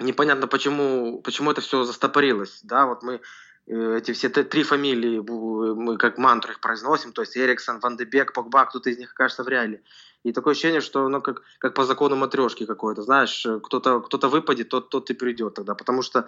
непонятно, 0.00 0.46
почему, 0.46 1.20
почему 1.22 1.50
это 1.50 1.60
все 1.60 1.84
застопорилось. 1.84 2.60
Да, 2.62 2.86
вот 2.86 3.02
мы 3.02 3.20
э, 3.66 3.96
эти 3.96 4.12
все 4.12 4.28
три 4.28 4.62
фамилии, 4.62 5.20
мы 5.20 5.96
как 5.96 6.18
мантру 6.18 6.52
их 6.52 6.60
произносим, 6.60 7.12
то 7.12 7.22
есть 7.22 7.36
Эриксон, 7.36 7.80
Ван 7.80 7.96
де 7.96 8.04
Бек, 8.04 8.32
Погба, 8.32 8.66
кто-то 8.66 8.90
из 8.90 8.98
них 8.98 9.12
окажется 9.12 9.42
в 9.44 9.48
реале. 9.48 9.82
И 10.24 10.32
такое 10.32 10.52
ощущение, 10.52 10.80
что 10.80 11.08
ну, 11.08 11.22
как, 11.22 11.42
как 11.58 11.74
по 11.74 11.84
закону 11.84 12.16
матрешки 12.16 12.66
какой-то, 12.66 13.02
знаешь, 13.02 13.46
кто-то 13.62 14.00
кто 14.00 14.28
выпадет, 14.28 14.68
тот, 14.68 14.90
тот 14.90 15.10
и 15.10 15.14
придет 15.14 15.54
тогда. 15.54 15.74
Потому 15.74 16.02
что, 16.02 16.26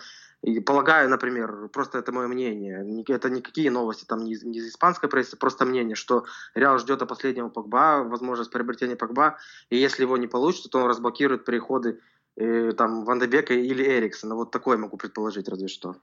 полагаю, 0.65 1.11
например, 1.11 1.69
просто 1.69 1.99
это 1.99 2.13
мое 2.13 2.29
мнение, 2.29 2.85
это 3.09 3.29
никакие 3.31 3.71
новости 3.71 4.05
там 4.05 4.25
не 4.25 4.33
из, 4.33 4.45
не 4.45 4.59
из 4.59 4.69
испанской 4.69 5.09
прессы, 5.09 5.37
просто 5.37 5.65
мнение, 5.65 5.97
что 5.97 6.25
Реал 6.55 6.79
ждет 6.79 7.03
о 7.03 7.07
последнего 7.07 7.49
Погба, 7.49 8.05
возможность 8.05 8.51
приобретения 8.51 8.97
Погба, 8.97 9.39
и 9.71 9.77
если 9.77 10.05
его 10.05 10.17
не 10.17 10.29
получится, 10.29 10.69
то 10.69 10.79
он 10.79 10.87
разблокирует 10.87 11.45
переходы 11.45 12.01
э, 12.37 12.73
там 12.73 13.05
Ван 13.05 13.19
Дебека 13.19 13.55
или 13.55 13.83
Эриксона. 13.83 14.37
Вот 14.37 14.53
такое 14.53 14.79
могу 14.79 14.97
предположить, 14.97 15.49
разве 15.49 15.69
что. 15.69 15.97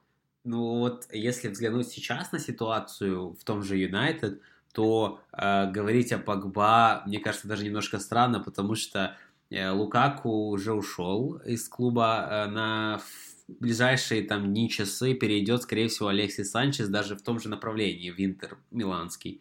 Ну 0.44 0.78
вот, 0.78 1.06
если 1.12 1.48
взглянуть 1.48 1.88
сейчас 1.88 2.32
на 2.32 2.38
ситуацию 2.38 3.34
в 3.34 3.44
том 3.44 3.62
же 3.62 3.76
Юнайтед, 3.76 4.40
то 4.72 5.20
э, 5.32 5.70
говорить 5.70 6.12
о 6.12 6.18
Погба, 6.18 7.02
мне 7.06 7.18
кажется, 7.18 7.48
даже 7.48 7.64
немножко 7.64 7.98
странно, 7.98 8.40
потому 8.40 8.74
что 8.74 9.16
э, 9.50 9.70
Лукаку 9.70 10.48
уже 10.48 10.72
ушел 10.72 11.36
из 11.44 11.68
клуба 11.68 12.26
э, 12.30 12.50
на 12.50 13.00
ближайшие 13.48 14.22
там 14.22 14.48
дни, 14.48 14.68
часы 14.68 15.14
перейдет, 15.14 15.62
скорее 15.62 15.88
всего, 15.88 16.08
Алексис 16.08 16.50
Санчес 16.50 16.88
даже 16.88 17.16
в 17.16 17.22
том 17.22 17.40
же 17.40 17.48
направлении, 17.48 18.10
в 18.10 18.18
Интер 18.18 18.58
Миланский. 18.70 19.40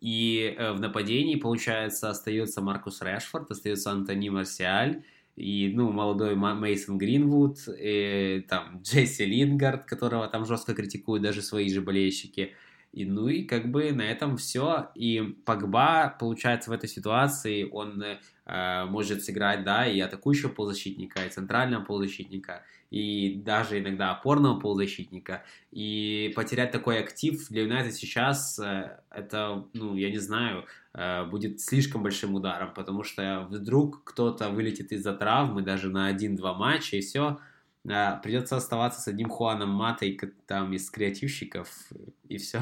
И 0.00 0.54
э, 0.56 0.72
в 0.72 0.80
нападении, 0.80 1.36
получается, 1.36 2.10
остается 2.10 2.60
Маркус 2.60 3.02
Решфорд, 3.02 3.50
остается 3.50 3.90
Антони 3.90 4.30
Марсиаль, 4.30 5.04
и, 5.36 5.72
ну, 5.74 5.92
молодой 5.92 6.34
Мейсон 6.34 6.98
Гринвуд, 6.98 7.58
и, 7.78 8.44
там, 8.48 8.82
Джесси 8.82 9.24
Лингард, 9.24 9.84
которого 9.84 10.28
там 10.28 10.44
жестко 10.44 10.74
критикуют 10.74 11.22
даже 11.22 11.42
свои 11.42 11.72
же 11.72 11.82
болельщики– 11.82 12.54
и 12.92 13.06
ну 13.06 13.28
и 13.28 13.44
как 13.44 13.70
бы 13.70 13.90
на 13.92 14.02
этом 14.02 14.36
все. 14.36 14.90
И 14.94 15.20
Погба, 15.44 16.14
получается, 16.18 16.70
в 16.70 16.72
этой 16.74 16.88
ситуации 16.88 17.68
он 17.70 18.02
э, 18.02 18.84
может 18.84 19.24
сыграть, 19.24 19.64
да, 19.64 19.86
и 19.86 19.98
атакующего 20.00 20.50
полузащитника, 20.50 21.24
и 21.24 21.30
центрального 21.30 21.84
полузащитника, 21.84 22.64
и 22.90 23.40
даже 23.42 23.80
иногда 23.80 24.10
опорного 24.10 24.60
полузащитника. 24.60 25.42
И 25.70 26.32
потерять 26.36 26.70
такой 26.70 26.98
актив 26.98 27.48
для 27.48 27.62
Юнайтед 27.62 27.94
сейчас, 27.94 28.58
э, 28.58 28.98
это, 29.10 29.64
ну, 29.72 29.96
я 29.96 30.10
не 30.10 30.18
знаю, 30.18 30.66
э, 30.92 31.24
будет 31.24 31.60
слишком 31.60 32.02
большим 32.02 32.34
ударом, 32.34 32.74
потому 32.74 33.04
что 33.04 33.46
вдруг 33.48 34.04
кто-то 34.04 34.50
вылетит 34.50 34.92
из-за 34.92 35.14
травмы 35.14 35.62
даже 35.62 35.88
на 35.88 36.08
один-два 36.08 36.52
матча, 36.52 36.96
и 36.96 37.00
все, 37.00 37.38
придется 38.16 38.56
оставаться 38.56 39.00
с 39.00 39.08
одним 39.08 39.28
Хуаном 39.28 39.70
Матой 39.70 40.18
там 40.46 40.72
из 40.72 40.90
креативщиков, 40.90 41.68
и 42.28 42.38
все. 42.38 42.60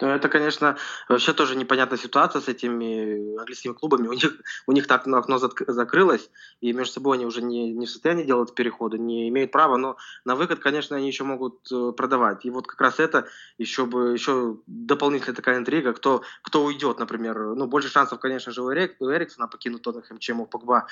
Это, 0.00 0.28
конечно, 0.28 0.76
вообще 1.08 1.32
тоже 1.32 1.56
непонятная 1.56 1.98
ситуация 1.98 2.40
с 2.40 2.48
этими 2.48 3.36
английскими 3.38 3.72
клубами. 3.72 4.08
У 4.08 4.12
них, 4.12 4.32
у 4.66 4.72
них 4.72 4.86
так 4.86 5.06
окно 5.06 5.38
закрылось, 5.38 6.30
и 6.60 6.72
между 6.72 6.94
собой 6.94 7.16
они 7.16 7.26
уже 7.26 7.42
не, 7.42 7.72
не 7.72 7.86
в 7.86 7.90
состоянии 7.90 8.24
делать 8.24 8.54
переходы, 8.54 8.98
не 8.98 9.28
имеют 9.28 9.52
права, 9.52 9.76
но 9.76 9.96
на 10.24 10.36
выход, 10.36 10.60
конечно, 10.60 10.96
они 10.96 11.06
еще 11.06 11.24
могут 11.24 11.70
э, 11.70 11.92
продавать. 11.96 12.44
И 12.44 12.50
вот 12.50 12.66
как 12.66 12.80
раз 12.80 12.98
это 12.98 13.26
еще 13.58 13.84
бы 13.84 14.12
еще 14.12 14.58
дополнительная 14.66 15.36
такая 15.36 15.58
интрига, 15.58 15.92
кто, 15.92 16.22
кто 16.42 16.64
уйдет, 16.64 16.98
например. 16.98 17.54
Ну, 17.54 17.66
больше 17.66 17.88
шансов, 17.88 18.20
конечно 18.20 18.52
же, 18.52 18.62
у, 18.62 18.72
Эрик, 18.72 18.96
у 19.00 19.10
Эриксона 19.10 19.48
покинуть 19.48 19.82
Тоттенхэм, 19.82 20.18
чем 20.18 20.40
у 20.40 20.46
Погба. 20.46 20.86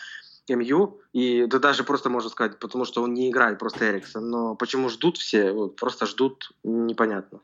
МЮ, 0.50 1.02
и 1.12 1.44
да 1.44 1.58
даже 1.58 1.84
просто 1.84 2.08
можно 2.08 2.30
сказать, 2.30 2.58
потому 2.58 2.86
что 2.86 3.02
он 3.02 3.12
не 3.12 3.28
играет 3.28 3.58
просто 3.58 3.90
Эриксон. 3.90 4.30
Но 4.30 4.54
почему 4.54 4.88
ждут 4.88 5.18
все, 5.18 5.52
вот, 5.52 5.76
просто 5.76 6.06
ждут, 6.06 6.52
непонятно. 6.64 7.40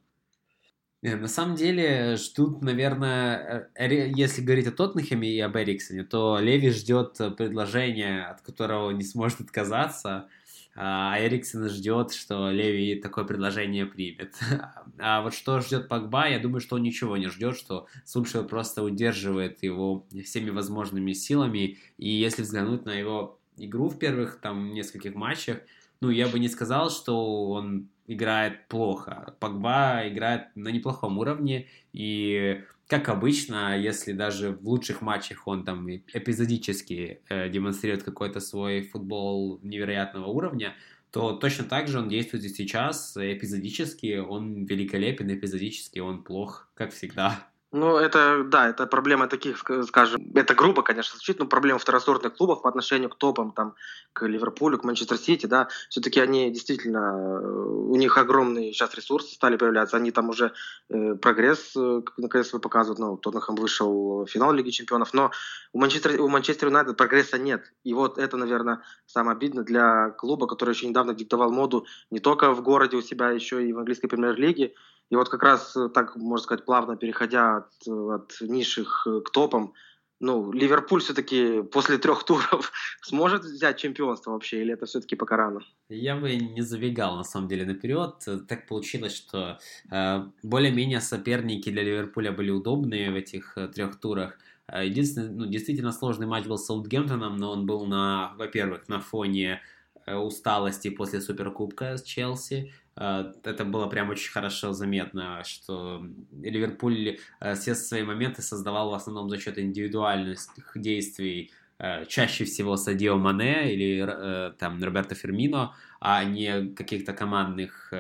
Э, 1.05 1.17
на 1.17 1.29
самом 1.29 1.55
деле 1.55 2.17
ждут, 2.17 2.63
наверное, 2.63 3.71
э, 3.77 4.13
если 4.17 4.41
говорить 4.41 4.67
о 4.67 4.73
Тоттенхэме 4.73 5.29
и 5.29 5.39
об 5.39 5.55
Эриксоне, 5.57 6.03
то 6.03 6.39
Леви 6.41 6.71
ждет 6.71 7.19
предложения, 7.37 8.25
от 8.25 8.41
которого 8.41 8.91
не 8.91 9.05
сможет 9.05 9.43
отказаться, 9.43 10.29
а 10.75 11.17
Эриксон 11.21 11.69
ждет, 11.69 12.13
что 12.13 12.51
Леви 12.51 12.97
такое 12.97 13.25
предложение 13.25 13.87
примет. 13.87 14.35
А 14.99 15.23
вот 15.23 15.35
что 15.35 15.61
ждет 15.61 15.89
Погба, 15.89 16.29
я 16.29 16.39
думаю, 16.39 16.61
что 16.61 16.77
он 16.77 16.83
ничего 16.83 17.17
не 17.17 17.29
ждет, 17.29 17.57
что 17.57 17.87
Сульшер 18.07 18.45
просто 18.45 18.83
удерживает 18.83 19.63
его 19.63 20.07
всеми 20.25 20.51
возможными 20.51 21.13
силами, 21.13 21.79
и 21.99 22.09
если 22.09 22.43
взглянуть 22.43 22.87
на 22.87 22.93
его 22.93 23.39
игру 23.59 23.89
в 23.89 23.99
первых 23.99 24.41
там 24.41 24.73
нескольких 24.73 25.15
матчах, 25.15 25.59
ну, 26.05 26.11
я 26.11 26.29
бы 26.29 26.39
не 26.39 26.49
сказал, 26.49 26.91
что 26.91 27.51
он 27.51 27.89
играет 28.07 28.69
плохо. 28.69 29.35
Погба 29.41 30.03
играет 30.07 30.55
на 30.55 30.69
неплохом 30.69 31.19
уровне, 31.19 31.69
и 31.95 32.63
как 32.87 33.09
обычно, 33.09 33.79
если 33.79 34.13
даже 34.13 34.51
в 34.51 34.69
лучших 34.69 35.01
матчах 35.01 35.49
он 35.49 35.65
там 35.65 35.89
эпизодически 35.89 37.23
э, 37.31 37.49
демонстрирует 37.49 38.03
какой-то 38.03 38.41
свой 38.41 38.83
футбол 38.83 39.59
невероятного 39.63 40.27
уровня, 40.27 40.75
то 41.11 41.33
точно 41.33 41.65
так 41.65 41.89
же 41.89 41.99
он 41.99 42.09
действует 42.09 42.45
и 42.45 42.49
сейчас 42.51 43.17
эпизодически, 43.17 44.19
он 44.19 44.67
великолепен 44.67 45.33
эпизодически, 45.33 46.01
он 46.01 46.23
плох, 46.23 46.69
как 46.75 46.93
всегда. 46.93 47.49
Ну, 47.77 47.97
это, 47.97 48.45
да, 48.45 48.69
это 48.69 48.87
проблема 48.87 49.27
таких, 49.27 49.65
скажем, 49.89 50.23
это 50.37 50.55
грубо, 50.55 50.83
конечно, 50.85 51.17
звучит, 51.17 51.41
но 51.41 51.47
проблема 51.47 51.81
второсортных 51.81 52.37
клубов 52.37 52.63
по 52.63 52.69
отношению 52.69 53.11
к 53.11 53.17
топам, 53.17 53.51
там, 53.51 53.75
к 54.13 54.25
Ливерпулю, 54.25 54.79
к 54.79 54.85
Манчестер 54.85 55.17
Сити, 55.19 55.47
да, 55.47 55.67
все-таки 55.89 56.21
они 56.21 56.53
действительно, 56.53 57.41
э, 57.43 57.47
у 57.49 57.97
них 57.97 58.17
огромные 58.17 58.73
сейчас 58.73 58.95
ресурсы 58.95 59.35
стали 59.35 59.57
появляться, 59.57 59.97
они 59.97 60.13
там 60.13 60.29
уже 60.29 60.53
э, 60.89 61.15
прогресс, 61.17 61.73
э, 61.77 62.03
наконец, 62.17 62.51
показывают, 62.51 63.01
ну, 63.01 63.17
Тоттенхэм 63.17 63.57
вышел 63.57 64.25
в 64.25 64.29
финал 64.29 64.53
Лиги 64.53 64.71
Чемпионов, 64.71 65.13
но 65.13 65.33
у 65.73 65.81
Манчестер, 65.81 66.21
у 66.21 66.29
Манчестер 66.29 66.69
Юнайтед 66.69 66.97
прогресса 66.97 67.39
нет, 67.39 67.73
и 67.83 67.93
вот 67.93 68.19
это, 68.19 68.37
наверное, 68.37 68.83
самое 69.07 69.35
обидное 69.35 69.65
для 69.65 70.11
клуба, 70.11 70.47
который 70.47 70.75
еще 70.75 70.87
недавно 70.87 71.13
диктовал 71.13 71.51
моду 71.51 71.87
не 72.13 72.21
только 72.21 72.53
в 72.53 72.63
городе 72.63 72.97
у 72.97 73.03
себя, 73.03 73.31
еще 73.31 73.67
и 73.67 73.73
в 73.73 73.81
английской 73.81 74.07
премьер-лиге, 74.07 74.75
и 75.11 75.17
вот 75.17 75.29
как 75.29 75.43
раз 75.43 75.77
э, 75.77 75.89
так, 75.89 76.17
можно 76.17 76.43
сказать, 76.43 76.65
плавно 76.65 76.97
переходя 76.97 77.57
от, 77.59 77.89
от 77.89 78.37
низших 78.41 79.07
э, 79.07 79.21
к 79.21 79.31
топам, 79.31 79.75
ну, 80.21 80.53
Ливерпуль 80.53 81.01
все-таки 81.01 81.63
после 81.63 81.99
трех 81.99 82.25
туров 82.25 82.73
сможет 83.03 83.43
взять 83.45 83.79
чемпионство 83.79 84.31
вообще, 84.31 84.63
или 84.63 84.73
это 84.73 84.87
все-таки 84.87 85.17
пока 85.17 85.37
рано? 85.37 85.61
Я 85.89 86.17
бы 86.17 86.35
не 86.35 86.63
забегал, 86.63 87.17
на 87.17 87.25
самом 87.25 87.49
деле, 87.49 87.67
наперед. 87.67 88.15
Так 88.49 88.67
получилось, 88.67 89.15
что 89.15 89.59
э, 89.91 90.25
более-менее 90.43 91.01
соперники 91.01 91.71
для 91.71 91.83
Ливерпуля 91.83 92.33
были 92.33 92.51
удобные 92.51 93.11
в 93.11 93.15
этих 93.15 93.59
э, 93.59 93.69
трех 93.69 94.01
турах. 94.01 94.39
Единственный, 94.73 95.29
ну, 95.29 95.45
действительно 95.45 95.93
сложный 95.93 96.27
матч 96.27 96.47
был 96.47 96.57
с 96.57 96.65
Саутгемптоном, 96.65 97.37
но 97.37 97.53
он 97.53 97.67
был 97.67 97.85
на, 97.85 98.33
во-первых, 98.39 98.89
на 98.89 98.99
фоне 98.99 99.61
усталости 100.07 100.89
после 100.89 101.21
Суперкубка 101.21 101.99
с 101.99 102.03
Челси, 102.03 102.73
Э, 102.84 102.84
это 102.97 103.65
было 103.65 103.87
прям 103.87 104.11
очень 104.11 104.31
хорошо 104.31 104.73
заметно, 104.73 105.43
что 105.45 106.05
Ливерпуль 106.33 107.19
э, 107.41 107.55
все 107.55 107.75
свои 107.75 108.03
моменты 108.03 108.41
создавал 108.43 108.91
в 108.91 108.95
основном 108.95 109.29
за 109.29 109.39
счет 109.39 109.59
индивидуальных 109.59 110.39
действий, 110.77 111.51
э, 111.79 112.07
чаще 112.07 112.45
всего 112.45 112.77
Садио 112.77 113.17
Мане 113.17 113.75
или 113.75 114.55
там 114.59 114.83
Роберто 114.83 115.15
Фермино, 115.15 115.75
а 116.01 116.23
не 116.25 116.75
каких-то 116.75 117.13
командных 117.15 117.93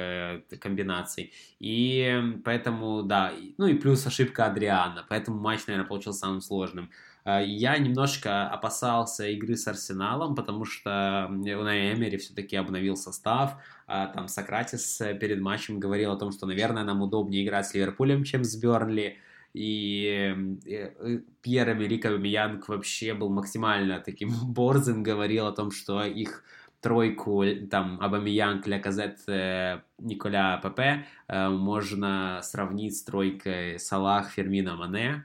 комбинаций. 0.60 1.32
И 1.58 2.22
поэтому, 2.44 3.02
да, 3.02 3.32
ну 3.58 3.66
и 3.66 3.74
плюс 3.74 4.06
ошибка 4.06 4.46
Адриана, 4.46 5.04
поэтому 5.08 5.40
матч, 5.40 5.66
наверное, 5.66 5.88
получился 5.88 6.20
самым 6.20 6.40
сложным. 6.40 6.90
А, 7.24 7.40
я 7.40 7.78
немножко 7.78 8.46
опасался 8.48 9.26
игры 9.28 9.56
с 9.56 9.66
Арсеналом, 9.66 10.34
потому 10.34 10.64
что 10.64 11.26
Унай 11.30 11.94
Эмери 11.94 12.18
все-таки 12.18 12.56
обновил 12.56 12.96
состав. 12.96 13.56
А, 13.86 14.06
там 14.08 14.28
Сократис 14.28 15.00
э, 15.00 15.14
перед 15.14 15.40
матчем 15.40 15.80
говорил 15.80 16.12
о 16.12 16.16
том, 16.16 16.32
что, 16.32 16.46
наверное, 16.46 16.84
нам 16.84 17.00
удобнее 17.02 17.44
играть 17.44 17.66
с 17.66 17.74
Ливерпулем, 17.74 18.24
чем 18.24 18.44
с 18.44 18.56
Бернли. 18.56 19.18
И 19.54 20.34
э, 20.66 21.20
Пьер 21.40 21.68
Америка 21.70 22.08
Янг 22.10 22.68
вообще 22.68 23.14
был 23.14 23.30
максимально 23.30 24.00
таким 24.00 24.30
борзым, 24.52 25.02
говорил 25.02 25.46
о 25.46 25.52
том, 25.52 25.70
что 25.70 26.04
их 26.04 26.44
тройку, 26.82 27.42
там, 27.70 27.98
Абамиянг, 28.02 28.66
Ляказет, 28.66 29.20
э, 29.28 29.80
Николя 29.98 30.58
Пепе 30.62 31.06
можно 31.26 32.40
сравнить 32.42 32.98
с 32.98 33.02
тройкой 33.02 33.78
Салах, 33.78 34.30
Фермина, 34.32 34.76
Мане. 34.76 35.24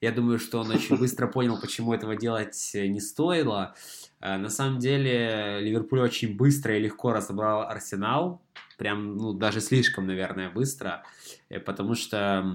Я 0.00 0.12
думаю, 0.12 0.38
что 0.38 0.60
он 0.60 0.70
очень 0.70 0.96
быстро 0.96 1.26
понял, 1.26 1.60
почему 1.60 1.92
этого 1.92 2.16
делать 2.16 2.70
не 2.74 3.00
стоило. 3.00 3.74
Э, 4.20 4.38
на 4.38 4.48
самом 4.48 4.78
деле, 4.78 5.60
Ливерпуль 5.60 6.00
очень 6.00 6.36
быстро 6.36 6.76
и 6.76 6.80
легко 6.80 7.12
разобрал 7.12 7.62
Арсенал. 7.62 8.40
прям, 8.78 9.18
ну, 9.18 9.34
даже 9.34 9.60
слишком, 9.60 10.06
наверное, 10.06 10.48
быстро, 10.48 11.02
э, 11.50 11.60
потому 11.60 11.94
что 11.94 12.46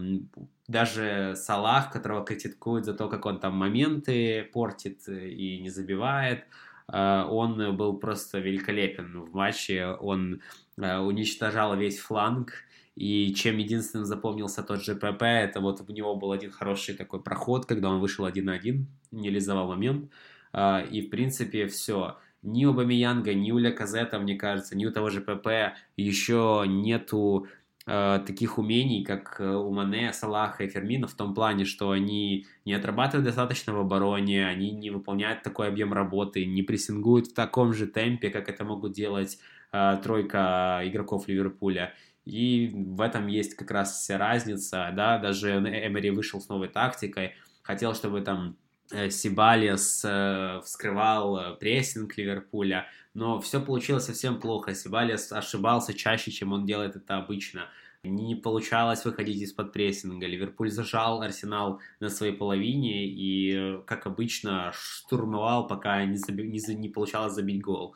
даже 0.67 1.36
Салах, 1.36 1.91
которого 1.91 2.25
критикуют 2.25 2.86
за 2.86 2.95
то, 2.95 3.10
как 3.10 3.27
он 3.27 3.39
там 3.39 3.55
моменты 3.55 4.49
портит 4.51 5.08
и 5.08 5.60
не 5.60 5.69
забивает, 5.69 6.45
он 6.88 7.75
был 7.77 7.97
просто 7.97 8.39
великолепен 8.39 9.21
в 9.21 9.34
матче, 9.34 9.88
он 9.88 10.41
уничтожал 10.77 11.75
весь 11.75 11.99
фланг, 11.99 12.53
и 12.95 13.34
чем 13.34 13.58
единственным 13.58 14.05
запомнился 14.05 14.63
тот 14.63 14.84
же 14.84 14.95
ПП, 14.95 15.23
это 15.23 15.60
вот 15.60 15.84
у 15.88 15.91
него 15.91 16.15
был 16.15 16.31
один 16.31 16.51
хороший 16.51 16.95
такой 16.95 17.21
проход, 17.21 17.65
когда 17.65 17.89
он 17.89 17.99
вышел 17.99 18.25
один 18.25 18.45
на 18.45 18.53
один, 18.53 18.88
не 19.12 19.29
реализовал 19.29 19.67
момент. 19.67 20.10
А, 20.53 20.79
и, 20.79 21.01
в 21.01 21.10
принципе, 21.10 21.67
все. 21.67 22.17
Ни 22.41 22.63
у 22.63 22.73
Бамиянга, 22.73 23.34
ни 23.34 23.51
у 23.51 23.58
Ляказета, 23.58 24.19
мне 24.19 24.36
кажется, 24.36 24.77
ни 24.77 24.86
у 24.86 24.91
того 24.91 25.10
же 25.10 25.19
ПП 25.19 25.75
еще 25.97 26.63
нету 26.65 27.47
э, 27.86 28.23
таких 28.25 28.58
умений, 28.58 29.03
как 29.03 29.41
у 29.41 29.71
Мане, 29.73 30.13
Салаха 30.13 30.63
и 30.63 30.69
Фермина, 30.69 31.08
в 31.08 31.15
том 31.15 31.34
плане, 31.34 31.65
что 31.65 31.91
они 31.91 32.45
не 32.63 32.73
отрабатывают 32.73 33.25
достаточно 33.25 33.73
в 33.73 33.79
обороне, 33.79 34.47
они 34.47 34.71
не 34.71 34.91
выполняют 34.91 35.41
такой 35.43 35.67
объем 35.67 35.91
работы, 35.91 36.45
не 36.45 36.62
прессингуют 36.62 37.27
в 37.27 37.34
таком 37.34 37.73
же 37.73 37.88
темпе, 37.88 38.29
как 38.29 38.47
это 38.47 38.63
могут 38.63 38.93
делать 38.93 39.39
э, 39.73 39.99
тройка 40.01 40.81
игроков 40.86 41.27
Ливерпуля. 41.27 41.93
И 42.25 42.71
в 42.73 43.01
этом 43.01 43.27
есть 43.27 43.55
как 43.55 43.69
раз 43.71 43.99
вся 43.99 44.17
разница, 44.17 44.91
да, 44.95 45.19
даже 45.19 45.51
Эмери 45.57 46.09
вышел 46.09 46.41
с 46.41 46.49
новой 46.49 46.69
тактикой, 46.69 47.35
хотел, 47.61 47.93
чтобы 47.93 48.21
там 48.21 48.57
э, 48.91 49.11
Сибалес 49.11 50.03
э, 50.03 50.61
вскрывал 50.63 51.38
э, 51.38 51.55
прессинг 51.55 52.17
Ливерпуля, 52.17 52.88
но 53.13 53.39
все 53.39 53.61
получилось 53.61 54.05
совсем 54.05 54.39
плохо. 54.39 54.73
Сибалес 54.73 55.31
ошибался 55.31 55.93
чаще, 55.93 56.31
чем 56.31 56.51
он 56.51 56.65
делает 56.65 56.95
это 56.95 57.17
обычно. 57.17 57.69
Не 58.03 58.35
получалось 58.35 59.05
выходить 59.05 59.41
из-под 59.41 59.71
прессинга. 59.71 60.27
Ливерпуль 60.27 60.69
зажал 60.69 61.21
Арсенал 61.21 61.79
на 61.99 62.09
своей 62.09 62.33
половине 62.33 63.07
и, 63.07 63.79
как 63.85 64.05
обычно, 64.05 64.71
штурмовал, 64.75 65.67
пока 65.67 66.03
не, 66.05 66.17
заби- 66.17 66.47
не, 66.47 66.59
не 66.75 66.89
получалось 66.89 67.33
забить 67.33 67.61
гол. 67.61 67.95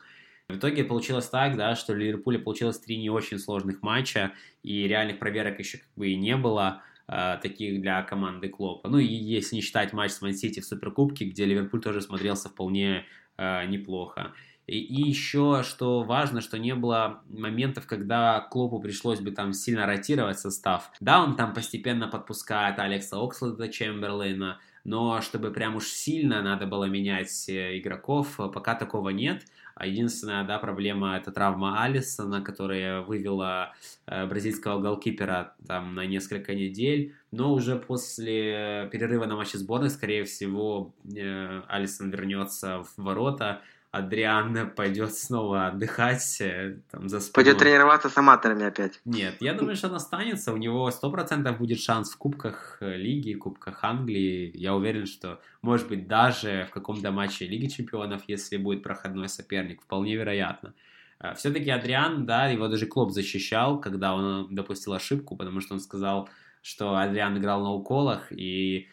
В 0.50 0.58
итоге 0.58 0.84
получилось 0.84 1.28
так, 1.28 1.56
да, 1.56 1.74
что 1.76 1.94
Ливерпуля 1.94 2.38
получилось 2.38 2.78
три 2.78 2.98
не 2.98 3.10
очень 3.10 3.38
сложных 3.38 3.82
матча, 3.82 4.32
и 4.62 4.86
реальных 4.86 5.18
проверок 5.18 5.58
еще 5.58 5.78
как 5.78 5.90
бы 5.96 6.08
и 6.08 6.16
не 6.16 6.36
было 6.36 6.82
э, 7.08 7.38
таких 7.42 7.80
для 7.80 8.02
команды 8.02 8.48
Клопа. 8.48 8.88
Ну 8.88 8.98
и 8.98 9.06
если 9.06 9.56
не 9.56 9.62
считать 9.62 9.92
матч 9.92 10.12
с 10.12 10.22
Ман-Сити 10.22 10.60
в 10.60 10.64
Суперкубке, 10.64 11.24
где 11.24 11.44
Ливерпуль 11.44 11.80
тоже 11.80 12.00
смотрелся 12.00 12.48
вполне 12.48 13.06
э, 13.36 13.66
неплохо. 13.66 14.32
И, 14.66 14.78
и 14.78 15.08
еще, 15.08 15.62
что 15.64 16.04
важно, 16.04 16.40
что 16.40 16.56
не 16.56 16.76
было 16.76 17.22
моментов, 17.28 17.86
когда 17.88 18.40
Клопу 18.40 18.78
пришлось 18.78 19.18
бы 19.18 19.32
там 19.32 19.52
сильно 19.52 19.84
ротировать 19.84 20.38
состав. 20.38 20.92
Да, 21.00 21.24
он 21.24 21.34
там 21.36 21.54
постепенно 21.54 22.06
подпускает 22.06 22.78
Алекса 22.78 23.16
Окслада 23.20 23.68
Чемберлейна, 23.68 24.60
но 24.84 25.20
чтобы 25.20 25.50
прям 25.50 25.76
уж 25.76 25.86
сильно 25.86 26.42
надо 26.42 26.66
было 26.66 26.84
менять 26.84 27.48
э, 27.48 27.78
игроков, 27.78 28.36
пока 28.36 28.74
такого 28.74 29.10
нет. 29.10 29.44
А 29.74 29.86
единственная 29.86 30.44
да, 30.44 30.58
проблема 30.58 31.16
это 31.16 31.32
травма 31.32 31.82
Алисона, 31.82 32.42
которая 32.42 33.00
вывела 33.00 33.72
э, 34.06 34.26
бразильского 34.26 34.78
голкипера 34.78 35.54
там, 35.66 35.94
на 35.94 36.04
несколько 36.04 36.54
недель. 36.54 37.14
Но 37.30 37.54
уже 37.54 37.76
после 37.76 38.88
перерыва 38.92 39.24
на 39.24 39.36
матче 39.36 39.56
сборной, 39.56 39.90
скорее 39.90 40.24
всего, 40.24 40.94
э, 41.04 41.62
Алисон 41.68 42.10
вернется 42.10 42.82
в 42.82 43.02
ворота. 43.02 43.62
Адриан 43.90 44.70
пойдет 44.70 45.14
снова 45.14 45.66
отдыхать 45.66 46.40
э, 46.40 46.78
там, 46.92 47.08
за 47.08 47.18
спиной. 47.18 47.32
Пойдет 47.34 47.58
тренироваться 47.58 48.08
с 48.08 48.16
аматорами 48.16 48.64
опять. 48.64 49.00
Нет, 49.04 49.36
я 49.40 49.52
думаю, 49.52 49.74
что 49.74 49.88
он 49.88 49.96
останется. 49.96 50.52
У 50.52 50.56
него 50.56 50.88
100% 50.88 51.56
будет 51.58 51.80
шанс 51.80 52.12
в 52.12 52.16
Кубках 52.16 52.76
э, 52.80 52.96
Лиги, 52.96 53.34
Кубках 53.34 53.82
Англии. 53.82 54.52
Я 54.54 54.76
уверен, 54.76 55.06
что, 55.06 55.40
может 55.60 55.88
быть, 55.88 56.06
даже 56.06 56.66
в 56.70 56.72
каком-то 56.72 57.10
матче 57.10 57.46
Лиги 57.46 57.66
Чемпионов, 57.66 58.22
если 58.28 58.58
будет 58.58 58.84
проходной 58.84 59.28
соперник, 59.28 59.82
вполне 59.82 60.14
вероятно. 60.14 60.72
Э, 61.18 61.34
Все-таки 61.34 61.70
Адриан, 61.70 62.26
да, 62.26 62.46
его 62.46 62.68
даже 62.68 62.86
Клоп 62.86 63.10
защищал, 63.10 63.80
когда 63.80 64.14
он 64.14 64.54
допустил 64.54 64.92
ошибку, 64.92 65.36
потому 65.36 65.60
что 65.60 65.74
он 65.74 65.80
сказал, 65.80 66.28
что 66.62 66.96
Адриан 66.96 67.36
играл 67.38 67.60
на 67.64 67.72
уколах, 67.72 68.30
и 68.30 68.88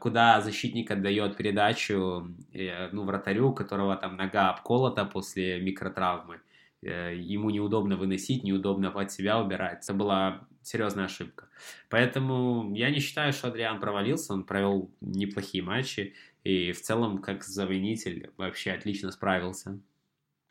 куда 0.00 0.40
защитник 0.40 0.90
отдает 0.90 1.36
передачу 1.36 2.28
э, 2.52 2.88
ну, 2.92 3.04
вратарю, 3.04 3.50
у 3.50 3.54
которого 3.54 3.96
там 3.96 4.16
нога 4.16 4.50
обколота 4.50 5.04
после 5.04 5.60
микротравмы. 5.60 6.40
Э, 6.82 7.14
ему 7.16 7.50
неудобно 7.50 7.96
выносить, 7.96 8.42
неудобно 8.42 8.88
от 8.90 9.12
себя 9.12 9.40
убирать. 9.40 9.84
Это 9.84 9.94
была 9.94 10.46
серьезная 10.62 11.04
ошибка. 11.04 11.48
Поэтому 11.88 12.74
я 12.74 12.90
не 12.90 12.98
считаю, 12.98 13.32
что 13.32 13.48
Адриан 13.48 13.78
провалился, 13.80 14.32
он 14.32 14.44
провел 14.44 14.90
неплохие 15.00 15.62
матчи 15.62 16.14
и 16.44 16.72
в 16.72 16.80
целом, 16.80 17.18
как 17.18 17.44
завинитель, 17.44 18.30
вообще 18.36 18.72
отлично 18.72 19.12
справился. 19.12 19.78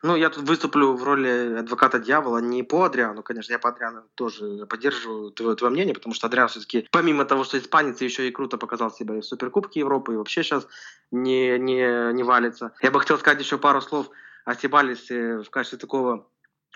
Ну, 0.04 0.16
я 0.16 0.30
тут 0.30 0.48
выступлю 0.48 0.94
в 0.94 1.04
роли 1.04 1.58
адвоката 1.60 2.00
дьявола 2.00 2.40
не 2.40 2.64
по 2.64 2.86
Адриану, 2.86 3.22
конечно, 3.22 3.54
я 3.54 3.60
по 3.60 3.70
Адриану 3.70 4.04
тоже 4.16 4.66
поддерживаю 4.66 5.32
твое, 5.32 5.56
твое 5.56 5.72
мнение, 5.72 5.94
потому 5.94 6.16
что 6.16 6.28
Адриан 6.28 6.48
все-таки, 6.48 6.88
помимо 6.92 7.24
того, 7.26 7.44
что 7.44 7.60
испанец, 7.60 8.02
еще 8.02 8.28
и 8.28 8.32
круто 8.32 8.58
показал 8.58 8.92
себя 8.92 9.18
и 9.18 9.22
в 9.22 9.26
Суперкубке 9.26 9.82
Европы, 9.82 10.14
и 10.14 10.18
вообще 10.18 10.42
сейчас 10.42 10.68
не, 11.12 11.60
не, 11.60 12.14
не 12.14 12.24
валится. 12.24 12.74
Я 12.82 12.90
бы 12.90 13.00
хотел 13.00 13.20
сказать 13.20 13.40
еще 13.40 13.60
пару 13.60 13.82
слов 13.82 14.10
о 14.44 14.56
Сибалисе 14.56 15.38
в 15.44 15.50
качестве 15.52 15.78
такого 15.78 16.26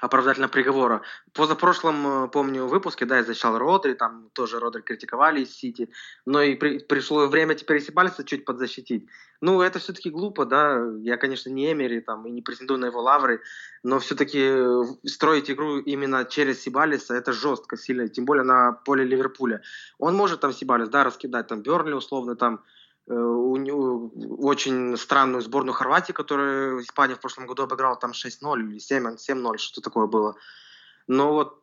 оправдательного 0.01 0.51
приговора. 0.51 1.01
Позапрошлом, 1.33 2.25
э, 2.25 2.27
помню, 2.27 2.67
выпуске, 2.67 3.05
да, 3.05 3.17
я 3.17 3.23
защищал 3.23 3.57
Родри, 3.57 3.93
там 3.93 4.29
тоже 4.33 4.59
Родри 4.59 4.81
критиковали 4.81 5.41
из 5.41 5.55
Сити, 5.55 5.89
но 6.25 6.41
и 6.41 6.55
при, 6.55 6.79
пришло 6.79 7.27
время 7.27 7.55
теперь 7.55 7.81
Сибалиса 7.81 8.23
чуть 8.23 8.45
подзащитить. 8.45 9.07
Ну, 9.41 9.61
это 9.61 9.79
все-таки 9.79 10.09
глупо, 10.09 10.45
да, 10.45 10.81
я, 11.01 11.17
конечно, 11.17 11.49
не 11.49 11.71
Эмери, 11.71 12.01
там, 12.01 12.25
и 12.25 12.31
не 12.31 12.41
претендую 12.41 12.79
на 12.79 12.85
его 12.87 13.01
лавры, 13.01 13.41
но 13.83 13.99
все-таки 13.99 14.39
э, 14.41 14.83
строить 15.05 15.49
игру 15.49 15.79
именно 15.79 16.25
через 16.25 16.61
Сибалиса, 16.61 17.13
это 17.13 17.31
жестко, 17.31 17.77
сильно, 17.77 18.07
тем 18.07 18.25
более 18.25 18.43
на 18.43 18.73
поле 18.73 19.03
Ливерпуля. 19.03 19.61
Он 19.97 20.15
может 20.15 20.41
там 20.41 20.51
Сибалис, 20.51 20.89
да, 20.89 21.03
раскидать, 21.03 21.47
там, 21.47 21.61
Берли 21.61 21.93
условно, 21.93 22.35
там, 22.35 22.63
Э, 23.07 23.13
у, 23.13 24.11
очень 24.47 24.97
странную 24.97 25.41
сборную 25.41 25.73
Хорватии, 25.73 26.11
которую 26.11 26.81
Испания 26.81 27.15
в 27.15 27.19
прошлом 27.19 27.45
году 27.45 27.63
обыграла 27.63 27.95
там 27.95 28.11
6-0 28.11 28.59
или 28.61 28.79
7-0, 28.79 29.57
что 29.57 29.81
такое 29.81 30.07
было. 30.07 30.35
Но 31.07 31.33
вот 31.33 31.61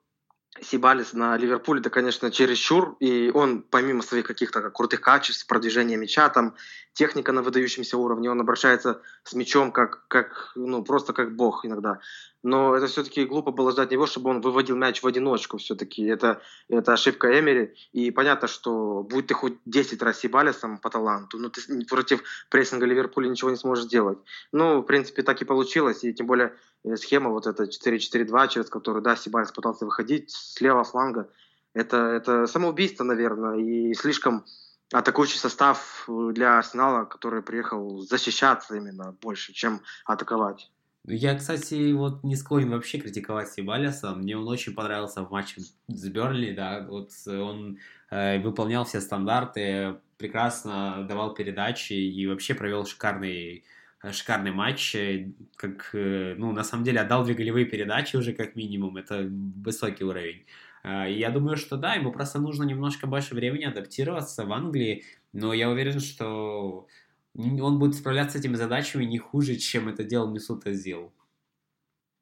Сибалис 0.61 1.15
на 1.15 1.37
Ливерпуле, 1.37 1.81
это, 1.81 1.91
конечно, 1.91 2.31
чересчур, 2.31 2.97
и 3.01 3.31
он, 3.31 3.63
помимо 3.63 4.03
своих 4.03 4.27
каких-то 4.27 4.71
крутых 4.71 5.01
качеств, 5.01 5.47
продвижения 5.47 5.97
мяча, 5.97 6.29
там, 6.29 6.55
техника 6.93 7.33
на 7.33 7.43
выдающемся 7.43 7.97
уровне, 7.97 8.31
он 8.31 8.41
обращается 8.41 9.01
с 9.25 9.33
мячом 9.33 9.73
как, 9.73 10.07
как 10.09 10.53
ну, 10.55 10.85
просто 10.85 11.13
как 11.15 11.35
бог 11.35 11.65
иногда 11.65 12.01
но 12.43 12.75
это 12.75 12.87
все-таки 12.87 13.25
глупо 13.25 13.53
было 13.53 13.71
ждать 13.71 13.91
него, 13.91 14.07
чтобы 14.07 14.31
он 14.31 14.41
выводил 14.41 14.77
мяч 14.77 15.03
в 15.03 15.07
одиночку 15.07 15.59
все-таки. 15.59 16.05
Это, 16.05 16.43
это 16.69 16.93
ошибка 16.93 17.39
Эмери. 17.39 17.75
И 17.93 18.11
понятно, 18.11 18.49
что 18.49 19.03
будь 19.03 19.29
ты 19.29 19.35
хоть 19.35 19.59
10 19.65 20.03
раз 20.03 20.19
Сибалисом 20.19 20.79
по 20.79 20.91
таланту, 20.91 21.39
но 21.39 21.51
ты 21.51 21.61
против 21.87 22.23
прессинга 22.51 22.87
Ливерпуля 22.87 23.29
ничего 23.29 23.51
не 23.51 23.57
сможешь 23.57 23.85
сделать. 23.85 24.19
Ну, 24.51 24.81
в 24.81 24.83
принципе, 24.83 25.23
так 25.23 25.41
и 25.41 25.45
получилось. 25.45 26.03
И 26.03 26.13
тем 26.13 26.27
более 26.27 26.55
э, 26.85 26.97
схема 26.97 27.31
вот 27.31 27.47
эта 27.47 27.65
4-4-2, 27.65 28.49
через 28.49 28.69
которую, 28.69 29.03
да, 29.03 29.15
Сибалис 29.15 29.53
пытался 29.53 29.85
выходить 29.85 30.31
с 30.31 30.61
левого 30.61 30.85
фланга, 30.85 31.29
это, 31.75 31.97
это 31.97 32.47
самоубийство, 32.47 33.05
наверное, 33.05 33.57
и 33.57 33.95
слишком 33.95 34.45
атакующий 34.93 35.39
состав 35.39 36.07
для 36.09 36.59
Арсенала, 36.59 37.05
который 37.05 37.43
приехал 37.43 38.01
защищаться 38.01 38.77
именно 38.77 39.17
больше, 39.21 39.53
чем 39.53 39.81
атаковать. 40.05 40.71
Я, 41.05 41.35
кстати, 41.35 41.93
вот 41.93 42.23
не 42.23 42.37
склонен 42.37 42.71
вообще 42.71 42.99
критиковать 42.99 43.49
Сибалиса. 43.49 44.15
Мне 44.15 44.37
он 44.37 44.47
очень 44.47 44.73
понравился 44.73 45.25
в 45.25 45.31
матче 45.33 45.61
с 45.89 46.09
Берли, 46.09 46.55
да. 46.55 46.87
Вот 46.89 47.11
он 47.27 47.79
э, 48.11 48.39
выполнял 48.41 48.85
все 48.85 49.01
стандарты, 49.01 49.97
прекрасно 50.17 51.05
давал 51.09 51.35
передачи 51.35 51.95
и 51.95 52.27
вообще 52.29 52.55
провел 52.55 52.87
шикарный 52.87 53.65
шикарный 54.11 54.51
матч, 54.51 54.97
как, 55.57 55.91
э, 55.95 56.35
ну, 56.37 56.53
на 56.53 56.65
самом 56.65 56.85
деле 56.85 57.01
отдал 57.01 57.25
две 57.25 57.35
голевые 57.35 57.67
передачи 57.67 58.17
уже 58.17 58.33
как 58.33 58.57
минимум, 58.57 58.97
это 58.97 59.29
высокий 59.31 60.05
уровень. 60.05 60.47
Э, 60.85 61.07
я 61.09 61.31
думаю, 61.31 61.57
что 61.57 61.77
да, 61.77 61.95
ему 61.95 62.13
просто 62.13 62.41
нужно 62.41 62.65
немножко 62.65 63.07
больше 63.07 63.35
времени 63.35 63.65
адаптироваться 63.65 64.45
в 64.45 64.53
Англии, 64.53 65.05
но 65.33 65.53
я 65.53 65.71
уверен, 65.71 66.01
что 66.01 66.89
он 67.35 67.79
будет 67.79 67.95
справляться 67.95 68.37
с 68.37 68.41
этими 68.41 68.57
задачами 68.57 69.05
не 69.05 69.19
хуже, 69.19 69.57
чем 69.57 69.89
это 69.89 70.05
делал 70.05 70.31
Мисут 70.31 70.67
Азил. 70.67 71.13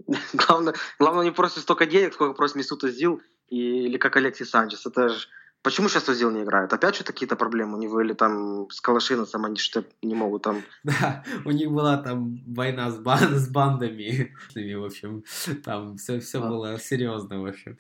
Главное, 0.32 0.74
главное 0.98 1.24
не 1.24 1.32
просит 1.32 1.58
столько 1.58 1.86
денег, 1.86 2.14
сколько 2.14 2.34
просит 2.34 2.56
Мисут 2.56 2.84
Азил 2.84 3.20
или 3.48 3.98
как 3.98 4.16
Алексей 4.16 4.44
Санчес. 4.44 4.86
Это 4.86 5.08
же 5.08 5.26
Почему 5.62 5.90
сейчас 5.90 6.08
Озил 6.08 6.30
не 6.30 6.42
играет? 6.42 6.72
Опять 6.72 6.94
что 6.94 7.04
какие-то 7.04 7.36
проблемы 7.36 7.76
у 7.76 7.80
него? 7.80 8.00
Или 8.00 8.14
там 8.14 8.70
с 8.70 8.80
Калашиносом 8.80 9.44
они 9.44 9.56
что 9.56 9.84
не 10.00 10.14
могут 10.14 10.42
там... 10.42 10.62
Да, 10.84 11.22
у 11.44 11.50
них 11.50 11.70
была 11.70 11.98
там 11.98 12.42
война 12.46 12.90
с, 12.90 12.98
бан 12.98 13.34
с 13.38 13.48
бандами. 13.50 14.34
В 14.54 14.84
общем, 14.84 15.22
там 15.62 15.98
все, 15.98 16.18
все 16.20 16.42
а. 16.42 16.48
было 16.48 16.78
серьезно, 16.78 17.42
в 17.42 17.46
общем. 17.46 17.76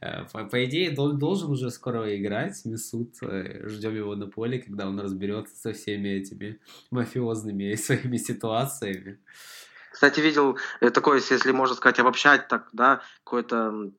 Э, 0.00 0.24
по, 0.32 0.44
по 0.44 0.64
идее, 0.64 0.92
должен 0.92 1.50
уже 1.50 1.70
скоро 1.70 2.16
играть 2.16 2.64
Месут. 2.64 3.16
Э, 3.22 3.68
Ждем 3.68 3.96
его 3.96 4.14
на 4.14 4.28
поле, 4.28 4.60
когда 4.60 4.86
он 4.86 5.00
разберется 5.00 5.56
со 5.56 5.72
всеми 5.72 6.08
этими 6.10 6.60
мафиозными 6.92 7.74
своими 7.74 8.16
ситуациями. 8.16 9.18
Кстати, 9.90 10.20
видел 10.20 10.56
э, 10.80 10.90
такое, 10.90 11.20
если 11.20 11.50
можно 11.52 11.74
сказать, 11.74 11.98
обобщать 11.98 12.46
так, 12.46 12.68
да, 12.72 13.00
какой-то 13.24 13.90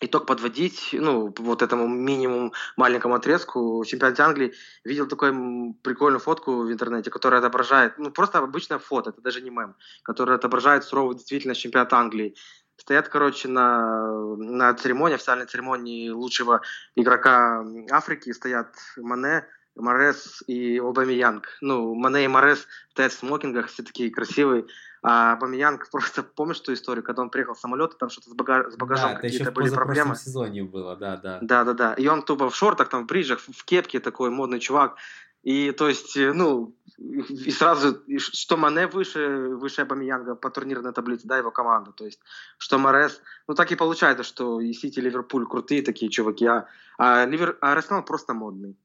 итог 0.00 0.26
подводить, 0.26 0.90
ну, 0.92 1.34
вот 1.38 1.62
этому 1.62 1.88
минимум 1.88 2.52
маленькому 2.76 3.14
отрезку, 3.14 3.82
в 3.82 3.86
чемпионате 3.86 4.22
Англии 4.22 4.54
видел 4.84 5.06
такую 5.06 5.74
прикольную 5.82 6.20
фотку 6.20 6.62
в 6.62 6.72
интернете, 6.72 7.10
которая 7.10 7.40
отображает, 7.40 7.98
ну, 7.98 8.10
просто 8.10 8.38
обычное 8.38 8.78
фото, 8.78 9.10
это 9.10 9.20
даже 9.20 9.40
не 9.40 9.50
мем, 9.50 9.74
которая 10.02 10.36
отображает 10.36 10.84
суровую 10.84 11.16
действительность 11.16 11.60
чемпионата 11.60 11.96
Англии. 11.96 12.34
Стоят, 12.76 13.08
короче, 13.08 13.48
на, 13.48 14.36
на 14.36 14.72
церемонии, 14.74 15.16
официальной 15.16 15.46
церемонии 15.46 16.10
лучшего 16.10 16.60
игрока 16.94 17.64
Африки, 17.90 18.32
стоят 18.32 18.72
Мане, 18.96 19.44
Морес 19.74 20.42
и 20.46 20.78
Обамиянг. 20.78 21.48
Ну, 21.60 21.94
Мане 21.94 22.24
и 22.24 22.28
Морес 22.28 22.66
стоят 22.90 23.12
в 23.12 23.18
смокингах, 23.18 23.66
все 23.66 23.82
такие 23.82 24.12
красивые. 24.12 24.66
А 25.02 25.36
Бамиянг 25.36 25.88
просто, 25.92 26.22
помнишь 26.22 26.60
ту 26.60 26.72
историю, 26.72 27.04
когда 27.04 27.22
он 27.22 27.30
приехал 27.30 27.54
в 27.54 27.60
самолет, 27.60 27.98
там 27.98 28.10
что-то 28.10 28.30
с, 28.30 28.34
багаж, 28.34 28.72
с 28.72 28.76
багажом 28.76 29.14
да, 29.14 29.20
какие-то 29.20 29.52
были 29.52 29.70
проблемы? 29.70 30.14
в 30.14 30.18
сезоне 30.18 30.64
было, 30.64 30.96
да, 30.96 31.16
да. 31.16 31.38
Да, 31.42 31.64
да, 31.64 31.72
да. 31.72 31.94
И 31.94 32.06
он 32.06 32.22
тупо 32.22 32.50
в 32.50 32.56
шортах, 32.56 32.88
там, 32.88 33.04
в 33.04 33.06
бриджах, 33.06 33.40
в 33.40 33.64
кепке 33.64 34.00
такой 34.00 34.30
модный 34.30 34.60
чувак. 34.60 34.96
И 35.42 35.70
то 35.72 35.88
есть, 35.88 36.16
э, 36.16 36.32
ну, 36.32 36.74
и 36.98 37.50
сразу, 37.52 38.02
что 38.18 38.56
Мане 38.56 38.88
выше, 38.88 39.54
выше 39.54 39.84
Бамиянга 39.84 40.34
по 40.34 40.50
турнирной 40.50 40.92
таблице, 40.92 41.26
да, 41.28 41.38
его 41.38 41.50
команда. 41.50 41.92
То 41.92 42.04
есть, 42.04 42.20
что 42.58 42.78
Морес, 42.78 43.22
ну 43.46 43.54
так 43.54 43.70
и 43.70 43.76
получается, 43.76 44.24
что 44.24 44.60
и 44.60 44.72
Сити, 44.72 44.98
и 44.98 45.02
Ливерпуль 45.02 45.46
крутые 45.46 45.82
такие 45.82 46.10
чуваки, 46.10 46.44
а, 46.46 46.66
а, 46.98 47.24
Ливер, 47.24 47.56
а 47.60 47.72
Арсенал 47.72 48.04
просто 48.04 48.34
модный. 48.34 48.76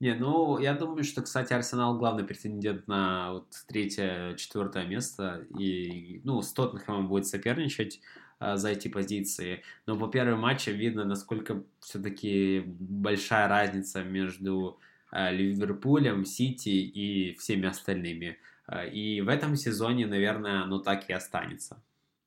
Не, 0.00 0.14
ну, 0.14 0.58
я 0.58 0.74
думаю, 0.74 1.04
что, 1.04 1.22
кстати, 1.22 1.52
Арсенал 1.52 1.96
главный 1.96 2.24
претендент 2.24 2.88
на 2.88 3.32
вот 3.32 3.46
третье, 3.68 4.34
четвертое 4.34 4.86
место. 4.86 5.46
И, 5.58 6.20
ну, 6.24 6.42
с 6.42 6.52
Тоттенхэмом 6.52 7.08
будет 7.08 7.26
соперничать 7.26 8.00
а, 8.38 8.56
за 8.56 8.70
эти 8.70 8.88
позиции. 8.88 9.62
Но 9.86 9.96
по 9.96 10.08
первым 10.08 10.40
матчам 10.40 10.74
видно, 10.74 11.04
насколько 11.04 11.62
все-таки 11.80 12.64
большая 12.66 13.48
разница 13.48 14.02
между 14.02 14.80
а, 15.10 15.30
Ливерпулем, 15.30 16.24
Сити 16.24 16.68
и 16.68 17.36
всеми 17.38 17.66
остальными. 17.66 18.38
А, 18.66 18.84
и 18.84 19.20
в 19.20 19.28
этом 19.28 19.56
сезоне, 19.56 20.06
наверное, 20.06 20.62
оно 20.62 20.80
так 20.80 21.08
и 21.08 21.12
останется. 21.12 21.82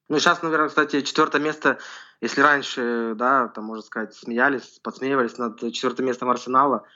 Ну, 0.10 0.20
сейчас, 0.20 0.42
наверное, 0.42 0.70
кстати, 0.70 1.02
четвертое 1.02 1.42
место, 1.42 1.80
если 2.22 2.40
раньше, 2.40 3.14
да, 3.16 3.50
там, 3.50 3.66
можно 3.66 3.84
сказать, 3.84 4.14
смеялись, 4.14 4.80
подсмеивались 4.82 5.38
над 5.38 5.60
четвертым 5.74 6.06
местом 6.06 6.30
Арсенала, 6.30 6.88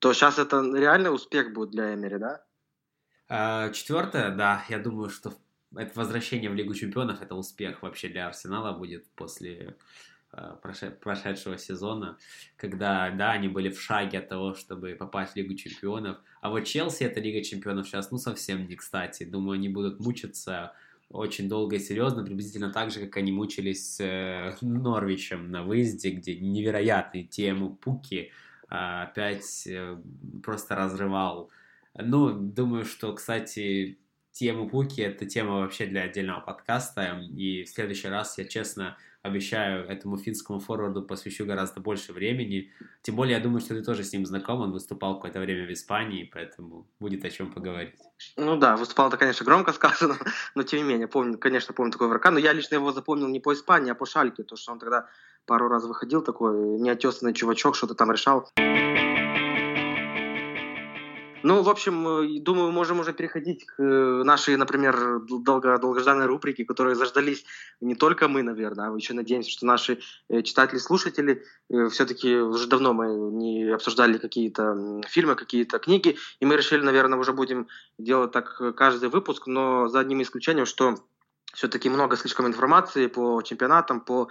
то 0.00 0.12
сейчас 0.12 0.38
это 0.38 0.60
реальный 0.74 1.14
успех 1.14 1.52
будет 1.52 1.70
для 1.70 1.94
Эмери, 1.94 2.18
да? 2.18 2.42
А, 3.28 3.70
четвертое, 3.70 4.34
да, 4.34 4.64
я 4.68 4.78
думаю, 4.78 5.08
что 5.10 5.32
это 5.76 5.92
возвращение 5.94 6.50
в 6.50 6.54
Лигу 6.54 6.74
Чемпионов 6.74 7.22
это 7.22 7.36
успех 7.36 7.82
вообще 7.82 8.08
для 8.08 8.26
Арсенала 8.26 8.76
будет 8.76 9.06
после 9.14 9.76
а, 10.32 10.56
прошедшего 10.56 11.58
сезона, 11.58 12.18
когда, 12.56 13.10
да, 13.10 13.32
они 13.32 13.48
были 13.48 13.68
в 13.68 13.80
шаге 13.80 14.18
от 14.18 14.28
того, 14.28 14.54
чтобы 14.54 14.96
попасть 14.98 15.34
в 15.34 15.36
Лигу 15.36 15.54
Чемпионов. 15.54 16.18
А 16.40 16.50
вот 16.50 16.62
Челси, 16.64 17.04
это 17.04 17.20
Лига 17.20 17.44
Чемпионов 17.44 17.86
сейчас, 17.86 18.10
ну, 18.10 18.18
совсем 18.18 18.66
не 18.66 18.76
кстати. 18.76 19.24
Думаю, 19.24 19.56
они 19.56 19.68
будут 19.68 20.00
мучиться 20.00 20.72
очень 21.10 21.48
долго 21.48 21.76
и 21.76 21.80
серьезно, 21.80 22.24
приблизительно 22.24 22.72
так 22.72 22.90
же, 22.90 23.00
как 23.00 23.16
они 23.16 23.32
мучились 23.32 23.96
с 23.96 24.00
э, 24.00 24.56
Норвичем 24.60 25.50
на 25.50 25.64
выезде, 25.64 26.10
где 26.10 26.36
невероятные 26.36 27.24
темы 27.24 27.74
Пуки, 27.74 28.32
опять 28.70 29.66
э, 29.66 29.98
просто 30.42 30.76
разрывал. 30.76 31.50
Ну, 31.94 32.32
думаю, 32.32 32.84
что, 32.84 33.12
кстати, 33.14 33.98
тему 34.32 34.68
Пуки— 34.68 35.00
это 35.02 35.26
тема 35.26 35.60
вообще 35.60 35.86
для 35.86 36.02
отдельного 36.02 36.40
подкаста, 36.40 37.20
и 37.36 37.64
в 37.64 37.68
следующий 37.68 38.08
раз 38.08 38.38
я, 38.38 38.44
честно, 38.44 38.96
обещаю, 39.22 39.86
этому 39.86 40.16
финскому 40.16 40.60
форварду 40.60 41.02
посвящу 41.02 41.44
гораздо 41.44 41.80
больше 41.80 42.12
времени. 42.12 42.72
Тем 43.02 43.16
более, 43.16 43.36
я 43.36 43.42
думаю, 43.42 43.60
что 43.60 43.74
ты 43.74 43.82
тоже 43.82 44.02
с 44.02 44.12
ним 44.12 44.24
знаком, 44.24 44.60
он 44.60 44.72
выступал 44.72 45.16
какое-то 45.16 45.40
время 45.40 45.66
в 45.66 45.72
Испании, 45.72 46.30
поэтому 46.32 46.86
будет 47.00 47.24
о 47.24 47.30
чем 47.30 47.52
поговорить. 47.52 47.94
Ну 48.36 48.56
да, 48.56 48.76
выступал 48.76 49.08
это, 49.08 49.18
конечно, 49.18 49.44
громко 49.44 49.72
сказано, 49.72 50.16
но 50.54 50.62
тем 50.62 50.80
не 50.80 50.88
менее, 50.88 51.08
помню, 51.08 51.38
конечно, 51.38 51.74
помню 51.74 51.92
такой 51.92 52.08
врага, 52.08 52.30
но 52.30 52.38
я 52.38 52.52
лично 52.52 52.76
его 52.76 52.92
запомнил 52.92 53.28
не 53.28 53.40
по 53.40 53.52
Испании, 53.52 53.92
а 53.92 53.94
по 53.94 54.06
Шальке, 54.06 54.42
то, 54.42 54.56
что 54.56 54.72
он 54.72 54.78
тогда 54.78 55.06
пару 55.44 55.68
раз 55.68 55.84
выходил 55.84 56.22
такой 56.22 56.78
неотесанный 56.78 57.34
чувачок, 57.34 57.76
что-то 57.76 57.94
там 57.94 58.10
решал. 58.10 58.48
Ну, 61.42 61.62
в 61.62 61.68
общем, 61.70 62.06
э, 62.06 62.40
думаю, 62.40 62.70
можем 62.70 63.00
уже 63.00 63.14
переходить 63.14 63.64
к 63.64 63.82
э, 63.82 64.22
нашей, 64.24 64.56
например, 64.56 65.20
долго, 65.20 65.78
долгожданной 65.78 66.26
рубрике, 66.26 66.66
которые 66.66 66.96
заждались 66.96 67.44
не 67.80 67.94
только 67.94 68.28
мы, 68.28 68.42
наверное, 68.42 68.90
а 68.90 68.94
еще 68.94 69.14
надеемся, 69.14 69.50
что 69.50 69.64
наши 69.64 70.00
э, 70.28 70.42
читатели, 70.42 70.78
слушатели, 70.78 71.42
все-таки 71.90 72.36
уже 72.36 72.66
давно 72.66 72.92
мы 72.92 73.06
не 73.32 73.70
обсуждали 73.70 74.18
какие-то 74.18 75.00
фильмы, 75.08 75.34
какие-то 75.34 75.78
книги, 75.78 76.18
и 76.40 76.46
мы 76.46 76.56
решили, 76.56 76.82
наверное, 76.82 77.18
уже 77.18 77.32
будем 77.32 77.68
делать 77.98 78.32
так 78.32 78.60
каждый 78.76 79.08
выпуск, 79.08 79.46
но 79.46 79.88
за 79.88 80.00
одним 80.00 80.20
исключением, 80.20 80.66
что 80.66 80.96
все-таки 81.54 81.88
много 81.88 82.16
слишком 82.16 82.46
информации 82.46 83.06
по 83.06 83.40
чемпионатам, 83.42 84.00
по 84.00 84.28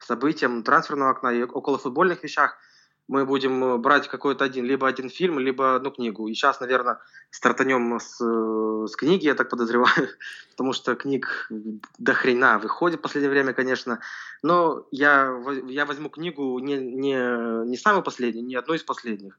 событиям 0.00 0.64
трансферного 0.64 1.10
окна 1.10 1.32
и 1.32 1.42
около 1.42 1.78
футбольных 1.78 2.24
вещах– 2.24 2.58
мы 3.08 3.24
будем 3.24 3.64
э, 3.64 3.78
брать 3.78 4.06
какой-то 4.06 4.44
один, 4.44 4.66
либо 4.66 4.86
один 4.86 5.08
фильм, 5.08 5.38
либо 5.38 5.74
одну 5.74 5.90
книгу. 5.90 6.28
И 6.28 6.34
сейчас, 6.34 6.60
наверное, 6.60 7.00
стартанем 7.30 7.98
с, 7.98 8.20
э, 8.20 8.86
с 8.86 8.94
книги, 8.96 9.24
я 9.24 9.34
так 9.34 9.48
подозреваю, 9.48 10.08
потому 10.50 10.74
что 10.74 10.94
книг 10.94 11.48
до 11.98 12.12
хрена 12.12 12.58
выходит 12.58 13.00
в 13.00 13.02
последнее 13.02 13.30
время, 13.30 13.54
конечно. 13.54 14.00
Но 14.42 14.86
я, 14.90 15.34
я 15.66 15.86
возьму 15.86 16.10
книгу 16.10 16.58
не, 16.58 16.76
не, 16.76 17.66
не 17.66 17.76
самую 17.78 18.02
последнюю, 18.02 18.46
не 18.46 18.56
одну 18.56 18.74
из 18.74 18.82
последних, 18.82 19.38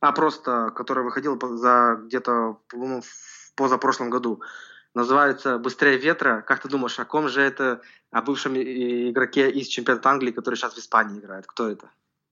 а 0.00 0.12
просто, 0.12 0.70
которая 0.76 1.04
выходила 1.04 1.38
за 1.56 1.98
где-то, 2.04 2.58
по-моему, 2.68 3.00
в 3.00 3.54
позапрошлом 3.56 4.10
году. 4.10 4.42
Называется 4.92 5.58
«Быстрее 5.58 5.98
ветра». 5.98 6.42
Как 6.46 6.60
ты 6.60 6.68
думаешь, 6.68 6.98
о 6.98 7.04
ком 7.04 7.28
же 7.28 7.42
это, 7.42 7.82
о 8.10 8.22
бывшем 8.22 8.56
игроке 8.56 9.50
из 9.50 9.68
чемпионата 9.68 10.08
Англии, 10.08 10.32
который 10.32 10.54
сейчас 10.54 10.74
в 10.74 10.78
Испании 10.78 11.18
играет? 11.18 11.46
Кто 11.46 11.68
это? 11.68 11.90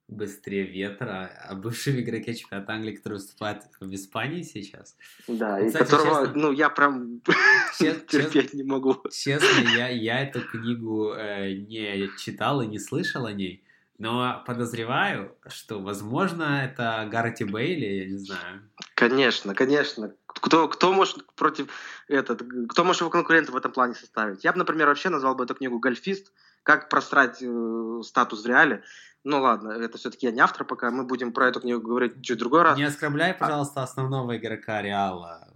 Быстрее 0.09 0.65
ветра, 0.65 1.31
а 1.49 1.55
бывший 1.55 2.01
игроке 2.01 2.35
чемпионата 2.35 2.73
Англии, 2.73 2.97
который 2.97 3.15
выступает 3.15 3.63
в 3.81 3.95
Испании 3.95 4.43
сейчас. 4.43 4.97
Да, 5.27 5.61
и 5.61 5.69
Кстати, 5.69 5.91
которого, 5.91 6.27
честно, 6.27 6.41
ну, 6.41 6.53
я 6.53 6.69
прям 6.69 7.21
чест, 7.79 8.07
терпеть 8.09 8.33
чест, 8.33 8.55
не 8.55 8.65
могу. 8.65 9.03
Честно, 9.11 9.61
я, 9.77 9.89
я 9.89 10.21
эту 10.21 10.41
книгу 10.43 11.13
э, 11.15 11.55
не 11.55 12.11
читал 12.19 12.61
и 12.61 12.67
не 12.67 12.79
слышал 12.79 13.25
о 13.25 13.33
ней, 13.33 13.65
но 13.99 14.43
подозреваю, 14.47 15.37
что, 15.47 15.81
возможно, 15.81 16.65
это 16.65 17.09
Гарти 17.11 17.45
Бейли, 17.45 17.87
я 17.87 18.07
не 18.07 18.19
знаю. 18.19 18.71
Конечно, 18.95 19.55
конечно. 19.55 20.15
Кто, 20.27 20.69
кто 20.69 20.93
может 20.93 21.25
против 21.35 21.69
этот, 22.09 22.43
кто 22.69 22.85
может 22.85 23.01
его 23.01 23.11
конкурента 23.11 23.53
в 23.53 23.57
этом 23.57 23.73
плане 23.73 23.95
составить? 23.95 24.45
Я 24.45 24.53
бы, 24.53 24.59
например, 24.59 24.89
вообще 24.89 25.09
назвал 25.09 25.35
бы 25.35 25.45
эту 25.45 25.55
книгу 25.55 25.79
«Гольфист», 25.79 26.33
как 26.65 26.89
просрать 26.89 27.39
э, 27.41 28.01
статус 28.03 28.43
в 28.43 28.47
реале. 28.47 28.83
Ну 29.25 29.41
ладно, 29.41 29.73
это 29.73 29.97
все-таки 29.97 30.27
я 30.27 30.33
не 30.33 30.41
автор 30.41 30.67
пока, 30.67 30.91
мы 30.91 31.05
будем 31.05 31.33
про 31.33 31.49
эту 31.49 31.61
книгу 31.61 31.81
говорить 31.81 32.23
чуть 32.23 32.39
другой 32.39 32.63
раз. 32.63 32.77
Не 32.77 32.85
оскорбляй, 32.85 33.31
а 33.31 33.35
пожалуйста, 33.35 33.81
а... 33.81 33.85
основного 33.85 34.37
игрока 34.37 34.83
Реала 34.83 35.49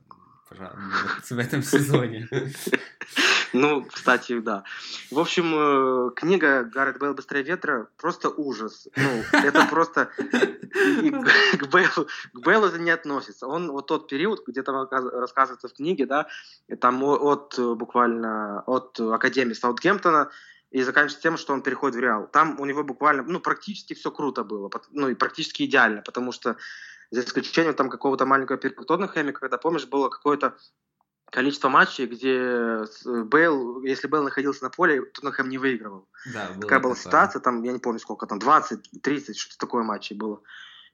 в 0.51 1.39
этом 1.39 1.63
сезоне. 1.63 2.29
Ну, 3.55 3.83
кстати, 3.83 4.39
да. 4.41 4.63
В 5.11 5.19
общем, 5.19 5.55
э, 5.55 6.11
книга 6.15 6.65
Гаррет 6.65 6.99
Бейл 6.99 7.15
«Быстрее 7.15 7.43
ветра» 7.43 7.89
просто 7.97 8.29
ужас. 8.29 8.89
Ну, 8.95 9.23
это 9.33 9.67
просто... 9.71 10.11
к, 10.21 11.67
Бейлу, 11.73 12.07
к 12.35 12.41
Бейлу 12.41 12.67
это 12.67 12.79
не 12.79 12.91
относится. 12.91 13.47
Он 13.47 13.73
вот 13.73 13.87
тот 13.87 14.07
период, 14.07 14.47
где 14.47 14.63
там 14.63 14.87
рассказывается 14.91 15.69
в 15.69 15.73
книге, 15.73 16.05
да, 16.05 16.27
там 16.79 17.03
от 17.03 17.59
буквально 17.59 18.61
от 18.67 19.01
Академии 19.01 19.55
Саутгемптона 19.55 20.29
и 20.71 20.83
заканчивается 20.83 21.23
тем, 21.23 21.37
что 21.37 21.55
он 21.55 21.63
переходит 21.63 21.97
в 21.97 22.01
Реал. 22.01 22.27
Там 22.27 22.61
у 22.61 22.65
него 22.67 22.85
буквально, 22.85 23.23
ну, 23.23 23.41
практически 23.41 23.95
все 23.95 24.11
круто 24.11 24.45
было, 24.45 24.71
ну, 24.91 25.09
и 25.09 25.15
практически 25.15 25.63
идеально, 25.63 26.03
потому 26.03 26.33
что 26.33 26.57
за 27.11 27.21
исключением 27.21 27.75
там 27.75 27.89
какого-то 27.89 28.27
маленького 28.27 28.59
периода 28.59 28.83
в 28.83 28.85
Тоттенхэме, 28.85 29.33
когда, 29.33 29.57
помнишь, 29.57 29.87
было 29.87 30.09
какое-то 30.11 30.57
количество 31.31 31.69
матчей, 31.69 32.07
где 32.07 32.85
Бейл, 33.25 33.83
если 33.83 34.09
Бейл 34.09 34.25
находился 34.25 34.65
на 34.65 34.71
поле, 34.71 35.03
Тоттенхэм 35.03 35.49
не 35.49 35.59
выигрывал. 35.59 36.09
Да, 36.33 36.49
Такая 36.61 36.81
была 36.81 36.95
ситуация, 36.95 37.41
там, 37.41 37.63
я 37.63 37.73
не 37.73 37.79
помню 37.79 37.99
сколько, 37.99 38.27
там 38.27 38.39
20, 38.39 39.03
30, 39.03 39.39
что-то 39.39 39.59
такое 39.59 39.85
матчей 39.85 40.17
было. 40.17 40.43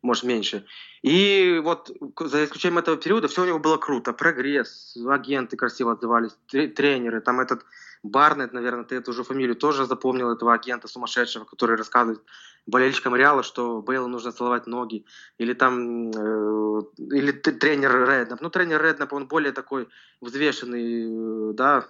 может 0.02 0.24
меньше. 0.24 0.66
И 1.02 1.60
вот 1.64 1.90
за 2.20 2.44
исключением 2.44 2.78
этого 2.78 2.96
периода 2.96 3.26
все 3.26 3.42
у 3.42 3.46
него 3.46 3.58
было 3.58 3.76
круто. 3.76 4.12
Прогресс, 4.12 4.96
агенты 5.08 5.56
красиво 5.56 5.92
отзывались, 5.92 6.36
тренеры, 6.46 7.20
там 7.20 7.40
этот 7.40 7.64
Барнет, 8.05 8.52
наверное, 8.52 8.84
ты 8.84 8.96
эту 8.96 9.12
уже 9.12 9.24
фамилию 9.24 9.57
тоже 9.57 9.86
запомнил, 9.86 10.30
этого 10.30 10.52
агента 10.52 10.88
сумасшедшего, 10.88 11.44
который 11.44 11.76
рассказывает 11.76 12.22
болельщикам 12.66 13.16
Реала, 13.16 13.42
что 13.42 13.80
Бейлу 13.80 14.09
нужно 14.09 14.30
целовать 14.30 14.66
ноги. 14.66 15.07
Или 15.38 15.55
там, 15.55 16.11
э, 16.11 16.82
или 16.98 17.32
тренер 17.32 18.07
Реднап. 18.07 18.42
Ну, 18.42 18.50
тренер 18.50 18.82
Реднап, 18.82 19.14
он 19.14 19.26
более 19.26 19.52
такой 19.52 19.88
взвешенный, 20.20 21.50
э, 21.50 21.52
да, 21.55 21.88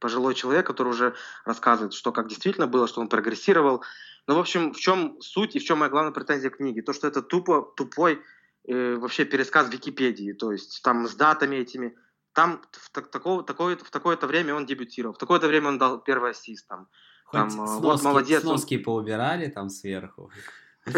пожилой 0.00 0.34
человек, 0.34 0.66
который 0.66 0.88
уже 0.88 1.14
рассказывает, 1.46 1.94
что 1.94 2.12
как 2.12 2.28
действительно 2.28 2.66
было, 2.66 2.86
что 2.86 3.00
он 3.00 3.08
прогрессировал. 3.08 3.82
Ну, 4.26 4.34
в 4.34 4.38
общем, 4.38 4.74
в 4.74 4.76
чем 4.78 5.18
суть 5.22 5.56
и 5.56 5.60
в 5.60 5.64
чем 5.64 5.78
моя 5.78 5.90
главная 5.90 6.12
претензия 6.12 6.50
книги? 6.50 6.82
То, 6.82 6.92
что 6.92 7.08
это 7.08 7.22
тупо, 7.22 7.72
тупой 7.74 8.20
э, 8.68 8.96
вообще 8.96 9.24
пересказ 9.24 9.70
Википедии, 9.70 10.32
то 10.32 10.52
есть 10.52 10.82
там 10.82 11.08
с 11.08 11.14
датами 11.14 11.56
этими, 11.56 11.96
там 12.32 12.62
в, 12.72 12.90
такого, 12.90 13.42
такое, 13.42 13.76
в 13.76 13.90
такое-то 13.90 14.26
время 14.26 14.54
он 14.54 14.66
дебютировал, 14.66 15.14
в 15.14 15.18
такое-то 15.18 15.48
время 15.48 15.68
он 15.68 15.78
дал 15.78 15.98
первый 15.98 16.30
ассист. 16.30 16.66
Там, 16.66 16.88
там, 17.30 17.50
сноски, 17.50 17.82
вот 17.82 18.02
молодец. 18.02 18.42
Сноски 18.42 18.76
он... 18.76 18.82
поубирали 18.84 19.48
там 19.48 19.68
сверху. 19.70 20.30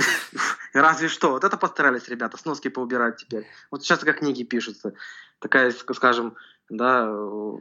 Разве 0.72 1.08
что. 1.08 1.30
Вот 1.30 1.44
это 1.44 1.56
постарались 1.56 2.08
ребята, 2.08 2.36
сноски 2.36 2.68
поубирать 2.68 3.16
теперь. 3.16 3.46
Вот 3.70 3.82
сейчас 3.82 4.00
как 4.00 4.18
книги 4.18 4.42
пишутся. 4.42 4.94
Такая, 5.38 5.72
скажем, 5.72 6.36
да, 6.68 7.12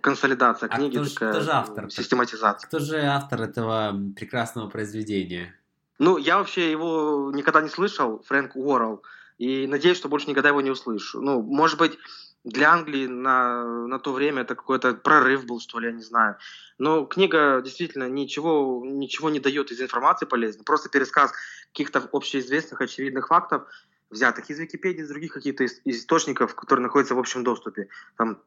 консолидация 0.01 0.69
а 0.69 0.77
книги, 0.77 0.97
кто, 0.97 1.09
такая 1.09 1.31
кто 1.31 1.41
же 1.41 1.51
автор? 1.51 1.91
систематизация. 1.91 2.67
Кто 2.67 2.79
же 2.79 3.01
автор 3.01 3.41
этого 3.41 3.93
прекрасного 4.15 4.69
произведения? 4.69 5.53
Ну, 5.99 6.17
я 6.17 6.37
вообще 6.37 6.71
его 6.71 7.31
никогда 7.33 7.61
не 7.61 7.69
слышал, 7.69 8.23
Фрэнк 8.25 8.55
Уоррелл, 8.55 9.03
и 9.37 9.67
надеюсь, 9.67 9.97
что 9.97 10.09
больше 10.09 10.29
никогда 10.29 10.49
его 10.49 10.61
не 10.61 10.71
услышу. 10.71 11.21
Ну, 11.21 11.41
может 11.41 11.77
быть, 11.77 11.97
для 12.43 12.71
Англии 12.71 13.07
на, 13.07 13.87
на 13.87 13.99
то 13.99 14.11
время 14.11 14.41
это 14.41 14.55
какой-то 14.55 14.93
прорыв 14.93 15.45
был, 15.45 15.59
что 15.59 15.79
ли, 15.79 15.87
я 15.87 15.93
не 15.93 16.01
знаю. 16.01 16.37
Но 16.77 17.05
книга 17.05 17.61
действительно 17.61 18.09
ничего, 18.09 18.83
ничего 18.85 19.29
не 19.29 19.39
дает 19.39 19.71
из 19.71 19.81
информации 19.81 20.25
полезной, 20.25 20.65
просто 20.65 20.89
пересказ 20.89 21.31
каких-то 21.71 22.07
общеизвестных, 22.11 22.81
очевидных 22.81 23.27
фактов, 23.27 23.63
взятых 24.09 24.49
из 24.49 24.59
Википедии, 24.59 25.01
из 25.01 25.09
других 25.09 25.33
каких-то 25.33 25.65
источников, 25.85 26.55
которые 26.55 26.83
находятся 26.83 27.15
в 27.15 27.19
общем 27.19 27.43
доступе. 27.43 27.87
Там, 28.17 28.41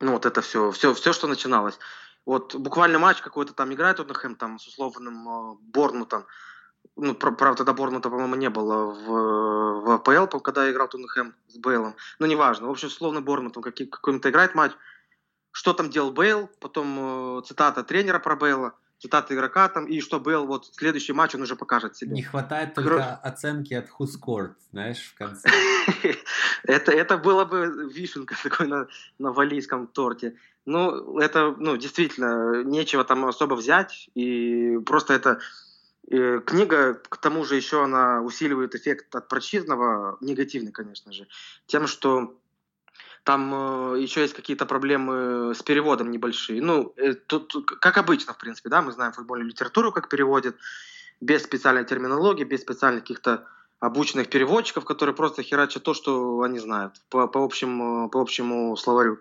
ну, 0.00 0.12
вот 0.12 0.26
это 0.26 0.42
все, 0.42 0.70
все, 0.70 0.92
все, 0.94 1.12
что 1.12 1.26
начиналось. 1.26 1.78
Вот 2.24 2.54
буквально 2.54 2.98
матч 2.98 3.20
какой-то 3.20 3.52
там 3.52 3.72
играет 3.72 3.96
Тоттенхэм 3.96 4.36
там 4.36 4.58
с 4.58 4.66
условным 4.68 5.28
э, 5.28 5.56
Борнмутом, 5.60 6.26
ну, 6.96 7.14
правда, 7.14 7.54
тогда 7.56 7.72
Борнмута, 7.72 8.10
по-моему, 8.10 8.34
не 8.34 8.50
было 8.50 8.92
в, 8.92 9.80
в 9.80 9.90
АПЛ, 9.90 10.38
когда 10.38 10.70
играл 10.70 10.88
Тоттенхэм 10.88 11.34
с 11.48 11.56
Бейлом. 11.56 11.94
Ну, 12.18 12.26
неважно. 12.26 12.68
В 12.68 12.70
общем, 12.70 12.90
словно 12.90 13.20
Борнмут, 13.20 13.56
он 13.56 13.62
какой-то 13.62 14.30
играет 14.30 14.54
матч. 14.54 14.72
Что 15.50 15.74
там 15.74 15.90
делал 15.90 16.12
Бейл, 16.12 16.48
потом 16.60 17.38
э, 17.38 17.42
цитата 17.42 17.82
тренера 17.82 18.18
про 18.18 18.36
Бейла, 18.36 18.72
цитата 18.98 19.34
игрока 19.34 19.68
там, 19.68 19.84
и 19.84 20.00
что 20.00 20.18
Бейл, 20.18 20.46
вот 20.46 20.66
следующий 20.72 21.12
матч 21.12 21.34
он 21.34 21.42
уже 21.42 21.56
покажет 21.56 21.94
себе. 21.94 22.12
Не 22.12 22.22
хватает 22.22 22.74
только 22.74 22.94
Кро... 22.94 23.30
оценки 23.30 23.74
от 23.74 23.88
Who 23.88 24.06
Scored, 24.06 24.54
знаешь, 24.70 25.12
в 25.12 25.18
конце. 25.18 25.50
это, 26.62 26.92
это 26.92 27.18
было 27.18 27.44
бы 27.44 27.90
вишенка 27.92 28.34
такой 28.42 28.66
на, 28.66 28.86
на 29.18 29.32
валийском 29.32 29.88
торте. 29.88 30.36
Ну, 30.64 31.18
это, 31.18 31.54
ну, 31.58 31.76
действительно, 31.76 32.62
нечего 32.62 33.04
там 33.04 33.26
особо 33.26 33.54
взять, 33.54 34.08
и 34.14 34.78
просто 34.86 35.12
это 35.14 35.40
Книга, 36.08 36.94
к 36.94 37.16
тому 37.16 37.44
же, 37.44 37.56
еще 37.56 37.84
она 37.84 38.20
усиливает 38.22 38.74
эффект 38.74 39.14
от 39.14 39.28
прочитанного, 39.28 40.18
негативный, 40.20 40.72
конечно 40.72 41.12
же, 41.12 41.26
тем, 41.66 41.86
что 41.86 42.36
там 43.24 43.94
э, 43.94 44.00
еще 44.00 44.22
есть 44.22 44.34
какие-то 44.34 44.66
проблемы 44.66 45.54
с 45.54 45.62
переводом 45.62 46.10
небольшие. 46.10 46.60
Ну, 46.60 46.92
э, 46.96 47.14
тут, 47.14 47.54
как 47.66 47.96
обычно, 47.98 48.32
в 48.34 48.38
принципе, 48.38 48.68
да, 48.68 48.82
мы 48.82 48.92
знаем 48.92 49.12
футбольную 49.12 49.48
литературу, 49.48 49.92
как 49.92 50.08
переводят, 50.08 50.56
без 51.20 51.44
специальной 51.44 51.84
терминологии, 51.84 52.42
без 52.42 52.62
специальных 52.62 53.04
каких-то 53.04 53.46
обученных 53.78 54.28
переводчиков, 54.28 54.84
которые 54.84 55.14
просто 55.14 55.42
херачат 55.42 55.84
то, 55.84 55.94
что 55.94 56.42
они 56.42 56.58
знают 56.58 56.94
по, 57.10 57.28
по, 57.28 57.44
общему, 57.44 58.08
по 58.10 58.20
общему 58.20 58.76
словарю. 58.76 59.18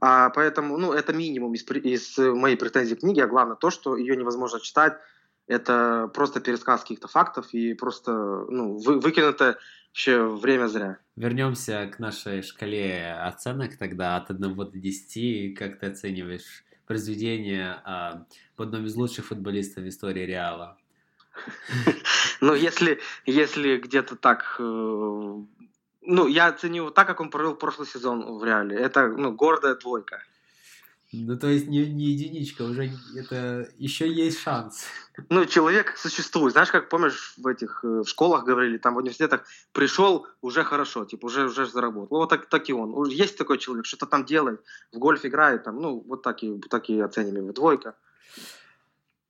А 0.00 0.30
поэтому, 0.30 0.76
ну, 0.76 0.92
это 0.92 1.12
минимум 1.12 1.54
из, 1.54 1.62
из 1.70 2.18
моей 2.18 2.56
претензии 2.56 2.96
к 2.96 3.00
книге, 3.00 3.24
а 3.24 3.28
главное 3.28 3.56
то, 3.56 3.70
что 3.70 3.96
ее 3.96 4.16
невозможно 4.16 4.60
читать 4.60 4.98
это 5.46 6.10
просто 6.12 6.40
пересказ 6.40 6.82
каких-то 6.82 7.08
фактов 7.08 7.52
и 7.52 7.74
просто 7.74 8.12
ну, 8.12 8.78
вы, 8.78 9.00
выкинуто 9.00 9.58
вообще 9.90 10.22
время 10.26 10.66
зря. 10.66 10.98
Вернемся 11.16 11.90
к 11.94 11.98
нашей 11.98 12.42
шкале 12.42 13.12
оценок 13.12 13.76
тогда 13.76 14.16
от 14.16 14.30
1 14.30 14.54
до 14.54 14.64
10. 14.66 15.58
Как 15.58 15.78
ты 15.78 15.86
оцениваешь 15.86 16.64
произведение 16.86 17.80
а, 17.84 18.26
в 18.56 18.62
одном 18.62 18.86
из 18.86 18.94
лучших 18.94 19.26
футболистов 19.26 19.84
в 19.84 19.88
истории 19.88 20.26
Реала? 20.26 20.78
Ну, 22.42 22.54
если, 22.54 23.00
если 23.24 23.78
где-то 23.78 24.14
так... 24.14 24.56
Э, 24.58 24.62
ну, 26.02 26.26
я 26.26 26.48
оценю 26.48 26.90
так, 26.90 27.06
как 27.06 27.20
он 27.20 27.30
провел 27.30 27.54
прошлый 27.54 27.88
сезон 27.88 28.38
в 28.38 28.44
Реале. 28.44 28.76
Это, 28.76 29.08
ну, 29.08 29.32
гордая 29.32 29.74
двойка. 29.74 30.22
Ну, 31.12 31.38
то 31.38 31.46
есть 31.46 31.68
не, 31.68 31.86
не 31.86 32.06
единичка, 32.06 32.62
уже 32.62 32.90
это 33.16 33.68
еще 33.78 34.12
есть 34.12 34.40
шанс. 34.40 34.86
Ну, 35.28 35.44
человек 35.46 35.96
существует. 35.96 36.52
Знаешь, 36.52 36.70
как 36.70 36.88
помнишь, 36.88 37.34
в 37.36 37.46
этих 37.46 37.84
э, 37.84 38.02
в 38.02 38.06
школах 38.06 38.44
говорили, 38.44 38.76
там 38.76 38.94
в 38.94 38.98
университетах 38.98 39.44
пришел, 39.72 40.26
уже 40.42 40.64
хорошо, 40.64 41.04
типа 41.04 41.26
уже, 41.26 41.46
уже 41.46 41.66
заработал. 41.66 42.18
Вот 42.18 42.28
так, 42.28 42.48
так 42.48 42.68
и 42.68 42.72
он. 42.72 43.08
Есть 43.08 43.38
такой 43.38 43.58
человек, 43.58 43.86
что-то 43.86 44.06
там 44.06 44.24
делает, 44.24 44.60
в 44.92 44.98
гольф 44.98 45.24
играет, 45.24 45.62
там, 45.62 45.80
ну, 45.80 46.04
вот 46.06 46.22
так 46.22 46.42
и, 46.42 46.58
так 46.70 46.90
и 46.90 47.00
оценим 47.00 47.36
его. 47.36 47.52
Двойка. 47.52 47.94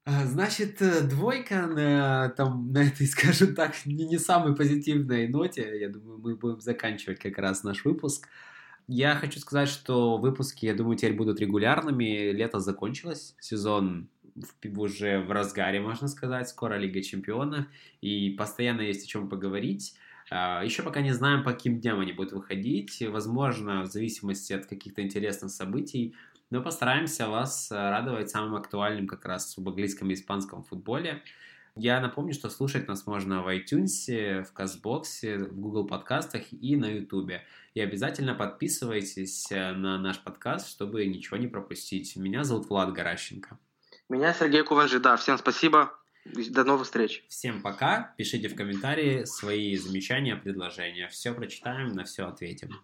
А, 0.06 0.24
значит, 0.24 0.80
э, 0.80 1.02
двойка 1.02 1.66
на, 1.66 2.30
там, 2.30 2.72
на 2.72 2.84
этой, 2.84 3.06
скажем 3.08 3.54
так, 3.54 3.74
не, 3.84 4.06
не 4.06 4.18
самой 4.18 4.56
позитивной 4.56 5.28
ноте. 5.28 5.78
Я 5.78 5.90
думаю, 5.90 6.18
мы 6.18 6.36
будем 6.36 6.60
заканчивать 6.60 7.18
как 7.18 7.36
раз 7.38 7.64
наш 7.64 7.84
выпуск. 7.84 8.28
Я 8.88 9.16
хочу 9.16 9.40
сказать, 9.40 9.68
что 9.68 10.16
выпуски, 10.16 10.66
я 10.66 10.74
думаю, 10.74 10.96
теперь 10.96 11.14
будут 11.14 11.40
регулярными. 11.40 12.30
Лето 12.30 12.60
закончилось, 12.60 13.34
сезон 13.40 14.08
уже 14.76 15.20
в 15.20 15.32
разгаре, 15.32 15.80
можно 15.80 16.08
сказать. 16.08 16.48
Скоро 16.48 16.74
Лига 16.74 17.02
Чемпионов, 17.02 17.66
и 18.00 18.30
постоянно 18.30 18.82
есть 18.82 19.04
о 19.04 19.08
чем 19.08 19.28
поговорить. 19.28 19.94
А, 20.30 20.62
Еще 20.64 20.82
пока 20.82 21.00
не 21.00 21.12
знаем, 21.12 21.42
по 21.42 21.52
каким 21.52 21.80
дням 21.80 22.00
они 22.00 22.12
будут 22.12 22.32
выходить. 22.32 23.02
Возможно, 23.08 23.82
в 23.82 23.86
зависимости 23.86 24.52
от 24.52 24.66
каких-то 24.66 25.02
интересных 25.02 25.50
событий. 25.50 26.14
Но 26.50 26.62
постараемся 26.62 27.28
вас 27.28 27.70
радовать 27.72 28.30
самым 28.30 28.54
актуальным 28.54 29.08
как 29.08 29.24
раз 29.24 29.56
в 29.56 29.66
английском 29.66 30.10
и 30.10 30.14
испанском 30.14 30.62
футболе. 30.62 31.22
Я 31.74 32.00
напомню, 32.00 32.32
что 32.32 32.48
слушать 32.48 32.88
нас 32.88 33.06
можно 33.06 33.42
в 33.42 33.48
iTunes, 33.48 34.44
в 34.44 34.52
Казбоксе, 34.52 35.38
в 35.38 35.60
Google 35.60 35.86
подкастах 35.86 36.44
и 36.52 36.76
на 36.76 36.86
YouTube. 36.86 37.32
И 37.76 37.80
обязательно 37.82 38.34
подписывайтесь 38.34 39.52
э, 39.52 39.72
на 39.72 39.98
наш 39.98 40.18
подкаст, 40.20 40.70
чтобы 40.70 41.04
ничего 41.04 41.36
не 41.36 41.46
пропустить. 41.46 42.16
Меня 42.16 42.42
зовут 42.42 42.70
Влад 42.70 42.94
Горащенко. 42.94 43.58
Меня 44.08 44.32
Сергей 44.32 44.62
Куванжи. 44.62 44.98
Да, 44.98 45.18
всем 45.18 45.36
спасибо. 45.36 45.92
До 46.24 46.64
новых 46.64 46.86
встреч. 46.86 47.22
Всем 47.28 47.60
пока. 47.60 48.14
Пишите 48.16 48.48
в 48.48 48.56
комментарии 48.56 49.24
свои 49.24 49.76
замечания, 49.76 50.36
предложения. 50.36 51.08
Все 51.08 51.34
прочитаем, 51.34 51.92
на 51.92 52.04
все 52.04 52.26
ответим. 52.26 52.80